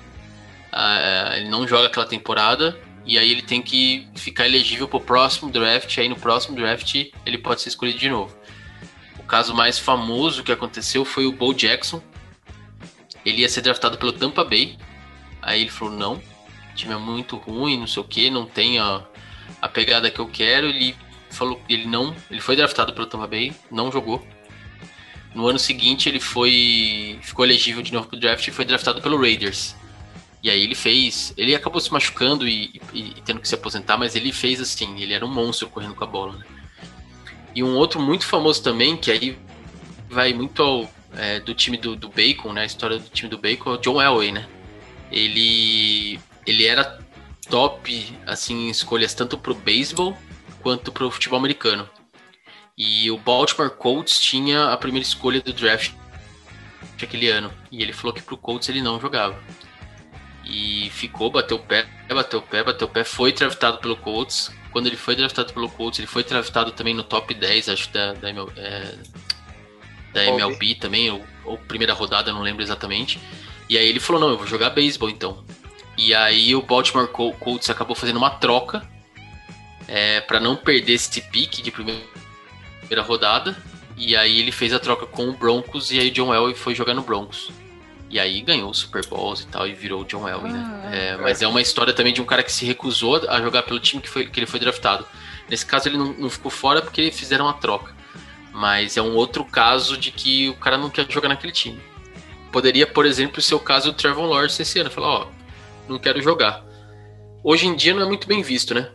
Uh, 0.73 1.33
ele 1.35 1.49
não 1.49 1.67
joga 1.67 1.89
aquela 1.89 2.07
temporada 2.07 2.79
e 3.05 3.19
aí 3.19 3.33
ele 3.33 3.43
tem 3.43 3.63
que 3.63 4.07
ficar 4.15 4.47
elegível 4.47 4.87
para 4.87 4.99
o 4.99 5.01
próximo 5.01 5.51
draft. 5.51 5.99
Aí 5.99 6.09
no 6.09 6.17
próximo 6.17 6.55
draft 6.55 6.95
ele 7.25 7.39
pode 7.39 7.61
ser 7.61 7.71
escolhido 7.71 7.99
de 7.99 8.09
novo. 8.09 8.37
O 9.19 9.25
caso 9.25 9.53
mais 9.53 9.81
famoso 9.81 10.45
que 10.45 10.53
aconteceu 10.53 11.05
foi 11.05 11.27
o 11.27 11.33
Bo 11.33 11.53
Jackson, 11.53 12.01
ele 13.27 13.43
ia 13.43 13.49
ser 13.49 13.61
draftado 13.61 13.99
pelo 13.99 14.13
Tampa 14.13 14.45
Bay. 14.45 14.79
Aí 15.43 15.63
ele 15.63 15.71
falou: 15.71 15.93
não, 15.93 16.15
o 16.15 16.75
time 16.77 16.95
é 16.95 16.97
muito 16.97 17.37
ruim, 17.37 17.77
não 17.77 17.87
sei 17.87 18.01
o 18.01 18.07
que, 18.07 18.31
não 18.31 18.47
tem 18.47 18.79
a, 18.79 19.03
a 19.61 19.69
pegada 19.69 20.11
que 20.11 20.21
eu 20.21 20.29
quero. 20.29 20.69
Ele 20.69 20.95
falou 21.29 21.61
ele 21.69 21.87
não, 21.87 22.15
ele 22.31 22.41
foi 22.41 22.55
draftado 22.55 22.95
pelo 22.95 23.07
Tampa 23.07 23.27
Bay, 23.27 23.53
não 23.71 23.91
jogou. 23.91 24.25
No 25.35 25.47
ano 25.49 25.59
seguinte 25.59 26.09
ele 26.09 26.21
foi 26.21 27.19
ficou 27.21 27.45
elegível 27.45 27.83
de 27.83 27.93
novo 27.93 28.09
pro 28.09 28.19
draft 28.19 28.47
e 28.47 28.53
foi 28.53 28.65
draftado 28.65 29.03
pelo 29.03 29.21
Raiders. 29.21 29.75
E 30.43 30.49
aí 30.49 30.63
ele 30.63 30.77
fez, 30.77 31.35
ele 31.37 31.55
acabou 31.57 31.81
se 31.81 31.93
machucando 31.93 32.47
e, 32.47 32.81
e, 32.95 33.01
e 33.01 33.23
tendo 33.25 33.41
que 33.41 33.49
se 33.49 33.55
aposentar, 33.57 33.97
mas 33.97 34.15
ele 34.15 34.31
fez 34.31 34.61
assim, 34.61 35.01
ele 35.01 35.13
era 35.13 35.27
um 35.27 35.33
monstro 35.33 35.69
correndo 35.69 35.97
com 35.97 36.05
a 36.05 36.07
bola. 36.07 36.35
Né? 36.35 36.45
E 37.55 37.65
um 37.65 37.75
outro 37.75 38.01
muito 38.01 38.25
famoso 38.25 38.63
também, 38.63 38.97
que 38.97 39.11
aí 39.11 39.37
vai 40.09 40.33
muito 40.33 40.63
ao, 40.63 40.89
é, 41.17 41.41
do 41.41 41.55
time 41.55 41.77
do, 41.77 41.97
do, 41.97 42.09
Bacon, 42.09 42.53
né? 42.53 42.63
A 42.63 42.67
história 42.67 42.99
do 42.99 43.09
time 43.09 43.29
do 43.29 43.39
Bacon 43.39 43.71
é 43.71 43.75
o 43.75 43.79
John 43.79 44.01
Elway, 44.01 44.33
né? 44.33 44.47
Ele, 45.11 46.19
ele 46.47 46.67
era 46.67 46.99
top, 47.49 48.19
assim, 48.27 48.67
em 48.67 48.71
escolhas 48.71 49.15
tanto 49.15 49.39
pro 49.39 49.55
beisebol 49.55 50.17
quanto 50.63 50.93
pro 50.93 51.11
futebol 51.11 51.39
americano. 51.39 51.89
E 52.77 53.11
o 53.11 53.17
Baltimore 53.17 53.71
Colts 53.71 54.19
tinha 54.21 54.73
a 54.73 54.77
primeira 54.77 55.07
escolha 55.07 55.41
do 55.41 55.53
draft 55.53 55.93
aquele 57.05 57.29
ano. 57.29 57.53
E 57.71 57.83
ele 57.83 57.93
falou 57.93 58.15
que 58.15 58.23
pro 58.23 58.37
Colts 58.37 58.69
ele 58.69 58.81
não 58.81 59.01
jogava. 59.01 59.39
E 60.45 60.91
ficou, 60.91 61.31
bateu 61.31 61.57
o 61.57 61.61
pé, 61.61 61.87
bateu 62.09 62.39
o 62.39 62.43
pé, 62.43 62.63
bateu 62.63 62.87
o 62.87 62.91
pé, 62.91 63.03
foi 63.03 63.33
draftado 63.33 63.79
pelo 63.79 63.97
Colts. 63.97 64.53
Quando 64.71 64.87
ele 64.87 64.97
foi 64.97 65.17
draftado 65.17 65.53
pelo 65.53 65.69
Colts, 65.69 65.99
ele 65.99 66.07
foi 66.07 66.23
draftado 66.23 66.71
também 66.71 66.95
no 66.95 67.03
top 67.03 67.35
10, 67.35 67.69
acho, 67.69 67.91
da, 67.93 68.13
da, 68.13 68.29
é, 68.29 68.95
da 70.17 70.25
MLB 70.25 70.77
também, 70.77 71.11
ou, 71.11 71.23
ou, 71.45 71.59
primeira 71.59 71.93
rodada, 71.93 72.33
não 72.33 72.41
lembro 72.41 72.63
exatamente. 72.63 73.21
E 73.69 73.77
aí 73.77 73.87
ele 73.87 74.01
falou: 74.01 74.21
não, 74.21 74.31
eu 74.31 74.39
vou 74.39 74.47
jogar 74.47 74.71
beisebol 74.71 75.11
então. 75.11 75.45
E 75.97 76.15
aí 76.15 76.55
o 76.55 76.63
Baltimore 76.63 77.09
Colts 77.09 77.71
acabou 77.71 77.95
fazendo 77.95 78.17
uma 78.17 78.31
troca 78.31 78.87
é, 79.87 80.21
para 80.21 80.41
não 80.41 80.57
perder 80.57 80.95
esse 80.95 81.21
pique 81.21 81.63
de 81.63 81.71
primeira 81.71 82.03
rodada. 83.03 83.57
E 83.97 84.15
aí 84.15 84.39
ele 84.39 84.53
fez 84.53 84.73
a 84.75 84.79
troca 84.79 85.07
com 85.07 85.29
o 85.29 85.33
Broncos 85.33 85.91
e 85.91 85.99
aí 85.99 86.11
John 86.11 86.35
Elway 86.35 86.55
foi 86.55 86.75
jogar 86.75 86.95
no 86.95 87.03
Broncos. 87.03 87.51
E 88.09 88.21
aí 88.21 88.41
ganhou 88.41 88.71
o 88.71 88.75
Super 88.75 89.05
Bowls 89.07 89.41
e 89.41 89.47
tal, 89.47 89.67
e 89.67 89.75
virou 89.75 90.03
o 90.03 90.05
John 90.05 90.29
Elway, 90.29 90.53
né? 90.53 90.83
ah? 90.85 90.95
É, 90.95 91.17
mas 91.17 91.43
é 91.43 91.49
uma 91.49 91.61
história 91.61 91.93
também 91.93 92.13
de 92.13 92.21
um 92.21 92.25
cara 92.25 92.43
que 92.43 92.53
se 92.53 92.65
recusou 92.65 93.17
a 93.29 93.41
jogar 93.41 93.63
pelo 93.63 93.81
time 93.81 94.01
que, 94.01 94.09
foi, 94.09 94.27
que 94.27 94.39
ele 94.39 94.47
foi 94.47 94.61
draftado. 94.61 95.05
Nesse 95.49 95.65
caso 95.65 95.89
ele 95.89 95.97
não, 95.97 96.13
não 96.13 96.31
ficou 96.31 96.51
fora 96.51 96.83
porque 96.83 97.11
fizeram 97.11 97.49
a 97.49 97.55
troca. 97.55 97.96
Mas 98.57 98.97
é 98.97 99.03
um 99.03 99.15
outro 99.15 99.45
caso 99.45 99.99
de 99.99 100.11
que 100.11 100.49
o 100.49 100.57
cara 100.57 100.79
não 100.79 100.89
quer 100.89 101.07
jogar 101.13 101.29
naquele 101.29 101.53
time. 101.53 101.79
Poderia, 102.51 102.87
por 102.87 103.05
exemplo, 103.05 103.43
ser 103.43 103.55
o 103.55 103.61
caso 103.61 103.93
do 103.93 103.97
Trevor 103.99 104.25
Lawrence 104.25 104.63
esse 104.63 104.79
ano. 104.79 104.91
Falar, 104.91 105.09
ó, 105.09 105.29
não 105.87 105.99
quero 105.99 106.23
jogar. 106.23 106.65
Hoje 107.45 107.67
em 107.67 107.77
dia 107.77 107.93
não 107.93 108.01
é 108.01 108.07
muito 108.07 108.27
bem 108.27 108.43
visto, 108.43 108.73
né? 108.73 108.91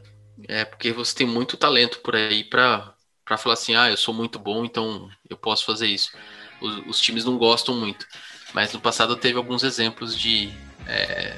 É 0.47 0.65
porque 0.65 0.91
você 0.91 1.13
tem 1.13 1.27
muito 1.27 1.57
talento 1.57 1.99
por 1.99 2.15
aí 2.15 2.43
pra, 2.43 2.91
pra 3.23 3.37
falar 3.37 3.53
assim, 3.53 3.75
ah, 3.75 3.87
eu 3.87 3.97
sou 3.97 4.15
muito 4.15 4.39
bom, 4.39 4.65
então 4.65 5.07
eu 5.29 5.37
posso 5.37 5.63
fazer 5.63 5.85
isso. 5.85 6.11
Os, 6.59 6.87
os 6.87 6.99
times 6.99 7.23
não 7.23 7.37
gostam 7.37 7.75
muito. 7.75 8.07
Mas 8.55 8.73
no 8.73 8.81
passado 8.81 9.15
teve 9.15 9.37
alguns 9.37 9.61
exemplos 9.61 10.17
de, 10.17 10.51
é, 10.87 11.37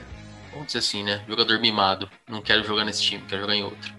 vamos 0.54 0.68
dizer 0.68 0.80
assim, 0.80 1.04
né? 1.04 1.26
Jogador 1.28 1.60
mimado. 1.60 2.10
Não 2.26 2.42
quero 2.42 2.64
jogar 2.64 2.86
nesse 2.86 3.04
time, 3.04 3.22
quero 3.28 3.42
jogar 3.42 3.56
em 3.56 3.64
outro. 3.64 3.94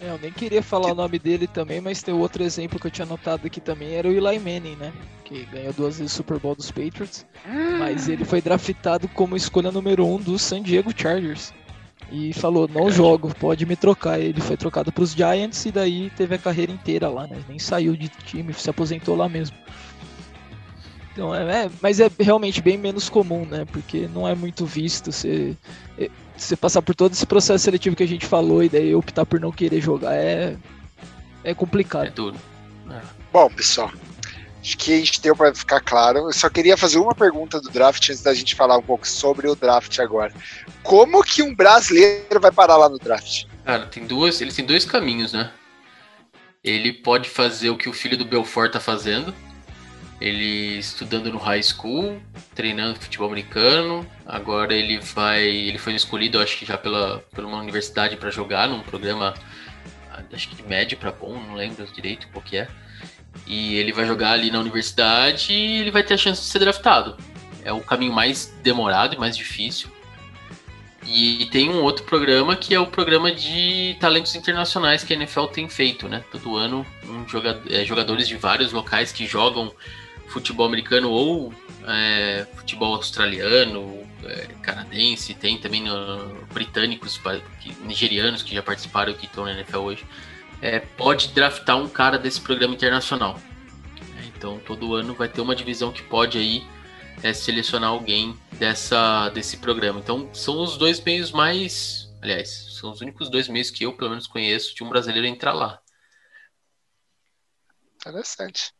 É, 0.00 0.10
eu 0.10 0.18
nem 0.18 0.32
queria 0.32 0.62
falar 0.62 0.92
o 0.92 0.94
nome 0.94 1.18
dele 1.18 1.46
também, 1.46 1.80
mas 1.80 2.02
tem 2.02 2.14
outro 2.14 2.42
exemplo 2.42 2.78
que 2.78 2.86
eu 2.86 2.90
tinha 2.90 3.06
notado 3.06 3.46
aqui 3.46 3.60
também, 3.60 3.94
era 3.94 4.08
o 4.08 4.12
Eli 4.12 4.38
Manning, 4.38 4.76
né? 4.76 4.92
Que 5.24 5.44
ganhou 5.46 5.72
duas 5.72 5.98
vezes 5.98 6.12
o 6.12 6.16
Super 6.16 6.38
Bowl 6.38 6.54
dos 6.54 6.70
Patriots. 6.70 7.26
Mas 7.78 8.08
ele 8.08 8.24
foi 8.24 8.40
draftado 8.40 9.08
como 9.08 9.36
escolha 9.36 9.72
número 9.72 10.06
um 10.06 10.18
do 10.18 10.38
San 10.38 10.62
Diego 10.62 10.92
Chargers. 10.96 11.52
E 12.10 12.32
falou, 12.32 12.66
não 12.68 12.90
jogo, 12.90 13.34
pode 13.34 13.66
me 13.66 13.76
trocar. 13.76 14.18
Ele 14.18 14.40
foi 14.40 14.56
trocado 14.56 14.90
para 14.90 15.04
os 15.04 15.12
Giants 15.12 15.66
e 15.66 15.72
daí 15.72 16.10
teve 16.10 16.34
a 16.36 16.38
carreira 16.38 16.72
inteira 16.72 17.08
lá, 17.08 17.26
né? 17.26 17.42
Nem 17.48 17.58
saiu 17.58 17.94
de 17.96 18.08
time, 18.08 18.54
se 18.54 18.70
aposentou 18.70 19.14
lá 19.14 19.28
mesmo. 19.28 19.56
Então, 21.18 21.34
é, 21.34 21.64
é, 21.64 21.70
mas 21.82 21.98
é 21.98 22.08
realmente 22.20 22.62
bem 22.62 22.78
menos 22.78 23.08
comum, 23.08 23.44
né? 23.44 23.66
Porque 23.72 24.08
não 24.14 24.28
é 24.28 24.36
muito 24.36 24.64
visto. 24.64 25.10
Você, 25.10 25.56
é, 25.98 26.08
você 26.36 26.56
passar 26.56 26.80
por 26.80 26.94
todo 26.94 27.12
esse 27.12 27.26
processo 27.26 27.64
seletivo 27.64 27.96
que 27.96 28.04
a 28.04 28.08
gente 28.08 28.24
falou 28.24 28.62
e 28.62 28.68
daí 28.68 28.94
optar 28.94 29.26
por 29.26 29.40
não 29.40 29.50
querer 29.50 29.80
jogar 29.80 30.14
é, 30.14 30.56
é 31.42 31.52
complicado. 31.52 32.06
É 32.06 32.10
duro. 32.10 32.36
É. 32.88 33.00
Bom, 33.32 33.50
pessoal, 33.50 33.90
acho 34.62 34.78
que 34.78 34.92
a 34.92 34.96
gente 34.96 35.20
deu 35.20 35.34
para 35.34 35.52
ficar 35.52 35.80
claro. 35.80 36.18
Eu 36.18 36.32
só 36.32 36.48
queria 36.48 36.76
fazer 36.76 36.98
uma 36.98 37.16
pergunta 37.16 37.60
do 37.60 37.68
draft 37.68 38.10
antes 38.10 38.22
da 38.22 38.32
gente 38.32 38.54
falar 38.54 38.78
um 38.78 38.82
pouco 38.82 39.04
sobre 39.04 39.48
o 39.48 39.56
draft 39.56 39.98
agora. 39.98 40.32
Como 40.84 41.24
que 41.24 41.42
um 41.42 41.52
brasileiro 41.52 42.38
vai 42.40 42.52
parar 42.52 42.76
lá 42.76 42.88
no 42.88 42.96
draft? 42.96 43.46
Cara, 43.64 43.86
tem 43.86 44.06
duas, 44.06 44.40
ele 44.40 44.52
tem 44.52 44.64
dois 44.64 44.84
caminhos, 44.84 45.32
né? 45.32 45.50
Ele 46.62 46.92
pode 46.92 47.28
fazer 47.28 47.70
o 47.70 47.76
que 47.76 47.88
o 47.88 47.92
filho 47.92 48.16
do 48.16 48.24
Belfort 48.24 48.70
tá 48.70 48.78
fazendo, 48.78 49.34
ele 50.20 50.78
estudando 50.78 51.30
no 51.30 51.38
high 51.38 51.62
school, 51.62 52.20
treinando 52.54 52.98
futebol 52.98 53.28
americano. 53.28 54.06
Agora 54.26 54.74
ele 54.74 54.98
vai, 54.98 55.44
ele 55.44 55.78
foi 55.78 55.94
escolhido, 55.94 56.40
acho 56.40 56.58
que 56.58 56.66
já 56.66 56.76
pela, 56.76 57.20
pela 57.34 57.46
uma 57.46 57.58
universidade 57.58 58.16
para 58.16 58.30
jogar 58.30 58.68
num 58.68 58.80
programa, 58.80 59.34
acho 60.32 60.48
que 60.48 60.56
de 60.56 60.62
médio 60.64 60.98
para 60.98 61.12
bom, 61.12 61.40
não 61.40 61.54
lembro 61.54 61.86
direito 61.92 62.28
qual 62.32 62.42
que 62.42 62.56
é. 62.56 62.68
E 63.46 63.76
ele 63.76 63.92
vai 63.92 64.06
jogar 64.06 64.32
ali 64.32 64.50
na 64.50 64.58
universidade 64.58 65.52
e 65.52 65.80
ele 65.80 65.90
vai 65.90 66.02
ter 66.02 66.14
a 66.14 66.18
chance 66.18 66.42
de 66.42 66.48
ser 66.48 66.58
draftado. 66.58 67.16
É 67.64 67.72
o 67.72 67.80
caminho 67.80 68.12
mais 68.12 68.52
demorado 68.62 69.14
e 69.14 69.18
mais 69.18 69.36
difícil. 69.36 69.88
E 71.06 71.46
tem 71.46 71.70
um 71.70 71.82
outro 71.82 72.04
programa 72.04 72.54
que 72.54 72.74
é 72.74 72.80
o 72.80 72.86
programa 72.86 73.32
de 73.32 73.96
talentos 73.98 74.34
internacionais 74.34 75.02
que 75.02 75.12
a 75.14 75.16
NFL 75.16 75.46
tem 75.46 75.68
feito, 75.68 76.06
né? 76.08 76.22
Todo 76.30 76.56
ano, 76.56 76.84
um 77.08 77.26
jogador, 77.26 77.62
é, 77.72 77.84
jogadores 77.84 78.28
de 78.28 78.36
vários 78.36 78.72
locais 78.72 79.10
que 79.10 79.26
jogam 79.26 79.72
futebol 80.28 80.66
americano 80.66 81.10
ou 81.10 81.52
é, 81.86 82.46
futebol 82.54 82.94
australiano, 82.94 84.06
é, 84.24 84.46
canadense, 84.62 85.34
tem 85.34 85.58
também 85.58 85.82
no, 85.82 86.46
britânicos, 86.52 87.20
nigerianos 87.80 88.42
que 88.42 88.54
já 88.54 88.62
participaram 88.62 89.14
que 89.14 89.26
estão 89.26 89.44
na 89.44 89.52
NFL 89.52 89.78
hoje, 89.78 90.06
é, 90.60 90.80
pode 90.80 91.28
draftar 91.28 91.76
um 91.76 91.88
cara 91.88 92.18
desse 92.18 92.40
programa 92.40 92.74
internacional. 92.74 93.40
Então 94.26 94.58
todo 94.60 94.94
ano 94.94 95.14
vai 95.14 95.28
ter 95.28 95.40
uma 95.40 95.56
divisão 95.56 95.90
que 95.90 96.02
pode 96.02 96.38
aí 96.38 96.66
é, 97.22 97.32
selecionar 97.32 97.90
alguém 97.90 98.38
dessa, 98.52 99.28
desse 99.30 99.56
programa. 99.56 100.00
Então 100.00 100.32
são 100.34 100.62
os 100.62 100.76
dois 100.76 101.00
meios 101.00 101.32
mais. 101.32 102.08
Aliás, 102.20 102.76
são 102.78 102.90
os 102.90 103.00
únicos 103.00 103.28
dois 103.28 103.48
meios 103.48 103.70
que 103.70 103.84
eu, 103.84 103.92
pelo 103.92 104.10
menos, 104.10 104.26
conheço 104.26 104.74
de 104.74 104.82
um 104.82 104.88
brasileiro 104.88 105.26
entrar 105.26 105.52
lá. 105.52 105.80
Interessante. 107.96 108.72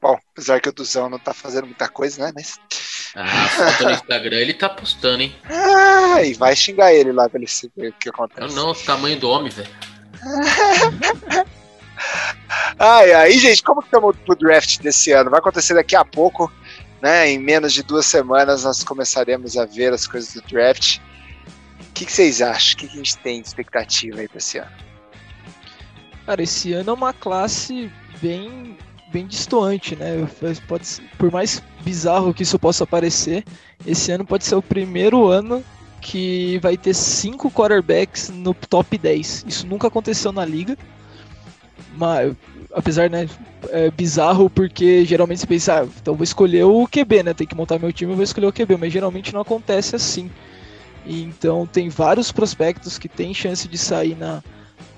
Bom, 0.00 0.16
apesar 0.32 0.60
que 0.60 0.68
o 0.68 0.72
Duzão 0.72 1.10
não 1.10 1.18
tá 1.18 1.34
fazendo 1.34 1.66
muita 1.66 1.88
coisa, 1.88 2.24
né? 2.24 2.32
Mas. 2.34 2.58
Ah, 3.16 3.48
foto 3.48 3.84
no 3.84 3.90
Instagram 3.90 4.36
ele 4.36 4.54
tá 4.54 4.68
postando, 4.68 5.22
hein? 5.22 5.34
Ah, 5.44 6.22
e 6.22 6.34
vai 6.34 6.54
xingar 6.54 6.92
ele 6.92 7.10
lá 7.10 7.28
pra 7.28 7.38
ele 7.38 7.48
saber 7.48 7.88
o 7.88 7.92
que 7.92 8.08
acontece. 8.08 8.54
Não, 8.54 8.66
não, 8.66 8.70
o 8.70 8.74
tamanho 8.74 9.18
do 9.18 9.28
homem, 9.28 9.50
velho. 9.50 9.68
ai, 12.78 13.12
ai, 13.12 13.32
gente, 13.32 13.62
como 13.62 13.80
que 13.80 13.88
estamos 13.88 14.16
pro 14.24 14.36
draft 14.36 14.78
desse 14.80 15.10
ano? 15.10 15.30
Vai 15.30 15.40
acontecer 15.40 15.74
daqui 15.74 15.96
a 15.96 16.04
pouco, 16.04 16.52
né? 17.02 17.28
Em 17.30 17.38
menos 17.38 17.72
de 17.72 17.82
duas 17.82 18.06
semanas 18.06 18.62
nós 18.62 18.84
começaremos 18.84 19.56
a 19.56 19.64
ver 19.64 19.92
as 19.92 20.06
coisas 20.06 20.32
do 20.32 20.42
draft. 20.42 20.98
O 21.80 21.92
que, 21.92 22.06
que 22.06 22.12
vocês 22.12 22.40
acham? 22.40 22.74
O 22.74 22.76
que, 22.76 22.86
que 22.86 22.94
a 22.94 22.98
gente 22.98 23.18
tem 23.18 23.42
de 23.42 23.48
expectativa 23.48 24.20
aí 24.20 24.28
pra 24.28 24.38
esse 24.38 24.58
ano? 24.58 24.70
Cara, 26.24 26.42
esse 26.42 26.72
ano 26.72 26.90
é 26.90 26.92
uma 26.92 27.12
classe 27.12 27.90
bem 28.20 28.76
bem 29.10 29.26
distoante, 29.26 29.96
né? 29.96 30.28
Pode, 30.66 30.84
por 31.16 31.30
mais 31.30 31.62
bizarro 31.82 32.34
que 32.34 32.42
isso 32.42 32.58
possa 32.58 32.86
parecer, 32.86 33.44
esse 33.86 34.10
ano 34.12 34.24
pode 34.24 34.44
ser 34.44 34.54
o 34.54 34.62
primeiro 34.62 35.28
ano 35.28 35.64
que 36.00 36.58
vai 36.58 36.76
ter 36.76 36.94
cinco 36.94 37.50
quarterbacks 37.50 38.28
no 38.28 38.54
top 38.54 38.96
10. 38.96 39.44
Isso 39.46 39.66
nunca 39.66 39.88
aconteceu 39.88 40.32
na 40.32 40.44
liga. 40.44 40.76
Mas, 41.96 42.34
apesar, 42.72 43.10
né, 43.10 43.28
é 43.70 43.90
bizarro 43.90 44.48
porque 44.48 45.04
geralmente 45.04 45.40
você 45.40 45.46
pensa, 45.46 45.82
ah, 45.82 45.88
então 46.00 46.14
vou 46.14 46.24
escolher 46.24 46.64
o 46.64 46.86
QB, 46.86 47.22
né? 47.24 47.34
Tem 47.34 47.46
que 47.46 47.54
montar 47.54 47.78
meu 47.78 47.92
time, 47.92 48.12
eu 48.12 48.16
vou 48.16 48.24
escolher 48.24 48.46
o 48.46 48.52
QB, 48.52 48.76
mas 48.76 48.92
geralmente 48.92 49.32
não 49.32 49.40
acontece 49.40 49.96
assim. 49.96 50.30
E, 51.04 51.22
então 51.22 51.66
tem 51.66 51.88
vários 51.88 52.30
prospectos 52.30 52.98
que 52.98 53.08
têm 53.08 53.34
chance 53.34 53.66
de 53.66 53.78
sair 53.78 54.16
na, 54.16 54.42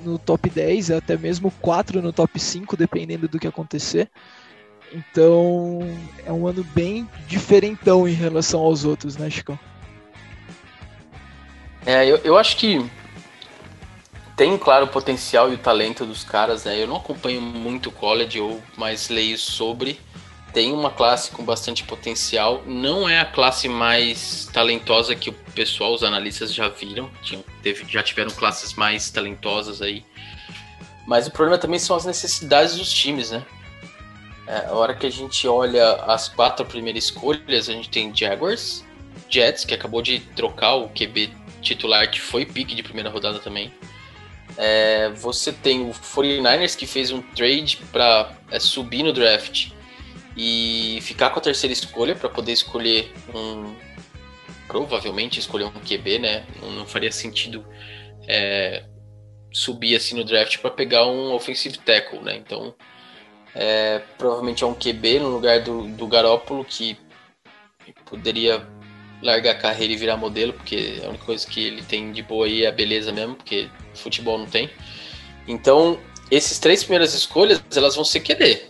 no 0.04 0.18
top 0.18 0.48
10, 0.48 0.90
até 0.90 1.16
mesmo 1.16 1.50
4 1.60 2.00
no 2.02 2.12
top 2.12 2.38
5, 2.38 2.76
dependendo 2.76 3.28
do 3.28 3.38
que 3.38 3.46
acontecer. 3.46 4.08
Então 4.92 5.80
é 6.24 6.32
um 6.32 6.46
ano 6.46 6.64
bem 6.74 7.08
diferentão 7.26 8.08
em 8.08 8.12
relação 8.12 8.60
aos 8.60 8.84
outros, 8.84 9.16
né, 9.16 9.30
Chico? 9.30 9.58
É, 11.86 12.06
eu, 12.06 12.16
eu 12.18 12.36
acho 12.36 12.56
que 12.56 12.84
tem, 14.40 14.56
claro, 14.56 14.86
o 14.86 14.88
potencial 14.88 15.50
e 15.50 15.54
o 15.54 15.58
talento 15.58 16.06
dos 16.06 16.24
caras, 16.24 16.64
né? 16.64 16.82
Eu 16.82 16.86
não 16.86 16.96
acompanho 16.96 17.42
muito 17.42 17.90
o 17.90 17.92
college, 17.92 18.40
ou 18.40 18.58
mais 18.74 19.10
leio 19.10 19.36
sobre. 19.36 20.00
Tem 20.52 20.72
uma 20.72 20.90
classe 20.90 21.30
com 21.30 21.44
bastante 21.44 21.84
potencial. 21.84 22.62
Não 22.66 23.08
é 23.08 23.20
a 23.20 23.24
classe 23.24 23.68
mais 23.68 24.48
talentosa 24.52 25.14
que 25.14 25.30
o 25.30 25.32
pessoal, 25.54 25.94
os 25.94 26.02
analistas 26.02 26.52
já 26.52 26.68
viram. 26.68 27.10
Tinham, 27.22 27.44
teve, 27.62 27.84
já 27.88 28.02
tiveram 28.02 28.30
classes 28.30 28.74
mais 28.74 29.10
talentosas 29.10 29.80
aí. 29.80 30.04
Mas 31.06 31.26
o 31.26 31.30
problema 31.30 31.58
também 31.58 31.78
são 31.78 31.96
as 31.96 32.04
necessidades 32.04 32.76
dos 32.76 32.92
times, 32.92 33.30
né? 33.30 33.44
É, 34.46 34.66
a 34.66 34.72
hora 34.72 34.94
que 34.94 35.06
a 35.06 35.10
gente 35.10 35.46
olha 35.46 35.92
as 36.06 36.28
quatro 36.28 36.66
primeiras 36.66 37.04
escolhas, 37.04 37.68
a 37.68 37.72
gente 37.72 37.88
tem 37.88 38.14
Jaguars, 38.14 38.84
Jets, 39.28 39.64
que 39.64 39.72
acabou 39.72 40.02
de 40.02 40.18
trocar 40.34 40.74
o 40.74 40.88
QB 40.88 41.30
titular, 41.62 42.10
que 42.10 42.20
foi 42.20 42.44
pique 42.44 42.74
de 42.74 42.82
primeira 42.82 43.08
rodada 43.08 43.38
também. 43.38 43.72
É, 44.56 45.10
você 45.10 45.52
tem 45.52 45.88
o 45.88 45.92
49ers, 45.92 46.76
que 46.76 46.86
fez 46.86 47.12
um 47.12 47.22
trade 47.22 47.78
para 47.92 48.32
é, 48.50 48.58
subir 48.58 49.04
no 49.04 49.12
draft 49.12 49.70
e 50.42 50.98
ficar 51.02 51.28
com 51.28 51.38
a 51.38 51.42
terceira 51.42 51.70
escolha 51.70 52.16
para 52.16 52.30
poder 52.30 52.52
escolher 52.52 53.12
um, 53.34 53.74
provavelmente 54.66 55.38
escolher 55.38 55.64
um 55.64 55.70
QB, 55.70 56.18
né? 56.18 56.46
Não, 56.62 56.86
faria 56.86 57.12
sentido 57.12 57.62
é, 58.26 58.84
subir 59.52 59.94
assim 59.94 60.16
no 60.16 60.24
draft 60.24 60.56
para 60.56 60.70
pegar 60.70 61.06
um 61.06 61.34
offensive 61.34 61.76
tackle, 61.76 62.20
né? 62.20 62.36
Então, 62.36 62.74
é, 63.54 64.00
provavelmente 64.16 64.64
é 64.64 64.66
um 64.66 64.72
QB 64.72 65.18
no 65.18 65.28
lugar 65.28 65.60
do, 65.60 65.86
do 65.88 66.06
Garópolo 66.06 66.64
que 66.64 66.96
poderia 68.06 68.66
largar 69.22 69.50
a 69.50 69.58
carreira 69.58 69.92
e 69.92 69.96
virar 69.96 70.16
modelo, 70.16 70.54
porque 70.54 71.02
a 71.04 71.08
única 71.10 71.26
coisa 71.26 71.46
que 71.46 71.66
ele 71.66 71.82
tem 71.82 72.12
de 72.12 72.22
boa 72.22 72.46
aí 72.46 72.64
é 72.64 72.68
a 72.68 72.72
beleza 72.72 73.12
mesmo, 73.12 73.34
porque 73.34 73.68
futebol 73.92 74.38
não 74.38 74.46
tem. 74.46 74.70
Então, 75.46 76.00
esses 76.30 76.58
três 76.58 76.82
primeiras 76.82 77.12
escolhas, 77.12 77.62
elas 77.76 77.94
vão 77.94 78.04
ser 78.06 78.20
QD. 78.20 78.69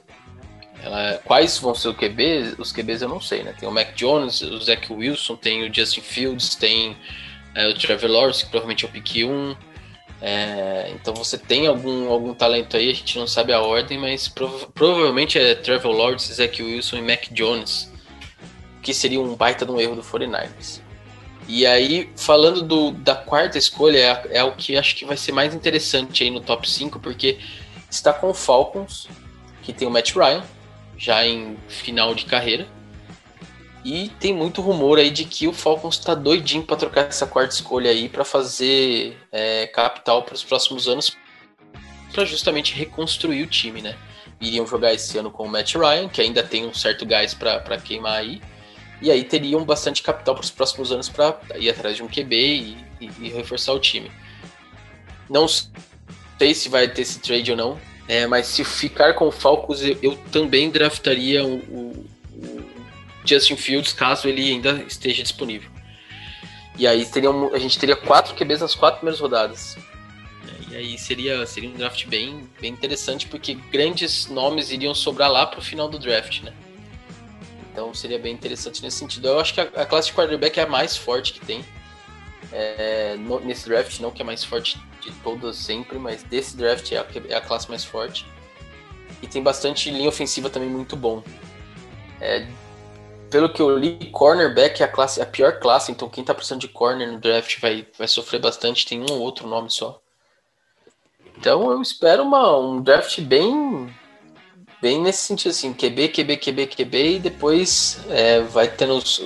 Ela, 0.82 1.20
quais 1.24 1.58
vão 1.58 1.74
ser 1.74 1.88
o 1.88 1.94
QB? 1.94 2.54
Os 2.58 2.72
QBs 2.72 3.02
eu 3.02 3.08
não 3.08 3.20
sei, 3.20 3.42
né? 3.42 3.54
Tem 3.58 3.68
o 3.68 3.72
Mac 3.72 3.94
Jones, 3.94 4.40
o 4.40 4.58
Zach 4.60 4.90
Wilson, 4.92 5.36
tem 5.36 5.68
o 5.68 5.74
Justin 5.74 6.00
Fields, 6.00 6.54
tem 6.54 6.96
é, 7.54 7.68
o 7.68 7.74
Trevor 7.74 8.10
Lawrence, 8.10 8.44
que 8.44 8.50
provavelmente 8.50 8.84
é 8.84 8.88
o 8.88 8.90
pick 8.90 9.16
1. 9.16 9.56
É, 10.22 10.90
então 10.94 11.14
você 11.14 11.38
tem 11.38 11.66
algum, 11.66 12.10
algum 12.10 12.34
talento 12.34 12.76
aí, 12.76 12.90
a 12.90 12.94
gente 12.94 13.18
não 13.18 13.26
sabe 13.26 13.52
a 13.52 13.60
ordem, 13.60 13.98
mas 13.98 14.28
prova 14.28 14.66
provavelmente 14.74 15.38
é 15.38 15.54
Trevor 15.54 15.92
Lawrence, 15.92 16.32
Zach 16.32 16.62
Wilson 16.62 16.98
e 16.98 17.02
Mac 17.02 17.28
Jones, 17.30 17.90
que 18.82 18.92
seria 18.92 19.20
um 19.20 19.34
baita 19.34 19.64
de 19.64 19.72
um 19.72 19.80
erro 19.80 19.96
do 19.96 20.02
49ers. 20.02 20.80
E 21.48 21.66
aí, 21.66 22.10
falando 22.16 22.62
do, 22.62 22.92
da 22.92 23.14
quarta 23.14 23.58
escolha, 23.58 23.98
é, 23.98 24.38
é 24.38 24.44
o 24.44 24.52
que 24.52 24.76
acho 24.76 24.94
que 24.94 25.04
vai 25.04 25.16
ser 25.16 25.32
mais 25.32 25.54
interessante 25.54 26.22
aí 26.22 26.30
no 26.30 26.40
top 26.40 26.68
5, 26.68 27.00
porque 27.00 27.38
está 27.90 28.12
com 28.12 28.28
o 28.28 28.34
Falcons, 28.34 29.08
que 29.62 29.72
tem 29.72 29.88
o 29.88 29.90
Matt 29.90 30.14
Ryan, 30.14 30.44
já 31.00 31.26
em 31.26 31.56
final 31.66 32.14
de 32.14 32.26
carreira. 32.26 32.68
E 33.82 34.10
tem 34.20 34.34
muito 34.34 34.60
rumor 34.60 34.98
aí 34.98 35.10
de 35.10 35.24
que 35.24 35.48
o 35.48 35.54
Falcons 35.54 35.98
está 35.98 36.14
doidinho 36.14 36.62
para 36.62 36.76
trocar 36.76 37.06
essa 37.06 37.26
quarta 37.26 37.54
escolha 37.54 37.90
aí 37.90 38.10
para 38.10 38.26
fazer 38.26 39.16
é, 39.32 39.66
capital 39.68 40.22
para 40.22 40.34
os 40.34 40.44
próximos 40.44 40.86
anos, 40.86 41.16
para 42.12 42.26
justamente 42.26 42.74
reconstruir 42.74 43.42
o 43.42 43.46
time, 43.46 43.80
né? 43.80 43.96
Iriam 44.38 44.66
jogar 44.66 44.92
esse 44.92 45.16
ano 45.16 45.30
com 45.30 45.44
o 45.44 45.48
Matt 45.48 45.74
Ryan, 45.76 46.10
que 46.10 46.20
ainda 46.20 46.42
tem 46.42 46.66
um 46.66 46.74
certo 46.74 47.06
gás 47.06 47.32
para 47.32 47.78
queimar 47.78 48.18
aí, 48.18 48.42
e 49.00 49.10
aí 49.10 49.24
teriam 49.24 49.64
bastante 49.64 50.02
capital 50.02 50.34
para 50.34 50.44
os 50.44 50.50
próximos 50.50 50.92
anos 50.92 51.08
para 51.08 51.40
ir 51.56 51.70
atrás 51.70 51.96
de 51.96 52.02
um 52.02 52.08
QB 52.08 52.36
e, 52.36 52.76
e, 53.00 53.10
e 53.20 53.28
reforçar 53.30 53.72
o 53.72 53.80
time. 53.80 54.10
Não 55.28 55.46
sei 55.48 56.54
se 56.54 56.68
vai 56.68 56.86
ter 56.86 57.00
esse 57.00 57.18
trade 57.18 57.50
ou 57.50 57.56
não, 57.56 57.78
é, 58.10 58.26
mas 58.26 58.48
se 58.48 58.64
ficar 58.64 59.14
com 59.14 59.28
o 59.28 59.30
Falcons, 59.30 59.82
eu, 60.02 60.16
também 60.32 60.68
draftaria 60.68 61.44
o, 61.46 61.58
o, 61.58 62.06
o, 62.34 62.64
Justin 63.24 63.54
Fields 63.54 63.92
caso 63.92 64.26
ele 64.26 64.50
ainda 64.50 64.82
esteja 64.82 65.22
disponível. 65.22 65.70
E 66.76 66.88
aí 66.88 67.06
teria 67.06 67.30
um, 67.30 67.54
a 67.54 67.58
gente 67.60 67.78
teria 67.78 67.94
quatro 67.94 68.34
QBs 68.34 68.62
nas 68.62 68.74
quatro 68.74 68.98
primeiras 68.98 69.20
rodadas. 69.20 69.76
É, 69.78 70.72
e 70.72 70.76
aí 70.76 70.98
seria, 70.98 71.46
seria 71.46 71.70
um 71.70 71.74
draft 71.74 72.04
bem, 72.08 72.50
bem 72.60 72.72
interessante, 72.72 73.28
porque 73.28 73.54
grandes 73.54 74.26
nomes 74.26 74.72
iriam 74.72 74.92
sobrar 74.92 75.30
lá 75.30 75.46
para 75.46 75.60
o 75.60 75.62
final 75.62 75.88
do 75.88 75.96
draft, 75.96 76.42
né? 76.42 76.52
Então 77.70 77.94
seria 77.94 78.18
bem 78.18 78.34
interessante 78.34 78.82
nesse 78.82 78.96
sentido. 78.96 79.28
Eu 79.28 79.38
acho 79.38 79.54
que 79.54 79.60
a, 79.60 79.70
a 79.76 79.86
classe 79.86 80.08
de 80.08 80.14
quarterback 80.14 80.58
é 80.58 80.64
a 80.64 80.66
mais 80.66 80.96
forte 80.96 81.32
que 81.32 81.46
tem. 81.46 81.64
É, 82.52 83.16
no, 83.18 83.40
nesse 83.40 83.68
draft, 83.68 84.00
não 84.00 84.10
que 84.10 84.22
é 84.22 84.24
mais 84.24 84.42
forte 84.42 84.80
de 85.00 85.12
todas 85.22 85.56
sempre, 85.56 85.98
mas 85.98 86.22
desse 86.22 86.56
draft 86.56 86.90
é 86.92 86.98
a, 86.98 87.06
é 87.28 87.34
a 87.34 87.40
classe 87.40 87.68
mais 87.68 87.84
forte. 87.84 88.26
E 89.22 89.26
tem 89.26 89.42
bastante 89.42 89.90
linha 89.90 90.08
ofensiva 90.08 90.50
também 90.50 90.68
muito 90.68 90.96
bom. 90.96 91.22
É, 92.20 92.46
pelo 93.30 93.48
que 93.48 93.62
eu 93.62 93.76
li, 93.76 94.10
cornerback 94.10 94.82
é 94.82 94.86
a, 94.86 94.88
classe, 94.88 95.22
a 95.22 95.26
pior 95.26 95.60
classe, 95.60 95.92
então 95.92 96.08
quem 96.08 96.24
tá 96.24 96.34
precisando 96.34 96.60
de 96.60 96.68
corner 96.68 97.10
no 97.10 97.20
draft 97.20 97.60
vai, 97.60 97.86
vai 97.96 98.08
sofrer 98.08 98.40
bastante, 98.40 98.86
tem 98.86 99.00
um 99.00 99.12
ou 99.12 99.20
outro 99.20 99.46
nome 99.46 99.70
só. 99.70 100.00
Então 101.38 101.70
eu 101.70 101.80
espero 101.80 102.22
uma, 102.22 102.58
um 102.58 102.82
draft 102.82 103.20
bem 103.20 103.94
bem 104.80 105.00
nesse 105.00 105.22
sentido, 105.22 105.50
assim, 105.50 105.72
QB, 105.72 106.08
QB, 106.08 106.36
QB, 106.36 106.66
QB, 106.66 107.16
e 107.16 107.18
depois 107.18 108.00
é, 108.08 108.40
vai 108.40 108.68
tendo 108.68 108.94
os, 108.94 109.18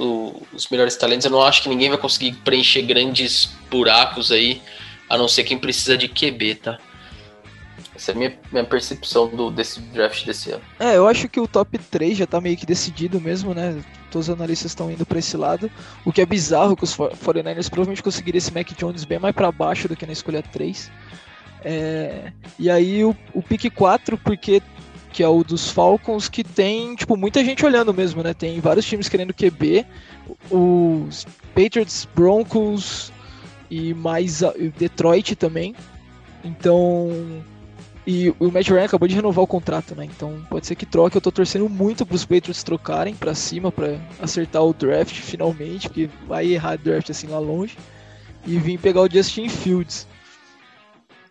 os, 0.53 0.69
melhores 0.69 0.97
talentos. 0.97 1.25
Eu 1.25 1.31
não 1.31 1.43
acho 1.43 1.63
que 1.63 1.69
ninguém 1.69 1.89
vai 1.89 1.99
conseguir 1.99 2.33
preencher 2.45 2.83
grandes 2.83 3.51
buracos 3.71 4.33
aí, 4.33 4.61
a 5.09 5.17
não 5.17 5.29
ser 5.29 5.45
quem 5.45 5.59
precisa 5.59 5.97
de 5.97 6.09
QB, 6.09 6.57
tá? 6.57 6.79
Essa 7.95 8.11
é 8.11 8.15
a 8.15 8.19
minha, 8.19 8.39
minha 8.51 8.65
percepção 8.65 9.29
do, 9.29 9.51
desse 9.51 9.81
draft 9.81 10.27
desse 10.27 10.51
ano. 10.51 10.63
É, 10.81 10.97
eu 10.97 11.07
acho 11.07 11.29
que 11.29 11.39
o 11.39 11.47
top 11.47 11.79
3 11.79 12.19
já 12.19 12.27
tá 12.27 12.41
meio 12.41 12.57
que 12.57 12.67
decidido 12.67 13.21
mesmo, 13.21 13.55
né? 13.55 13.81
Todos 14.11 14.29
os 14.29 14.35
analistas 14.35 14.73
estão 14.73 14.91
indo 14.91 15.07
para 15.07 15.19
esse 15.19 15.37
lado. 15.37 15.71
O 16.05 16.13
que 16.13 16.21
é 16.21 16.27
bizarro 16.27 16.77
que 16.77 16.83
os 16.83 16.97
49ers 16.97 17.69
provavelmente 17.69 18.03
conseguiriam 18.03 18.39
esse 18.39 18.53
Mac 18.53 18.69
Jones 18.77 19.05
bem 19.05 19.21
mais 19.21 19.35
para 19.35 19.51
baixo 19.53 19.87
do 19.87 19.95
que 19.95 20.07
na 20.07 20.13
escolha 20.13 20.43
3. 20.43 20.91
É, 21.65 22.33
e 22.59 22.69
aí 22.69 23.05
o, 23.05 23.17
o 23.33 23.43
pick 23.43 23.73
4, 23.73 24.19
porque 24.19 24.61
que 25.15 25.23
é 25.23 25.29
o 25.29 25.45
dos 25.45 25.71
Falcons, 25.71 26.29
que 26.29 26.43
tem, 26.43 26.97
tipo, 26.97 27.17
muita 27.17 27.45
gente 27.45 27.65
olhando 27.65 27.95
mesmo, 27.95 28.21
né? 28.21 28.35
Tem 28.35 28.59
vários 28.59 28.85
times 28.85 29.09
querendo 29.09 29.33
QB, 29.33 29.87
os 30.51 31.25
Patriots, 31.55 32.09
Broncos 32.13 33.13
e 33.71 33.95
mais 33.95 34.43
Detroit 34.77 35.37
também. 35.37 35.73
Então, 36.43 37.13
e 38.05 38.35
o 38.41 38.51
Matt 38.51 38.69
Ryan 38.69 38.87
acabou 38.87 39.07
de 39.07 39.15
renovar 39.15 39.45
o 39.45 39.47
contrato, 39.47 39.95
né? 39.95 40.05
Então 40.05 40.45
pode 40.51 40.67
ser 40.67 40.75
que 40.75 40.85
troque. 40.85 41.17
Eu 41.17 41.21
tô 41.21 41.31
torcendo 41.31 41.69
muito 41.69 42.05
pros 42.05 42.25
Patriots 42.25 42.65
trocarem 42.65 43.15
para 43.15 43.37
cima 43.37 43.71
para 43.71 44.01
acertar 44.21 44.65
o 44.65 44.75
draft 44.75 45.15
finalmente, 45.15 45.89
porque 45.89 46.11
vai 46.27 46.49
errar 46.49 46.75
draft 46.77 47.09
assim 47.11 47.29
lá 47.29 47.39
longe. 47.39 47.79
E 48.45 48.59
vir 48.59 48.79
pegar 48.79 49.03
o 49.03 49.09
Justin 49.09 49.49
Fields. 49.49 50.09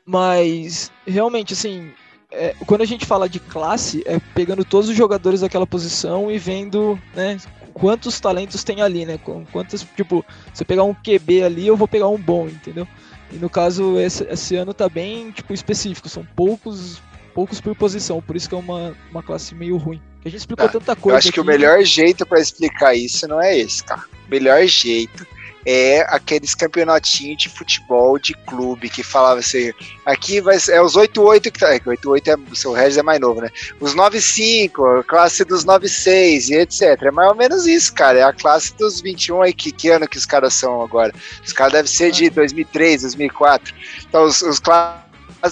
Mas 0.06 0.90
realmente 1.06 1.52
assim, 1.52 1.92
é, 2.34 2.56
quando 2.66 2.82
a 2.82 2.86
gente 2.86 3.06
fala 3.06 3.30
de 3.30 3.40
classe, 3.40 4.04
é 4.06 4.20
pegando 4.34 4.66
todos 4.66 4.90
os 4.90 4.96
jogadores 4.96 5.42
daquela 5.42 5.68
posição 5.68 6.32
e 6.32 6.38
vendo, 6.38 7.00
né, 7.16 7.38
quantos 7.74 8.20
talentos 8.20 8.64
tem 8.64 8.82
ali, 8.82 9.06
né? 9.06 9.20
Quantos, 9.52 9.86
tipo, 9.96 10.26
se 10.54 10.64
eu 10.64 10.66
pegar 10.68 10.84
um 10.84 10.94
QB 10.94 11.44
ali, 11.44 11.68
eu 11.68 11.78
vou 11.78 11.88
pegar 11.88 12.08
um 12.08 12.18
bom, 12.18 12.48
entendeu? 12.48 12.88
E 13.32 13.38
no 13.38 13.50
caso, 13.50 14.00
esse, 14.00 14.24
esse 14.26 14.56
ano 14.56 14.74
tá 14.74 14.90
bem, 14.90 15.32
tipo, 15.32 15.54
específico, 15.54 16.10
são 16.10 16.26
poucos 16.36 17.02
poucos 17.34 17.60
por 17.60 17.76
posição, 17.76 18.22
por 18.22 18.36
isso 18.36 18.48
que 18.48 18.54
é 18.54 18.58
uma, 18.60 18.96
uma 19.10 19.24
classe 19.24 19.56
meio 19.56 19.76
ruim. 19.76 20.00
A 20.24 20.30
gente 20.30 20.42
explicou 20.42 20.68
tá, 20.68 20.74
tanta 20.74 20.96
coisa. 20.96 21.16
Eu 21.16 21.18
acho 21.18 21.32
que 21.32 21.42
o 21.42 21.44
melhor 21.44 21.84
jeito 21.84 22.26
para 22.28 22.40
explicar 22.40 22.94
isso 22.94 23.28
não 23.28 23.42
é 23.42 23.58
esse, 23.58 23.84
cara. 23.84 24.04
O 24.28 24.30
melhor 24.30 24.64
jeito 24.68 25.26
é 25.66 26.02
aqueles 26.10 26.54
campeonatinhos 26.56 27.44
de 27.44 27.50
futebol 27.50 28.20
de 28.20 28.34
clube 28.34 28.90
que 28.90 29.04
falava 29.04 29.40
assim, 29.40 29.72
aqui 30.06 30.42
vai 30.42 30.60
ser, 30.60 30.74
é 30.74 30.82
os 30.82 30.96
8-8 30.96 31.52
que 31.52 31.60
tá, 31.60 31.74
é, 31.74 31.80
8-8 31.80 32.28
é, 32.28 32.52
o 32.52 32.56
seu 32.56 32.74
Regis 32.74 32.98
é 32.98 33.04
mais 33.04 33.20
novo, 33.20 33.42
né? 33.42 33.50
Os 33.80 33.96
9-5, 33.96 35.00
a 35.00 35.04
classe 35.04 35.44
dos 35.46 35.66
9-6 35.66 36.50
e 36.50 36.56
etc. 36.56 37.02
É 37.04 37.12
mais 37.12 37.30
ou 37.30 37.36
menos 37.36 37.66
isso, 37.66 37.94
cara, 37.94 38.20
é 38.20 38.24
a 38.24 38.34
classe 38.34 38.76
dos 38.76 39.02
21 39.02 39.42
aí, 39.42 39.54
que, 39.54 39.72
que 39.72 39.90
ano 39.90 40.08
que 40.08 40.18
os 40.18 40.26
caras 40.26 40.54
são 40.54 40.82
agora? 40.82 41.14
Os 41.46 41.54
caras 41.54 41.74
devem 41.74 41.92
ser 41.92 42.12
de 42.12 42.30
2003, 42.30 43.02
2004. 43.02 43.74
Então, 44.08 44.24
os, 44.26 44.42
os 44.42 44.60
classes 44.60 45.04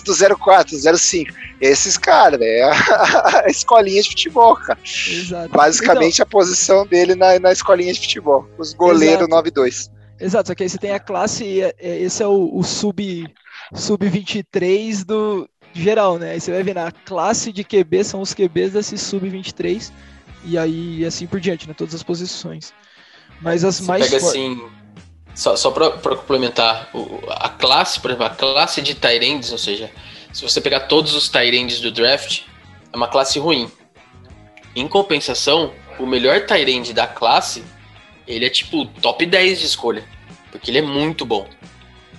do 0.03 0.37
04, 0.37 0.97
05. 0.97 1.33
Esses 1.59 1.97
caras, 1.97 2.39
é 2.41 2.63
a, 2.63 3.43
a, 3.45 3.49
escolinha 3.49 4.01
de 4.01 4.09
futebol, 4.09 4.55
cara. 4.55 4.79
Exato. 4.83 5.49
Basicamente 5.49 6.15
então, 6.15 6.23
a 6.23 6.25
posição 6.25 6.85
dele 6.85 7.15
na, 7.15 7.37
na 7.39 7.51
escolinha 7.51 7.93
de 7.93 7.99
futebol. 7.99 8.47
Os 8.57 8.73
goleiros 8.73 9.27
9-2. 9.27 9.89
Exato, 10.21 10.49
só 10.49 10.55
que 10.55 10.63
aí 10.63 10.69
você 10.69 10.77
tem 10.77 10.91
a 10.91 10.99
classe, 10.99 11.61
é, 11.61 11.75
é, 11.79 11.99
esse 11.99 12.21
é 12.21 12.27
o, 12.27 12.55
o 12.55 12.63
sub, 12.63 13.27
sub 13.73 14.07
23 14.07 15.03
do 15.03 15.49
geral, 15.73 16.19
né? 16.19 16.31
Aí 16.31 16.39
você 16.39 16.51
vai 16.51 16.61
ver 16.61 16.75
na 16.75 16.91
classe 16.91 17.51
de 17.51 17.63
QB 17.63 18.03
são 18.03 18.21
os 18.21 18.33
QBs 18.33 18.73
desse 18.73 18.97
sub 18.97 19.27
23 19.27 19.91
e 20.43 20.57
aí 20.57 21.03
assim 21.05 21.25
por 21.25 21.39
diante, 21.39 21.67
né? 21.67 21.73
Todas 21.75 21.95
as 21.95 22.03
posições. 22.03 22.71
Mas 23.41 23.63
as 23.63 23.77
você 23.77 23.87
mais 23.87 24.05
pega 24.05 24.17
assim, 24.17 24.61
só, 25.33 25.55
só 25.55 25.71
para 25.71 25.89
complementar, 26.15 26.91
a 27.29 27.49
classe, 27.49 27.99
por 27.99 28.11
exemplo, 28.11 28.27
a 28.27 28.29
classe 28.29 28.81
de 28.81 28.93
Tyrands, 28.93 29.51
ou 29.51 29.57
seja, 29.57 29.89
se 30.31 30.43
você 30.43 30.61
pegar 30.61 30.81
todos 30.81 31.15
os 31.15 31.29
Tyrands 31.29 31.79
do 31.79 31.91
draft, 31.91 32.43
é 32.93 32.95
uma 32.95 33.07
classe 33.07 33.39
ruim. 33.39 33.71
Em 34.75 34.87
compensação, 34.87 35.73
o 35.99 36.05
melhor 36.05 36.45
Tyrande 36.45 36.93
da 36.93 37.07
classe 37.07 37.63
ele 38.35 38.45
é 38.45 38.49
tipo 38.49 38.85
top 38.85 39.25
10 39.25 39.59
de 39.59 39.65
escolha. 39.65 40.03
Porque 40.51 40.69
ele 40.71 40.79
é 40.79 40.81
muito 40.81 41.25
bom. 41.25 41.47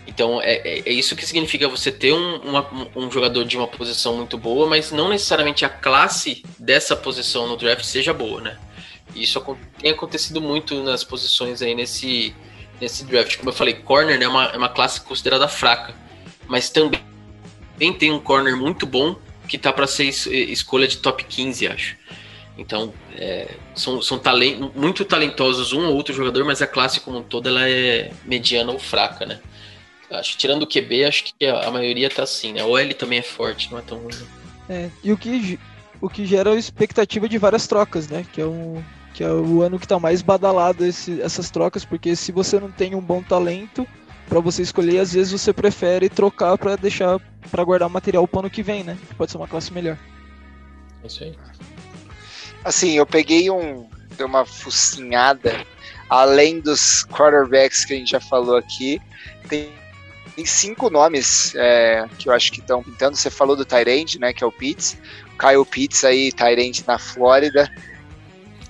Então 0.07 0.41
é, 0.41 0.55
é, 0.57 0.83
é 0.87 0.93
isso 0.93 1.17
que 1.17 1.25
significa 1.25 1.69
você 1.69 1.91
ter 1.91 2.13
um, 2.13 2.37
uma, 2.37 2.69
um 2.95 3.11
jogador 3.11 3.45
de 3.45 3.57
uma 3.57 3.69
posição 3.69 4.17
muito 4.17 4.37
boa, 4.37 4.67
mas 4.67 4.91
não 4.91 5.09
necessariamente 5.09 5.65
a 5.65 5.69
classe 5.69 6.43
dessa 6.59 6.97
posição 6.97 7.47
no 7.47 7.57
draft 7.57 7.85
seja 7.85 8.13
boa, 8.13 8.41
né? 8.41 8.59
Isso 9.15 9.43
tem 9.79 9.91
acontecido 9.91 10.41
muito 10.41 10.83
nas 10.83 11.05
posições 11.05 11.63
aí 11.63 11.75
nesse, 11.75 12.35
nesse 12.81 13.05
draft. 13.05 13.37
Como 13.37 13.51
eu 13.51 13.55
falei, 13.55 13.75
corner 13.75 14.19
né, 14.19 14.25
é, 14.25 14.29
uma, 14.29 14.47
é 14.47 14.57
uma 14.57 14.69
classe 14.69 15.01
considerada 15.01 15.47
fraca, 15.49 15.95
mas 16.47 16.71
também 16.71 17.01
tem 17.99 18.11
um 18.11 18.19
corner 18.19 18.57
muito 18.57 18.87
bom 18.87 19.17
que 19.49 19.59
tá 19.59 19.73
para 19.73 19.87
ser 19.87 20.05
escolha 20.05 20.89
de 20.89 20.99
top 20.99 21.25
15, 21.25 21.69
acho. 21.69 21.97
Então, 22.57 22.93
é, 23.17 23.49
são, 23.75 24.03
são 24.03 24.19
talent, 24.19 24.59
muito 24.75 25.05
talentosos 25.05 25.73
um 25.73 25.87
ou 25.87 25.95
outro 25.95 26.15
jogador, 26.15 26.45
mas 26.45 26.61
a 26.61 26.67
classe 26.67 27.01
como 27.01 27.19
um 27.19 27.23
todo 27.23 27.49
ela 27.49 27.69
é 27.69 28.13
mediana 28.25 28.73
ou 28.73 28.79
fraca, 28.79 29.25
né? 29.25 29.41
Acho 30.11 30.37
tirando 30.37 30.63
o 30.63 30.67
QB, 30.67 31.05
acho 31.05 31.25
que 31.25 31.47
a, 31.47 31.69
a 31.69 31.71
maioria 31.71 32.11
tá 32.11 32.23
assim, 32.23 32.53
né? 32.53 32.63
O 32.63 32.77
L 32.77 32.93
também 32.93 33.21
é 33.21 33.23
forte, 33.23 33.71
não 33.71 33.79
é 33.79 33.83
tão 33.83 33.99
ruim. 33.99 34.15
É, 34.69 34.91
e 35.03 35.11
o 35.11 35.17
que, 35.17 35.59
o 36.01 36.09
que 36.09 36.27
gera 36.27 36.55
expectativa 36.55 37.27
de 37.29 37.39
várias 37.39 37.67
trocas, 37.67 38.09
né? 38.09 38.27
Que 38.31 38.43
é 38.43 38.47
um, 38.47 38.83
que 39.15 39.25
é 39.25 39.33
o 39.33 39.63
ano 39.63 39.79
que 39.79 39.89
tá 39.89 39.99
mais 39.99 40.21
badalado 40.21 40.85
esse, 40.85 41.21
essas 41.23 41.51
trocas, 41.51 41.85
porque 41.85 42.15
se 42.15 42.31
você 42.31 42.61
não 42.61 42.71
tem 42.71 42.95
um 42.95 43.01
bom 43.01 43.23
talento 43.23 43.87
para 44.29 44.41
você 44.41 44.63
escolher, 44.63 44.99
às 44.99 45.15
vezes 45.15 45.33
você 45.33 45.53
prefere 45.53 46.11
trocar 46.11 46.59
para 46.59 46.77
deixar 46.77 47.19
para 47.51 47.65
guardar 47.65 47.89
o 47.89 47.93
material 47.93 48.27
pro 48.29 48.41
ano 48.41 48.51
que 48.51 48.63
vem, 48.63 48.85
né? 48.85 48.99
Que 49.09 49.15
pode 49.15 49.31
ser 49.31 49.39
uma 49.39 49.49
classe 49.49 49.73
melhor. 49.73 49.99
É 51.03 51.07
isso 51.07 51.25
aí. 51.25 51.35
Assim, 52.65 52.93
eu 52.93 53.07
peguei 53.07 53.51
um. 53.51 53.89
Deu 54.17 54.27
uma 54.27 54.45
focinhada. 54.45 55.65
Além 56.09 56.61
dos 56.61 57.05
quarterbacks 57.07 57.85
que 57.85 57.95
a 57.95 57.97
gente 57.97 58.11
já 58.11 58.21
falou 58.21 58.57
aqui, 58.57 59.01
tem, 59.49 59.71
tem 60.37 60.45
cinco 60.45 60.91
nomes 60.91 61.55
é, 61.55 62.07
que 62.19 62.29
eu 62.29 62.33
acho 62.35 62.53
que 62.53 62.61
estão 62.61 62.83
pintando. 62.83 63.17
Você 63.17 63.31
falou 63.31 63.57
do 63.57 63.65
Tyrande, 63.65 64.19
né? 64.19 64.33
Que 64.33 64.45
é 64.45 64.47
o 64.47 64.53
Pitts. 64.53 64.99
Kyle 65.39 65.65
Pitts 65.65 66.05
aí, 66.05 66.31
Tyrande 66.31 66.85
na 66.87 66.99
Flórida. 66.99 67.71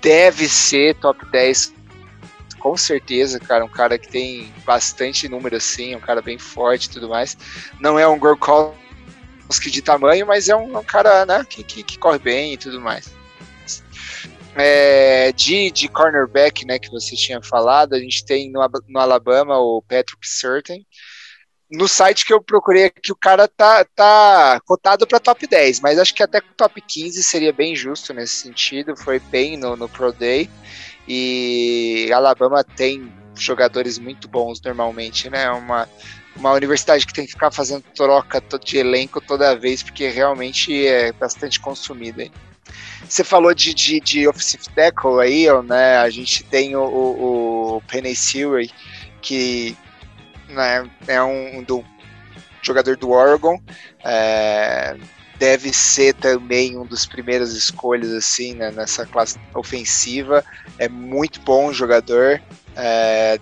Deve 0.01 0.49
ser 0.49 0.95
top 0.97 1.25
10 1.31 1.75
com 2.63 2.77
certeza, 2.77 3.41
cara, 3.41 3.65
um 3.65 3.69
cara 3.69 3.99
que 3.99 4.07
tem 4.07 4.53
bastante 4.65 5.29
número 5.29 5.57
assim, 5.57 5.97
um 5.97 6.01
cara 6.01 6.23
bem 6.23 6.39
forte 6.39 6.85
e 6.85 6.91
tudo 6.91 7.09
mais. 7.09 7.37
Não 7.81 7.99
é 7.99 8.07
um 8.07 8.17
Gronkowski 8.17 9.69
de 9.69 9.83
tamanho, 9.83 10.25
mas 10.29 10.49
é 10.49 10.55
um, 10.55 10.79
um 10.79 10.85
cara, 10.85 11.27
né, 11.27 11.45
que, 11.49 11.65
que, 11.65 11.83
que, 11.83 11.99
corre 11.99 12.21
bem 12.21 12.53
e 12.53 12.57
tudo 12.57 12.81
mais. 12.81 13.13
É, 14.55 15.33
de, 15.33 15.71
de 15.71 15.89
cornerback, 15.89 16.67
né, 16.67 16.79
que 16.79 16.91
você 16.91 17.17
tinha 17.17 17.43
falado, 17.43 17.95
a 17.95 17.99
gente 17.99 18.25
tem 18.25 18.51
no, 18.51 18.61
no 18.89 19.01
Alabama 19.01 19.59
o 19.59 19.83
Patrick 19.83 20.29
Certain. 20.29 20.85
No 21.71 21.89
site 21.89 22.27
que 22.27 22.35
eu 22.35 22.43
procurei 22.43 22.85
aqui, 22.85 23.11
o 23.11 23.17
cara 23.17 23.49
tá, 23.49 23.83
tá 23.97 24.61
cotado 24.67 25.07
para 25.07 25.19
top 25.19 25.47
10, 25.47 25.81
mas 25.81 25.99
acho 25.99 26.15
que 26.15 26.23
até 26.23 26.39
top 26.55 26.83
15 26.83 27.23
seria 27.23 27.51
bem 27.51 27.75
justo 27.75 28.13
nesse 28.13 28.35
sentido. 28.35 28.95
Foi 28.95 29.19
bem 29.19 29.57
no, 29.57 29.75
no 29.75 29.89
Pro 29.89 30.13
Day. 30.13 30.51
E 31.09 32.11
Alabama 32.13 32.63
tem 32.63 33.11
jogadores 33.35 33.99
muito 33.99 34.29
bons 34.29 34.61
normalmente, 34.61 35.31
né? 35.31 35.51
Uma, 35.51 35.89
uma 36.37 36.53
universidade 36.53 37.07
que 37.07 37.13
tem 37.13 37.25
que 37.25 37.33
ficar 37.33 37.51
fazendo 37.51 37.85
troca 37.95 38.43
de 38.59 38.77
elenco 38.77 39.21
toda 39.21 39.57
vez, 39.57 39.83
porque 39.83 40.09
realmente 40.09 40.87
é 40.87 41.11
bastante 41.13 41.59
consumida. 41.59 42.31
Você 43.09 43.25
falou 43.25 43.55
de, 43.55 43.75
de, 43.75 44.01
de 44.01 44.29
offensive 44.29 44.65
tackle 44.75 45.21
aí, 45.21 45.47
né? 45.65 45.99
A 45.99 46.09
gente 46.09 46.45
tem 46.45 46.77
o, 46.77 46.83
o, 46.83 47.77
o 47.77 47.83
Penny 47.83 48.15
Sewell, 48.15 48.69
que 49.21 49.77
né, 50.49 50.89
é 51.07 51.23
um 51.23 51.63
do 51.63 51.85
jogador 52.63 52.97
do 52.97 53.11
Oregon. 53.11 53.61
É, 54.05 54.97
deve 55.39 55.73
ser 55.73 56.15
também 56.15 56.79
um 56.79 56.87
dos 56.87 57.05
primeiros 57.05 57.55
escolhas 57.55 58.13
assim 58.13 58.55
né, 58.55 58.71
nessa 58.71 59.05
classe 59.05 59.39
ofensiva. 59.55 60.45
É 60.79 60.89
muito 60.89 61.41
bom 61.41 61.73
jogador. 61.73 62.41
É, 62.77 63.41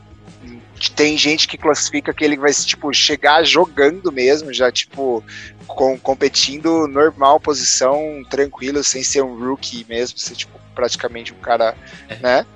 tem 0.97 1.19
gente 1.19 1.47
que 1.47 1.59
classifica 1.59 2.15
que 2.15 2.25
ele 2.25 2.39
vai 2.39 2.53
tipo 2.53 2.93
chegar 2.95 3.45
jogando 3.45 4.11
mesmo, 4.11 4.53
já 4.53 4.73
tipo 4.73 5.23
com, 5.75 5.99
competindo 5.99 6.87
normal, 6.87 7.41
posição 7.41 8.25
tranquilo, 8.29 8.83
sem 8.83 9.03
ser 9.03 9.23
um 9.23 9.39
rookie 9.39 9.87
mesmo, 9.89 10.19
ser 10.19 10.35
tipo 10.35 10.59
praticamente 10.75 11.33
um 11.33 11.37
cara, 11.37 11.77
é. 12.09 12.17
né? 12.17 12.47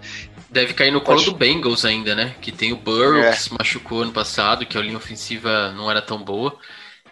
Deve 0.50 0.72
cair 0.72 0.90
no 0.90 1.00
colo 1.00 1.18
Pode... 1.18 1.30
do 1.30 1.36
Bengals 1.36 1.84
ainda, 1.84 2.14
né? 2.14 2.34
Que 2.40 2.52
tem 2.52 2.72
o 2.72 2.76
Burrow, 2.76 3.18
é. 3.18 3.32
que 3.32 3.40
se 3.40 3.52
machucou 3.52 4.02
ano 4.02 4.12
passado, 4.12 4.64
que 4.64 4.78
a 4.78 4.80
linha 4.80 4.96
ofensiva 4.96 5.72
não 5.72 5.90
era 5.90 6.00
tão 6.00 6.22
boa. 6.22 6.56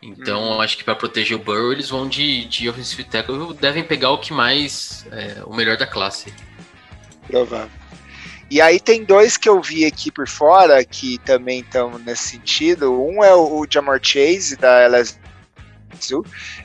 Então, 0.01 0.61
acho 0.61 0.77
que 0.77 0.85
para 0.85 0.97
proteger 0.97 1.37
o 1.37 1.41
Burrow, 1.41 1.73
eles 1.73 1.89
vão 1.89 2.09
de, 2.09 2.45
de 2.47 2.69
offensive 2.69 3.05
tackle, 3.05 3.55
devem 3.55 3.85
pegar 3.85 4.11
o 4.11 4.19
que 4.19 4.33
mais, 4.33 5.07
é, 5.13 5.43
o 5.45 5.55
melhor 5.55 5.77
da 5.77 5.87
classe. 5.87 6.33
Provável. 7.29 7.71
E 8.51 8.61
aí 8.61 8.79
tem 8.79 9.03
dois 9.03 9.37
que 9.39 9.49
eu 9.49 9.63
vi 9.63 9.87
aqui 9.87 10.11
por 10.11 10.29
fora 10.29 10.85
que 10.85 11.17
também 11.19 11.61
estão 11.61 11.99
nesse 11.99 12.29
sentido. 12.29 12.93
Um 12.93 13.25
é 13.25 13.35
o, 13.35 13.61
o 13.61 13.67
Jamar 13.69 13.99
Chase 14.03 14.57
da 14.57 14.87
LSU, 14.89 15.17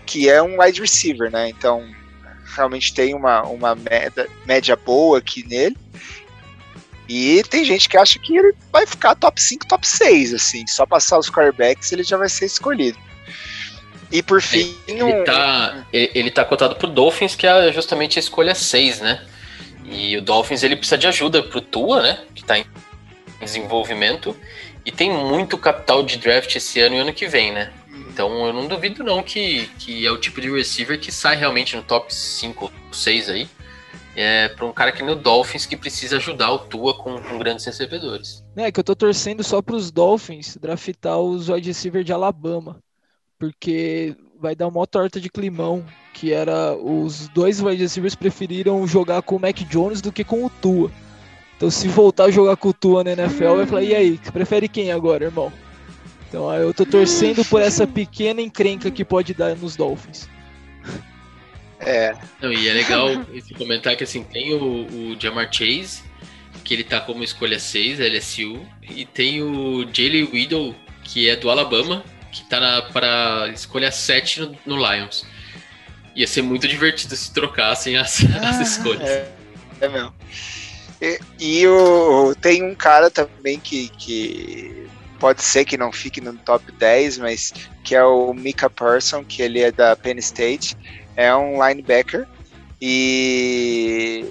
que 0.06 0.30
é 0.30 0.42
um 0.42 0.62
wide 0.62 0.82
receiver, 0.82 1.32
né? 1.32 1.50
Então 1.50 1.88
realmente 2.56 2.94
tem 2.94 3.14
uma, 3.14 3.44
uma 3.44 3.76
média, 3.76 4.28
média 4.46 4.76
boa 4.76 5.20
aqui 5.20 5.46
nele. 5.48 5.78
E 7.08 7.42
tem 7.50 7.64
gente 7.64 7.88
que 7.88 7.96
acha 7.96 8.20
que 8.20 8.36
ele 8.36 8.54
vai 8.72 8.86
ficar 8.86 9.16
top 9.16 9.42
5, 9.42 9.68
top 9.68 9.88
6, 9.88 10.34
assim. 10.34 10.68
Só 10.68 10.86
passar 10.86 11.18
os 11.18 11.30
quarterbacks 11.30 11.92
ele 11.92 12.04
já 12.04 12.18
vai 12.18 12.28
ser 12.28 12.46
escolhido. 12.46 12.98
E 14.12 14.22
por 14.22 14.42
fim. 14.42 14.76
Ele, 14.88 15.02
ele, 15.02 15.24
tá, 15.24 15.86
ele, 15.92 16.12
ele 16.14 16.32
tá 16.32 16.44
cotado 16.44 16.76
pro 16.76 16.88
Dolphins, 16.88 17.36
que 17.36 17.48
é 17.48 17.72
justamente 17.72 18.20
a 18.20 18.22
escolha 18.22 18.56
6, 18.56 19.02
né? 19.02 19.26
E 19.86 20.18
o 20.18 20.22
Dolphins 20.22 20.64
ele 20.64 20.76
precisa 20.76 20.98
de 20.98 21.08
ajuda 21.08 21.44
pro 21.44 21.62
Tua, 21.62 22.02
né? 22.02 22.20
Que 22.36 22.44
tá 22.44 22.58
em 22.58 22.66
desenvolvimento. 23.40 24.36
E 24.86 24.92
tem 24.92 25.10
muito 25.10 25.58
capital 25.58 26.04
de 26.04 26.18
draft 26.18 26.56
esse 26.56 26.80
ano 26.80 26.96
e 26.96 27.00
ano 27.00 27.14
que 27.14 27.28
vem, 27.28 27.54
né? 27.54 27.72
Então 28.18 28.48
eu 28.48 28.52
não 28.52 28.66
duvido 28.66 29.04
não 29.04 29.22
que, 29.22 29.68
que 29.78 30.04
é 30.04 30.10
o 30.10 30.18
tipo 30.18 30.42
de 30.42 30.50
receiver 30.50 31.00
que 31.00 31.12
sai 31.12 31.36
realmente 31.36 31.76
no 31.76 31.84
top 31.84 32.12
5 32.12 32.66
ou 32.66 32.72
6 32.92 33.30
aí. 33.30 33.48
É, 34.16 34.48
para 34.48 34.66
um 34.66 34.74
cara 34.74 34.92
que 34.92 35.04
no 35.04 35.16
Dolphins 35.16 35.68
que 35.68 35.78
precisa 35.78 36.18
ajudar 36.18 36.52
o 36.52 36.58
Tua 36.58 36.96
com, 36.96 37.22
com 37.22 37.38
grandes 37.38 37.64
recebedores. 37.64 38.44
É 38.56 38.72
que 38.72 38.80
eu 38.80 38.84
tô 38.84 38.96
torcendo 38.96 39.44
só 39.44 39.62
para 39.62 39.76
os 39.76 39.92
Dolphins 39.92 40.58
draftar 40.58 41.20
os 41.20 41.48
wide 41.48 41.68
receiver 41.68 42.04
de 42.04 42.12
Alabama, 42.12 42.82
porque 43.38 44.16
vai 44.42 44.56
dar 44.56 44.68
uma 44.68 44.88
torta 44.88 45.22
de 45.22 45.30
climão, 45.30 45.86
que 46.12 46.34
era 46.34 46.76
os 46.76 47.28
dois 47.28 47.62
wide 47.62 47.84
receivers 47.84 48.16
preferiram 48.16 48.88
jogar 48.88 49.22
com 49.22 49.36
o 49.36 49.40
Mac 49.40 49.58
Jones 49.70 50.02
do 50.02 50.12
que 50.12 50.24
com 50.24 50.44
o 50.44 50.50
Tua. 50.50 50.92
Então 51.56 51.70
se 51.70 51.88
voltar 51.88 52.24
a 52.24 52.32
jogar 52.32 52.58
com 52.58 52.70
o 52.70 52.74
Tua 52.74 53.04
na 53.04 53.12
NFL, 53.12 53.58
vai 53.58 53.68
falar, 53.68 53.84
e 53.84 53.94
aí, 53.94 54.20
prefere 54.34 54.68
quem 54.68 54.92
agora, 54.92 55.26
irmão? 55.26 55.54
Então 56.28 56.54
eu 56.54 56.74
tô 56.74 56.86
torcendo 56.86 57.44
por 57.46 57.62
essa 57.62 57.88
pequena 57.88 58.42
encrenca 58.42 58.92
que 58.92 59.06
pode 59.06 59.34
dar 59.34 59.56
nos 59.56 59.76
Dolphins. 59.76 60.28
É. 61.80 62.16
Não, 62.42 62.52
e 62.52 62.68
é 62.68 62.74
legal 62.74 63.10
esse 63.34 63.54
comentário 63.54 63.98
que 63.98 64.04
assim, 64.04 64.24
tem 64.24 64.54
o, 64.54 64.88
o 64.88 65.20
Jamar 65.20 65.48
Chase, 65.52 66.04
que 66.64 66.74
ele 66.74 66.84
tá 66.84 67.00
como 67.00 67.24
escolha 67.24 67.60
6, 67.60 68.00
LSU, 68.00 68.66
e 68.90 69.06
tem 69.06 69.42
o 69.42 69.88
Jalen 69.94 70.30
Widow, 70.34 70.76
que 71.04 71.30
é 71.30 71.36
do 71.36 71.50
Alabama, 71.50 72.04
que 72.32 72.44
tá 72.46 72.60
na, 72.60 72.82
para 72.82 73.50
escolha 73.54 73.92
7 73.92 74.42
no, 74.42 74.58
no, 74.66 74.76
Lions. 74.76 75.26
Ia 76.16 76.28
ser 76.28 76.42
muito 76.42 76.68
divertido 76.68 77.16
se 77.16 77.32
trocassem 77.32 77.96
as, 77.96 78.22
ah, 78.26 78.50
as 78.50 78.72
escolhas. 78.72 79.08
É, 79.08 79.32
é 79.82 79.88
mesmo. 79.88 80.14
E, 81.00 81.20
e 81.40 81.68
o, 81.68 82.34
tem 82.42 82.64
um 82.64 82.74
cara 82.74 83.12
também 83.12 83.60
que, 83.60 83.90
que 83.90 84.87
pode 85.18 85.42
ser 85.42 85.66
que 85.66 85.78
não 85.78 85.92
fique 85.92 86.22
no 86.22 86.34
top 86.34 86.72
10, 86.72 87.18
mas 87.18 87.54
que 87.84 87.96
é 87.96 88.04
o 88.04 88.34
Mika 88.34 88.70
Person, 88.70 89.24
que 89.24 89.42
ele 89.42 89.62
é 89.62 89.72
da 89.72 89.96
Penn 89.96 90.18
State, 90.18 90.78
é 91.16 91.34
um 91.36 91.66
linebacker 91.66 92.28
e 92.82 94.26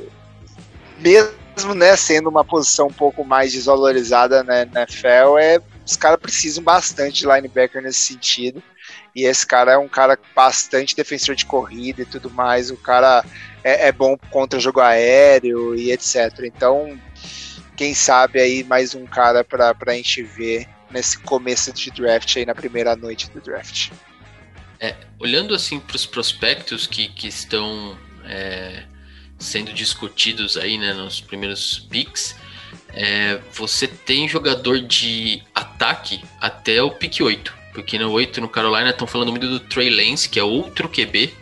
mesmo 0.98 1.74
né, 1.74 1.96
sendo 1.96 2.28
uma 2.28 2.44
posição 2.44 2.86
um 2.86 2.92
pouco 2.92 3.24
mais 3.24 3.52
desvalorizada 3.52 4.42
na 4.42 4.62
NFL, 4.62 5.38
é, 5.38 5.60
os 5.84 5.96
caras 5.96 6.20
precisam 6.20 6.62
bastante 6.62 7.20
de 7.20 7.26
linebacker 7.26 7.82
nesse 7.82 8.00
sentido. 8.00 8.62
E 9.14 9.24
esse 9.24 9.46
cara 9.46 9.72
é 9.72 9.78
um 9.78 9.88
cara 9.88 10.18
bastante 10.34 10.94
defensor 10.94 11.34
de 11.34 11.46
corrida 11.46 12.02
e 12.02 12.04
tudo 12.04 12.30
mais. 12.30 12.70
O 12.70 12.76
cara 12.76 13.24
é, 13.64 13.88
é 13.88 13.92
bom 13.92 14.16
contra 14.30 14.60
jogo 14.60 14.80
aéreo 14.80 15.74
e 15.74 15.90
etc. 15.90 16.40
Então, 16.44 16.98
quem 17.74 17.94
sabe 17.94 18.40
aí 18.40 18.62
mais 18.62 18.94
um 18.94 19.06
cara 19.06 19.42
para 19.42 19.74
a 19.86 19.92
gente 19.92 20.22
ver 20.22 20.68
nesse 20.90 21.18
começo 21.18 21.72
de 21.72 21.90
draft 21.90 22.36
aí 22.36 22.46
na 22.46 22.54
primeira 22.54 22.94
noite 22.96 23.30
do 23.30 23.40
draft. 23.40 23.90
É, 24.78 24.94
olhando 25.18 25.54
assim 25.54 25.80
para 25.80 25.96
os 25.96 26.06
prospectos 26.06 26.86
que, 26.86 27.08
que 27.08 27.28
estão 27.28 27.98
é, 28.24 28.84
sendo 29.38 29.72
discutidos 29.72 30.56
aí 30.56 30.78
né, 30.78 30.92
nos 30.92 31.20
primeiros 31.20 31.78
picks, 31.90 32.36
é, 32.92 33.40
você 33.52 33.86
tem 33.86 34.28
jogador 34.28 34.80
de 34.80 35.42
ataque 35.54 36.22
até 36.40 36.82
o 36.82 36.90
pick 36.90 37.20
8. 37.20 37.54
Porque 37.72 37.98
no 37.98 38.10
8 38.10 38.40
no 38.40 38.48
Carolina 38.48 38.90
estão 38.90 39.06
falando 39.06 39.30
muito 39.30 39.48
do 39.48 39.60
Trey 39.60 39.90
Lance, 39.90 40.28
que 40.28 40.38
é 40.38 40.42
outro 40.42 40.88
QB. 40.88 41.32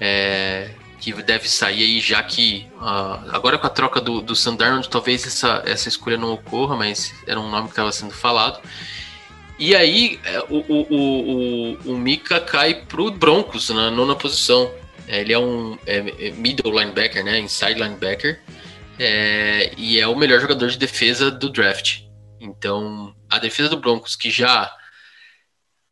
É, 0.00 0.70
que 1.00 1.12
deve 1.22 1.48
sair 1.48 1.82
aí, 1.82 2.00
já 2.00 2.22
que 2.22 2.70
uh, 2.76 3.30
agora 3.30 3.56
com 3.56 3.66
a 3.66 3.70
troca 3.70 4.00
do, 4.00 4.20
do 4.20 4.34
talvez 4.88 5.26
essa, 5.26 5.62
essa 5.64 5.88
escolha 5.88 6.18
não 6.18 6.32
ocorra, 6.32 6.76
mas 6.76 7.14
era 7.26 7.40
um 7.40 7.48
nome 7.48 7.64
que 7.64 7.72
estava 7.72 7.90
sendo 7.90 8.12
falado. 8.12 8.60
E 9.58 9.74
aí 9.74 10.20
é, 10.24 10.40
o, 10.48 10.58
o, 10.68 10.86
o, 10.90 11.92
o, 11.92 11.98
Mika 11.98 12.40
cai 12.40 12.74
pro 12.74 13.10
Broncos 13.10 13.70
na 13.70 13.90
nona 13.90 14.14
posição. 14.14 14.70
É, 15.08 15.20
ele 15.20 15.32
é 15.32 15.38
um 15.38 15.78
é, 15.86 16.28
é, 16.28 16.30
middle 16.32 16.78
linebacker, 16.78 17.24
né? 17.24 17.38
Inside 17.38 17.74
linebacker. 17.74 18.40
É, 18.98 19.72
e 19.76 19.98
é 19.98 20.06
o 20.06 20.16
melhor 20.16 20.40
jogador 20.40 20.68
de 20.68 20.78
defesa 20.78 21.30
do 21.30 21.50
draft. 21.50 22.02
Então, 22.38 23.14
a 23.28 23.38
defesa 23.38 23.68
do 23.68 23.78
Broncos, 23.78 24.16
que 24.16 24.30
já 24.30 24.70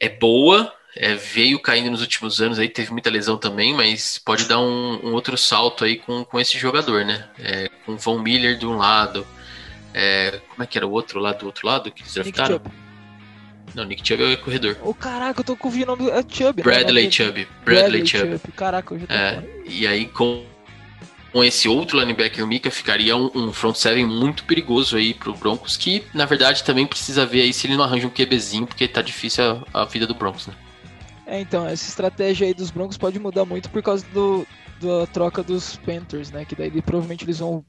é 0.01 0.09
boa, 0.09 0.73
é, 0.97 1.15
veio 1.15 1.61
caindo 1.61 1.91
nos 1.91 2.01
últimos 2.01 2.41
anos, 2.41 2.59
aí 2.59 2.69
teve 2.69 2.91
muita 2.91 3.11
lesão 3.11 3.37
também, 3.37 3.75
mas 3.75 4.19
pode 4.19 4.47
dar 4.47 4.61
um, 4.61 5.01
um 5.05 5.13
outro 5.13 5.37
salto 5.37 5.85
aí 5.85 5.97
com, 5.97 6.25
com 6.25 6.41
esse 6.41 6.59
jogador, 6.59 7.05
né? 7.05 7.29
É, 7.39 7.69
com 7.85 7.97
Von 7.97 8.19
Miller 8.19 8.59
de 8.59 8.67
um 8.67 8.77
lado, 8.77 9.27
é, 9.95 10.41
como 10.51 10.63
é 10.63 10.67
que 10.67 10.79
era 10.79 10.87
o 10.87 10.91
outro 10.91 11.19
lado 11.19 11.41
do 11.41 11.47
outro 11.47 11.67
lado 11.67 11.91
que 11.91 12.03
eles 12.03 12.15
draftaram? 12.15 12.61
Não, 13.75 13.85
Nick 13.85 14.07
Chubb 14.07 14.23
é 14.23 14.35
o 14.35 14.39
corredor. 14.39 14.77
Ô, 14.83 14.91
oh, 14.91 14.95
caraca, 14.95 15.41
eu 15.41 15.45
tô 15.45 15.57
com 15.57 15.69
o 15.69 15.87
nome 15.87 16.09
é 16.09 16.25
Chubb. 16.29 16.63
Bradley 16.63 17.05
né? 17.05 17.11
Chubb. 17.11 17.47
Bradley, 17.65 18.03
Bradley 18.03 18.07
Chubb. 18.07 18.33
Chubb. 18.39 18.53
Caraca, 18.57 18.95
eu 18.95 18.99
já 19.01 19.07
tô 19.07 19.13
é, 19.13 19.45
E 19.67 19.87
aí 19.87 20.07
com, 20.07 20.45
com 21.33 21.45
esse 21.45 21.69
outro 21.69 21.99
linebacker 22.01 22.47
Mika 22.47 22.71
ficaria 22.71 23.17
um, 23.17 23.31
um, 23.35 23.53
front 23.53 23.77
seven 23.77 24.07
muito 24.07 24.45
perigoso 24.45 24.97
aí 24.97 25.13
pro 25.13 25.35
Broncos, 25.35 25.77
que 25.77 26.05
na 26.15 26.25
verdade 26.25 26.65
também 26.65 26.87
precisa 26.87 27.27
ver 27.27 27.43
aí 27.43 27.53
se 27.53 27.67
ele 27.67 27.77
não 27.77 27.85
arranja 27.85 28.07
um 28.07 28.11
QBzinho, 28.11 28.67
porque 28.67 28.89
tá 28.89 29.03
difícil 29.03 29.45
a, 29.73 29.83
a 29.83 29.85
vida 29.85 30.07
do 30.07 30.15
Broncos, 30.15 30.47
né? 30.47 30.55
É, 31.29 31.39
então, 31.43 31.67
essa 31.67 31.87
estratégia 31.87 32.47
aí 32.47 32.55
dos 32.55 32.71
Broncos 32.71 32.97
pode 32.97 33.19
mudar 33.19 33.45
muito 33.45 33.69
por 33.69 33.83
causa 33.83 34.03
do, 34.15 34.47
da 34.81 35.07
troca 35.09 35.43
dos 35.43 35.77
Panthers, 35.77 36.31
né? 36.31 36.47
Que 36.47 36.57
daí 36.57 36.71
provavelmente 36.81 37.23
eles 37.23 37.39
vão 37.39 37.63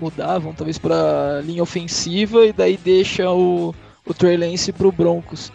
mudar, 0.00 0.38
vão 0.38 0.54
talvez 0.54 0.78
para 0.78 1.40
linha 1.44 1.64
ofensiva 1.64 2.46
e 2.46 2.52
daí 2.52 2.76
deixa 2.76 3.28
o, 3.28 3.74
o 4.06 4.14
Trey 4.14 4.36
Lance 4.36 4.70
pro 4.72 4.92
Broncos. 4.92 5.50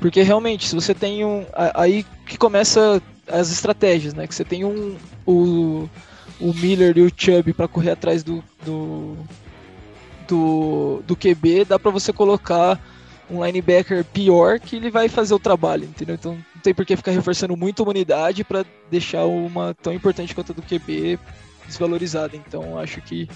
Porque 0.00 0.20
realmente, 0.22 0.66
se 0.66 0.74
você 0.74 0.92
tem 0.92 1.24
um. 1.24 1.46
Aí 1.74 2.04
que 2.26 2.36
começa 2.36 3.00
as 3.28 3.52
estratégias, 3.52 4.12
né? 4.12 4.26
Que 4.26 4.34
você 4.34 4.44
tem 4.44 4.64
um. 4.64 4.96
O, 5.24 5.88
o 6.40 6.52
Miller 6.54 6.98
e 6.98 7.02
o 7.02 7.12
Chubb 7.16 7.52
para 7.52 7.68
correr 7.68 7.92
atrás 7.92 8.24
do, 8.24 8.42
do, 8.64 9.16
do, 10.26 11.02
do 11.06 11.14
QB, 11.14 11.66
dá 11.66 11.78
para 11.78 11.92
você 11.92 12.12
colocar 12.12 12.80
um 13.30 13.44
linebacker 13.44 14.04
pior 14.04 14.58
que 14.58 14.76
ele 14.76 14.90
vai 14.90 15.08
fazer 15.08 15.34
o 15.34 15.38
trabalho, 15.38 15.84
entendeu? 15.84 16.16
Então 16.16 16.34
não 16.34 16.62
tem 16.62 16.74
por 16.74 16.84
que 16.84 16.96
ficar 16.96 17.12
reforçando 17.12 17.56
muito 17.56 17.82
uma 17.82 17.90
unidade 17.90 18.42
para 18.44 18.64
deixar 18.90 19.24
uma 19.24 19.74
tão 19.74 19.92
importante 19.92 20.34
quanto 20.34 20.52
a 20.52 20.54
do 20.54 20.62
QB 20.62 21.18
desvalorizada. 21.66 22.36
Então 22.36 22.78
acho 22.78 23.00
que 23.00 23.28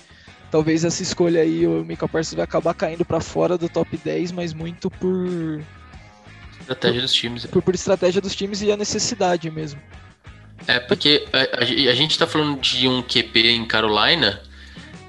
talvez 0.51 0.85
essa 0.85 1.03
escolha 1.03 1.41
aí 1.41 1.67
o 1.67 1.85
Mika 1.85 2.09
Parsons 2.09 2.35
vai 2.35 2.45
acabar 2.45 2.75
caindo 2.75 3.05
para 3.05 3.21
fora 3.21 3.57
do 3.57 3.69
top 3.69 3.97
10, 3.97 4.33
mas 4.33 4.53
muito 4.53 4.91
por 4.91 5.63
estratégia 6.61 7.01
dos 7.01 7.13
times. 7.13 7.47
Por, 7.47 7.63
por 7.63 7.75
estratégia 7.75 8.21
dos 8.21 8.35
times 8.35 8.63
e 8.63 8.73
a 8.73 8.77
necessidade 8.77 9.51
mesmo. 9.51 9.81
É, 10.67 10.81
porque 10.81 11.27
a, 11.33 11.63
a 11.63 11.95
gente 11.95 12.19
tá 12.19 12.27
falando 12.27 12.61
de 12.61 12.89
um 12.89 13.03
QB 13.03 13.51
em 13.51 13.67
Carolina, 13.67 14.41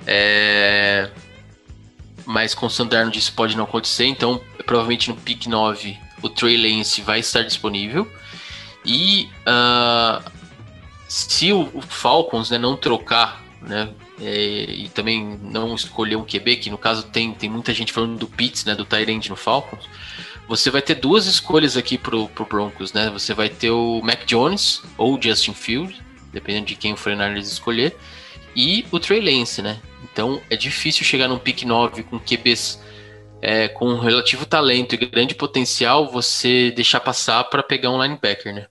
é... 0.05 1.09
mas 2.25 2.53
com 2.53 2.65
o 2.65 2.69
Sandarno 2.69 3.11
isso 3.13 3.31
pode 3.33 3.55
não 3.55 3.63
acontecer, 3.63 4.05
então 4.05 4.41
provavelmente 4.65 5.09
no 5.09 5.15
pick 5.15 5.47
9 5.47 5.97
o 6.21 6.29
Trey 6.29 6.57
Lance 6.57 7.01
vai 7.01 7.19
estar 7.19 7.43
disponível. 7.43 8.09
E 8.83 9.29
uh, 9.47 10.31
se 11.07 11.51
o, 11.51 11.81
Falcons 11.81 12.49
né, 12.49 12.57
não 12.57 12.75
trocar, 12.75 13.43
né, 13.61 13.89
é, 14.21 14.65
e 14.69 14.89
também 14.89 15.39
não 15.41 15.75
escolher 15.75 16.15
um 16.15 16.25
QB, 16.25 16.57
que 16.57 16.69
no 16.69 16.77
caso 16.77 17.03
tem, 17.03 17.33
tem 17.33 17.49
muita 17.49 17.73
gente 17.73 17.91
falando 17.91 18.17
do 18.17 18.27
Pitts, 18.27 18.65
né, 18.65 18.75
do 18.75 18.85
Tyrande 18.85 19.29
no 19.29 19.35
Falcons, 19.35 19.85
você 20.47 20.69
vai 20.69 20.81
ter 20.81 20.95
duas 20.95 21.25
escolhas 21.25 21.75
aqui 21.75 21.97
pro, 21.97 22.27
pro 22.29 22.45
Broncos, 22.45 22.93
né? 22.93 23.09
Você 23.09 23.33
vai 23.33 23.49
ter 23.49 23.71
o 23.71 23.99
Mac 24.03 24.25
Jones 24.25 24.83
ou 24.95 25.17
o 25.17 25.21
Justin 25.21 25.53
Field, 25.53 25.99
dependendo 26.31 26.67
de 26.67 26.75
quem 26.75 26.93
o 26.93 26.97
Fernandes 26.97 27.51
escolher, 27.51 27.97
e 28.55 28.85
o 28.91 28.99
Trey 28.99 29.19
Lance, 29.19 29.63
né? 29.63 29.79
Então 30.03 30.39
é 30.49 30.55
difícil 30.55 31.03
chegar 31.03 31.27
num 31.27 31.39
pick 31.39 31.63
9 31.63 32.03
com 32.03 32.19
QBs 32.19 32.79
é, 33.47 33.67
com 33.67 33.99
relativo 33.99 34.43
talento 34.43 34.95
e 34.95 34.97
grande 34.97 35.35
potencial, 35.35 36.09
você 36.09 36.71
deixar 36.71 36.99
passar 36.99 37.43
para 37.43 37.61
pegar 37.61 37.91
um 37.91 38.01
linebacker, 38.01 38.51
né? 38.51 38.65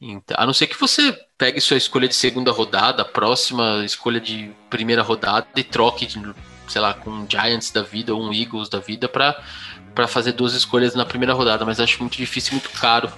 Então, 0.00 0.36
a 0.38 0.46
não 0.46 0.52
ser 0.52 0.68
que 0.68 0.78
você 0.78 1.12
pegue 1.36 1.60
sua 1.60 1.76
escolha 1.76 2.06
de 2.06 2.14
segunda 2.14 2.52
rodada, 2.52 3.04
próxima 3.04 3.82
escolha 3.84 4.20
de 4.20 4.52
primeira 4.70 5.02
rodada 5.02 5.48
e 5.56 5.64
troque, 5.64 6.06
sei 6.68 6.80
lá, 6.80 6.94
com 6.94 7.10
um 7.10 7.26
Giants 7.28 7.72
da 7.72 7.82
vida 7.82 8.14
ou 8.14 8.22
um 8.22 8.32
Eagles 8.32 8.68
da 8.68 8.78
vida 8.78 9.08
para 9.08 10.06
fazer 10.06 10.30
duas 10.30 10.54
escolhas 10.54 10.94
na 10.94 11.04
primeira 11.04 11.34
rodada, 11.34 11.64
mas 11.64 11.80
acho 11.80 11.98
muito 11.98 12.16
difícil 12.16 12.52
muito 12.52 12.70
caro 12.70 13.12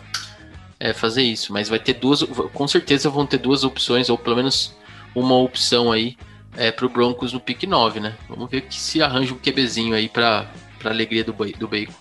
é, 0.80 0.94
fazer 0.94 1.24
isso. 1.24 1.52
Mas 1.52 1.68
vai 1.68 1.78
ter 1.78 1.92
duas, 1.92 2.22
com 2.22 2.66
certeza 2.66 3.10
vão 3.10 3.26
ter 3.26 3.36
duas 3.36 3.64
opções, 3.64 4.08
ou 4.08 4.16
pelo 4.16 4.36
menos 4.36 4.74
uma 5.14 5.36
opção 5.36 5.92
aí 5.92 6.16
é, 6.56 6.70
pro 6.70 6.88
Broncos 6.88 7.32
no 7.32 7.40
pick 7.40 7.64
9, 7.64 8.00
né? 8.00 8.16
Vamos 8.28 8.50
ver 8.50 8.62
que 8.62 8.74
se 8.74 9.02
arranja 9.02 9.34
um 9.34 9.38
QBzinho 9.38 9.94
aí 9.94 10.08
pra, 10.08 10.50
pra 10.78 10.90
alegria 10.90 11.24
do, 11.24 11.32
do 11.32 11.68
Bacon. 11.68 11.92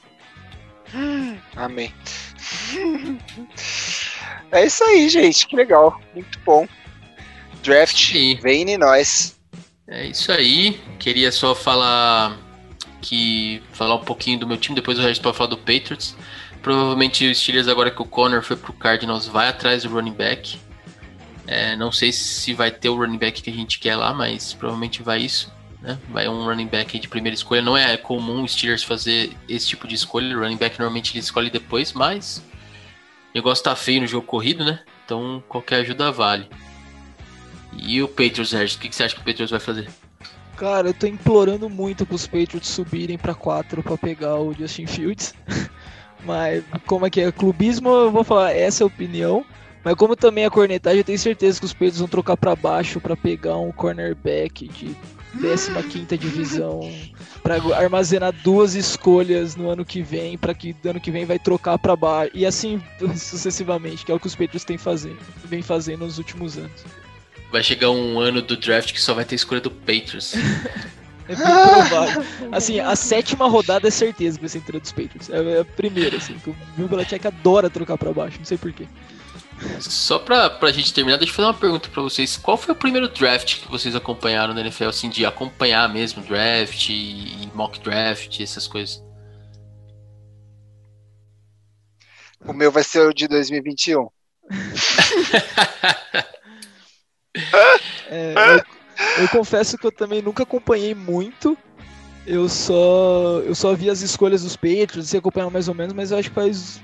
Amém. 1.55 1.93
É 4.51 4.65
isso 4.65 4.83
aí, 4.83 5.09
gente. 5.09 5.47
Que 5.47 5.55
legal. 5.55 5.99
Muito 6.13 6.39
bom. 6.45 6.67
Draft, 7.63 8.11
Sim. 8.11 8.37
vem 8.41 8.69
em 8.69 8.77
nós. 8.77 9.39
É 9.87 10.05
isso 10.05 10.31
aí. 10.31 10.79
Queria 10.99 11.31
só 11.31 11.55
falar 11.55 12.37
que 13.01 13.61
falar 13.73 13.95
um 13.95 14.03
pouquinho 14.03 14.39
do 14.39 14.47
meu 14.47 14.57
time, 14.57 14.75
depois 14.75 14.97
o 14.97 15.01
resto 15.01 15.21
para 15.21 15.33
falar 15.33 15.49
do 15.49 15.57
Patriots. 15.57 16.15
Provavelmente 16.61 17.29
os 17.29 17.39
Steelers 17.39 17.67
agora 17.67 17.91
que 17.91 18.01
o 18.01 18.05
Connor 18.05 18.41
foi 18.41 18.55
pro 18.55 18.71
Cardinals 18.73 19.27
vai 19.27 19.49
atrás 19.49 19.83
do 19.83 19.89
running 19.89 20.13
back. 20.13 20.57
É, 21.45 21.75
não 21.75 21.91
sei 21.91 22.11
se 22.11 22.53
vai 22.53 22.71
ter 22.71 22.89
o 22.89 22.95
running 22.95 23.17
back 23.17 23.41
que 23.41 23.49
a 23.49 23.53
gente 23.53 23.79
quer 23.79 23.95
lá, 23.95 24.13
mas 24.13 24.53
provavelmente 24.53 25.03
vai 25.03 25.21
isso. 25.21 25.51
Né? 25.81 25.99
Vai 26.09 26.29
um 26.29 26.45
running 26.45 26.67
back 26.67 26.97
de 26.97 27.07
primeira 27.09 27.35
escolha. 27.35 27.61
Não 27.61 27.75
é 27.75 27.97
comum 27.97 28.43
os 28.43 28.53
Steelers 28.53 28.83
fazer 28.83 29.35
esse 29.49 29.67
tipo 29.67 29.87
de 29.87 29.95
escolha. 29.95 30.35
O 30.35 30.39
running 30.39 30.57
back 30.57 30.79
normalmente 30.79 31.11
ele 31.11 31.19
escolhe 31.19 31.49
depois, 31.49 31.91
mas 31.91 32.37
o 32.37 33.35
negócio 33.35 33.63
tá 33.63 33.75
feio 33.75 34.01
no 34.01 34.07
jogo 34.07 34.25
corrido, 34.25 34.63
né? 34.63 34.79
Então 35.05 35.43
qualquer 35.49 35.81
ajuda 35.81 36.11
vale. 36.11 36.47
E 37.77 38.01
o 38.01 38.07
Patriots, 38.07 38.51
Regis, 38.51 38.75
o 38.75 38.79
que, 38.79 38.95
você 38.95 39.03
acha 39.03 39.15
que 39.15 39.21
o 39.21 39.25
Patriots 39.25 39.51
vai 39.51 39.59
fazer? 39.59 39.89
Cara, 40.55 40.89
eu 40.89 40.93
tô 40.93 41.07
implorando 41.07 41.69
muito 41.69 42.05
pros 42.05 42.27
Patriots 42.27 42.69
subirem 42.69 43.17
para 43.17 43.33
4 43.33 43.81
para 43.81 43.97
pegar 43.97 44.37
o 44.37 44.53
Justin 44.53 44.85
Fields. 44.85 45.33
Mas 46.23 46.63
como 46.85 47.05
é 47.05 47.09
que 47.09 47.19
é 47.19 47.31
clubismo, 47.31 47.89
eu 47.89 48.11
vou 48.11 48.23
falar 48.23 48.55
essa 48.55 48.83
é 48.83 48.85
a 48.85 48.87
opinião. 48.87 49.45
Mas 49.83 49.95
como 49.95 50.15
também 50.15 50.45
a 50.45 50.49
cornetagem, 50.49 50.99
eu 50.99 51.03
tenho 51.03 51.19
certeza 51.19 51.59
que 51.59 51.65
os 51.65 51.73
Patriots 51.73 51.99
vão 51.99 52.07
trocar 52.07 52.37
para 52.37 52.55
baixo 52.55 53.01
para 53.01 53.17
pegar 53.17 53.57
um 53.57 53.71
cornerback 53.71 54.67
de 54.67 54.95
15 55.33 56.17
divisão 56.17 56.91
para 57.41 57.55
armazenar 57.75 58.31
duas 58.43 58.75
escolhas 58.75 59.55
no 59.55 59.69
ano 59.69 59.83
que 59.83 60.01
vem, 60.01 60.37
para 60.37 60.53
que 60.53 60.75
ano 60.85 60.99
que 60.99 61.11
vem 61.11 61.25
vai 61.25 61.39
trocar 61.39 61.77
para 61.77 61.95
baixo 61.95 62.31
e 62.33 62.45
assim 62.45 62.81
sucessivamente, 63.17 64.05
que 64.05 64.11
é 64.11 64.15
o 64.15 64.19
que 64.19 64.27
os 64.27 64.35
Patriots 64.35 64.63
têm 64.63 64.77
fazendo, 64.77 65.17
vem 65.45 65.61
fazendo 65.61 66.05
nos 66.05 66.17
últimos 66.17 66.57
anos. 66.57 66.85
Vai 67.51 67.61
chegar 67.61 67.91
um 67.91 68.19
ano 68.19 68.41
do 68.41 68.55
draft 68.55 68.93
que 68.93 69.01
só 69.01 69.13
vai 69.13 69.25
ter 69.25 69.35
escolha 69.35 69.61
do 69.61 69.69
Patriots. 69.69 70.33
é 71.27 71.35
bem 71.35 71.45
provável. 71.45 72.23
Assim, 72.51 72.79
a 72.79 72.95
sétima 72.95 73.47
rodada 73.47 73.87
é 73.87 73.91
certeza 73.91 74.37
que 74.37 74.41
vai 74.41 74.49
ser 74.49 74.57
entre 74.59 74.79
dos 74.79 74.91
Patriots. 74.91 75.29
É 75.29 75.59
a 75.59 75.65
primeira, 75.65 76.17
assim. 76.17 76.35
O 76.47 76.55
Bill 76.75 76.87
Belichick 76.87 77.27
adora 77.27 77.69
trocar 77.69 77.95
para 77.97 78.11
baixo, 78.11 78.39
não 78.39 78.45
sei 78.45 78.57
porquê. 78.57 78.87
Só 79.79 80.19
pra, 80.19 80.49
pra 80.49 80.71
gente 80.71 80.93
terminar, 80.93 81.17
deixa 81.17 81.31
eu 81.31 81.35
fazer 81.35 81.47
uma 81.47 81.53
pergunta 81.53 81.89
pra 81.89 82.01
vocês. 82.01 82.37
Qual 82.37 82.57
foi 82.57 82.73
o 82.73 82.77
primeiro 82.77 83.07
draft 83.07 83.61
que 83.61 83.69
vocês 83.69 83.95
acompanharam 83.95 84.53
na 84.53 84.61
NFL, 84.61 84.85
assim, 84.85 85.09
de 85.09 85.25
acompanhar 85.25 85.91
mesmo 85.91 86.23
draft 86.23 86.89
e 86.89 87.49
mock 87.53 87.79
draft, 87.79 88.39
essas 88.39 88.67
coisas? 88.67 89.03
O 92.45 92.53
meu 92.53 92.71
vai 92.71 92.83
ser 92.83 93.07
o 93.07 93.13
de 93.13 93.27
2021. 93.27 94.07
é, 98.09 98.33
eu, 98.35 99.23
eu 99.23 99.29
confesso 99.29 99.77
que 99.77 99.87
eu 99.87 99.91
também 99.91 100.21
nunca 100.21 100.43
acompanhei 100.43 100.93
muito. 100.93 101.57
Eu 102.25 102.47
só 102.47 103.41
eu 103.45 103.55
só 103.55 103.73
vi 103.73 103.89
as 103.89 104.01
escolhas 104.01 104.43
dos 104.43 104.55
Patriots 104.55 105.13
e 105.13 105.17
acompanhava 105.17 105.51
mais 105.51 105.67
ou 105.67 105.75
menos, 105.75 105.93
mas 105.93 106.11
eu 106.11 106.17
acho 106.17 106.29
que 106.29 106.35
faz 106.35 106.81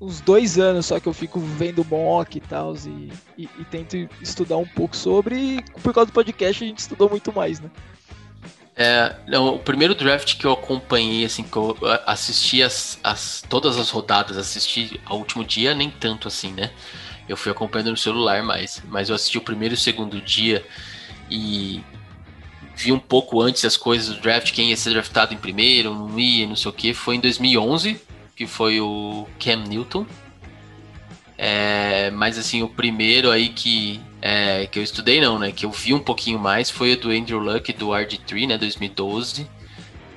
uns 0.00 0.20
dois 0.20 0.58
anos 0.58 0.86
só 0.86 1.00
que 1.00 1.06
eu 1.06 1.12
fico 1.12 1.40
vendo 1.40 1.84
mock 1.84 2.36
e 2.36 2.40
tal, 2.40 2.74
e, 2.86 3.12
e, 3.38 3.48
e, 3.58 3.64
tento 3.64 3.96
estudar 4.20 4.56
um 4.56 4.66
pouco 4.66 4.96
sobre, 4.96 5.36
e 5.36 5.62
por 5.82 5.94
causa 5.94 6.10
do 6.10 6.12
podcast 6.12 6.62
a 6.62 6.66
gente 6.66 6.78
estudou 6.78 7.08
muito 7.08 7.32
mais, 7.32 7.60
né? 7.60 7.70
É, 8.78 9.16
não, 9.26 9.54
o 9.54 9.58
primeiro 9.58 9.94
draft 9.94 10.36
que 10.36 10.44
eu 10.44 10.52
acompanhei, 10.52 11.24
assim, 11.24 11.42
que 11.42 11.56
eu 11.56 11.74
assisti 12.04 12.62
as, 12.62 12.98
as, 13.02 13.42
todas 13.48 13.78
as 13.78 13.88
rodadas, 13.88 14.36
assisti 14.36 15.00
ao 15.06 15.16
último 15.16 15.42
dia, 15.42 15.74
nem 15.74 15.90
tanto 15.90 16.28
assim, 16.28 16.52
né? 16.52 16.70
Eu 17.26 17.38
fui 17.38 17.50
acompanhando 17.50 17.90
no 17.90 17.96
celular 17.96 18.42
mais, 18.42 18.82
mas 18.88 19.08
eu 19.08 19.14
assisti 19.14 19.38
o 19.38 19.40
primeiro 19.40 19.72
e 19.72 19.76
o 19.76 19.78
segundo 19.78 20.20
dia 20.20 20.62
e 21.30 21.82
vi 22.76 22.92
um 22.92 22.98
pouco 22.98 23.40
antes 23.40 23.64
as 23.64 23.78
coisas 23.78 24.14
do 24.14 24.20
draft, 24.20 24.52
quem 24.52 24.68
ia 24.68 24.76
ser 24.76 24.90
draftado 24.90 25.32
em 25.32 25.38
primeiro, 25.38 25.94
não 25.94 26.20
ia, 26.20 26.46
não 26.46 26.54
sei 26.54 26.70
o 26.70 26.74
que. 26.74 26.92
Foi 26.92 27.16
em 27.16 27.20
2011, 27.20 27.98
que 28.36 28.46
foi 28.46 28.80
o 28.80 29.26
Cam 29.40 29.64
Newton. 29.66 30.06
É, 31.38 32.10
mas 32.12 32.38
assim, 32.38 32.62
o 32.62 32.68
primeiro 32.68 33.30
aí 33.30 33.48
que, 33.48 34.00
é, 34.22 34.66
que 34.66 34.78
eu 34.78 34.82
estudei 34.82 35.20
não, 35.20 35.38
né? 35.38 35.50
Que 35.50 35.64
eu 35.64 35.70
vi 35.70 35.94
um 35.94 35.98
pouquinho 35.98 36.38
mais 36.38 36.70
foi 36.70 36.92
o 36.92 37.00
do 37.00 37.10
Andrew 37.10 37.38
Luck 37.38 37.72
do 37.72 37.88
RG3, 37.88 38.46
né? 38.46 38.58
2012. 38.58 39.48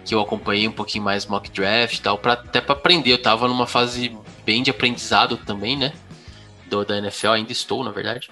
Que 0.05 0.13
eu 0.13 0.19
acompanhei 0.19 0.67
um 0.67 0.71
pouquinho 0.71 1.03
mais 1.03 1.25
mock 1.25 1.49
draft 1.49 1.97
e 1.97 2.01
tal, 2.01 2.17
pra, 2.17 2.33
até 2.33 2.59
para 2.59 2.73
aprender. 2.73 3.13
Eu 3.13 3.21
tava 3.21 3.47
numa 3.47 3.67
fase 3.67 4.15
bem 4.45 4.61
de 4.61 4.69
aprendizado 4.69 5.37
também, 5.37 5.77
né? 5.77 5.93
Do, 6.67 6.83
da 6.83 6.97
NFL, 6.97 7.29
ainda 7.29 7.51
estou, 7.51 7.83
na 7.83 7.91
verdade. 7.91 8.29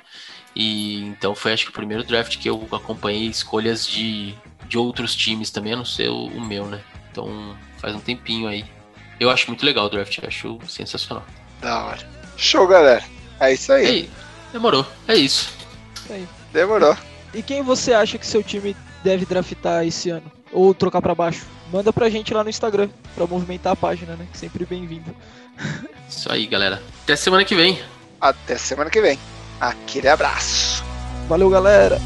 E 0.55 1.01
então 1.03 1.35
foi 1.35 1.53
acho 1.53 1.65
que 1.65 1.69
o 1.69 1.73
primeiro 1.73 2.03
draft 2.03 2.37
que 2.37 2.49
eu 2.49 2.67
acompanhei 2.71 3.27
escolhas 3.27 3.87
de, 3.87 4.33
de 4.67 4.77
outros 4.77 5.15
times 5.15 5.51
também, 5.51 5.73
a 5.73 5.75
não 5.75 5.85
ser 5.85 6.09
o, 6.09 6.25
o 6.25 6.41
meu, 6.41 6.65
né? 6.65 6.81
Então 7.11 7.55
faz 7.77 7.95
um 7.95 7.99
tempinho 7.99 8.47
aí. 8.47 8.65
Eu 9.19 9.29
acho 9.29 9.47
muito 9.47 9.65
legal 9.65 9.85
o 9.85 9.89
draft, 9.89 10.19
acho 10.25 10.59
sensacional. 10.67 11.25
Da 11.61 11.85
hora. 11.85 12.09
Show, 12.35 12.67
galera. 12.67 13.03
É 13.39 13.53
isso 13.53 13.71
aí. 13.73 13.85
aí 13.85 14.09
demorou. 14.51 14.85
É 15.07 15.15
isso. 15.15 15.51
Aí. 16.09 16.27
Demorou. 16.53 16.95
E 17.33 17.41
quem 17.41 17.61
você 17.61 17.93
acha 17.93 18.17
que 18.17 18.25
seu 18.25 18.43
time 18.43 18.75
deve 19.03 19.25
draftar 19.25 19.85
esse 19.85 20.09
ano? 20.09 20.31
Ou 20.51 20.73
trocar 20.73 21.01
para 21.01 21.13
baixo? 21.13 21.45
Manda 21.71 21.91
pra 21.91 22.09
gente 22.09 22.33
lá 22.33 22.43
no 22.43 22.49
Instagram, 22.49 22.89
pra 23.13 23.27
movimentar 23.27 23.73
a 23.73 23.75
página, 23.75 24.15
né? 24.15 24.25
Sempre 24.33 24.65
bem-vindo. 24.65 25.13
Isso 26.07 26.31
aí, 26.31 26.47
galera. 26.47 26.81
Até 27.03 27.15
semana 27.15 27.43
que 27.43 27.55
vem. 27.55 27.81
Até 28.21 28.57
semana 28.57 28.89
que 28.89 29.01
vem. 29.01 29.19
Aquele 29.59 30.07
abraço. 30.07 30.83
Valeu, 31.27 31.49
galera. 31.49 31.99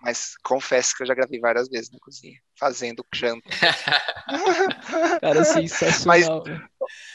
Mas 0.00 0.34
confesso 0.42 0.96
que 0.96 1.02
eu 1.02 1.06
já 1.06 1.14
gravei 1.14 1.38
várias 1.38 1.68
vezes 1.68 1.90
na 1.90 1.98
cozinha, 1.98 2.38
fazendo 2.58 3.04
janta. 3.14 3.48
Cara, 5.20 5.44
sensacional. 5.44 6.42
Mas, 6.46 6.60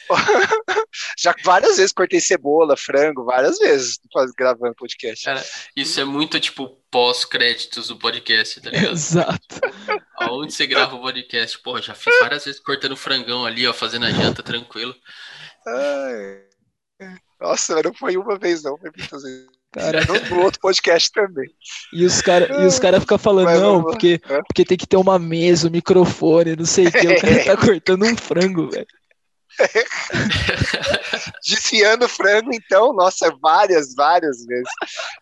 já 1.18 1.34
várias 1.44 1.78
vezes 1.78 1.92
cortei 1.92 2.22
cebola, 2.22 2.78
frango, 2.78 3.26
várias 3.26 3.58
vezes 3.58 4.00
gravando 4.38 4.76
podcast. 4.76 5.26
Cara, 5.26 5.44
isso 5.76 6.00
é 6.00 6.06
muito 6.06 6.40
tipo 6.40 6.82
pós-créditos 6.92 7.88
do 7.88 7.98
podcast, 7.98 8.62
tá 8.62 8.70
ligado? 8.70 8.94
Exato. 8.94 9.62
Aonde 10.18 10.54
você 10.54 10.68
grava 10.68 10.96
o 10.96 11.02
podcast? 11.02 11.60
Pô, 11.60 11.82
já 11.82 11.96
fiz 11.96 12.14
várias 12.20 12.46
vezes 12.46 12.62
cortando 12.62 12.96
frangão 12.96 13.46
ali, 13.46 13.66
ó, 13.68 13.74
fazendo 13.74 14.06
a 14.06 14.12
janta 14.12 14.44
tranquilo. 14.44 14.96
Ai. 15.68 16.46
Nossa, 17.42 17.82
não 17.82 17.94
foi 17.94 18.16
uma 18.16 18.38
vez, 18.38 18.64
não, 18.64 18.78
foi 18.78 18.92
muitas 18.96 19.24
vezes. 19.24 19.55
Cara. 19.76 20.00
No, 20.30 20.40
outro 20.42 20.62
podcast 20.62 21.12
também. 21.12 21.50
E 21.92 22.06
os 22.06 22.22
caras 22.22 22.80
cara 22.80 23.02
ficam 23.02 23.18
falando, 23.18 23.48
Mas, 23.48 23.60
não, 23.60 23.84
porque, 23.84 24.22
porque 24.48 24.64
tem 24.64 24.78
que 24.78 24.88
ter 24.88 24.96
uma 24.96 25.20
mesa, 25.20 25.68
um 25.68 25.72
microfone, 25.72 26.56
não 26.56 26.66
sei 26.66 26.88
o 26.88 26.92
que. 26.94 27.06
O 27.06 27.20
cara 27.20 27.44
tá 27.44 27.58
cortando 27.68 28.06
um 28.06 28.16
frango, 28.16 28.70
velho. 28.70 28.88
Desfiando 31.46 32.08
frango, 32.08 32.52
então, 32.54 32.94
nossa, 32.94 33.36
várias, 33.42 33.94
várias 33.94 34.46
vezes. 34.46 34.70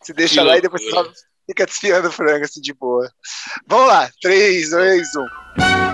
Se 0.04 0.14
deixa 0.14 0.36
que 0.36 0.40
lá 0.42 0.54
loucura. 0.54 0.60
e 0.60 0.62
depois 0.62 0.90
só 0.90 1.12
fica 1.48 1.66
desfiando 1.66 2.12
frango 2.12 2.46
assim 2.46 2.62
de 2.62 2.74
boa. 2.74 3.10
Vamos 3.68 3.88
lá, 3.88 4.12
3, 4.22 4.70
2, 4.70 5.08
1. 5.16 5.93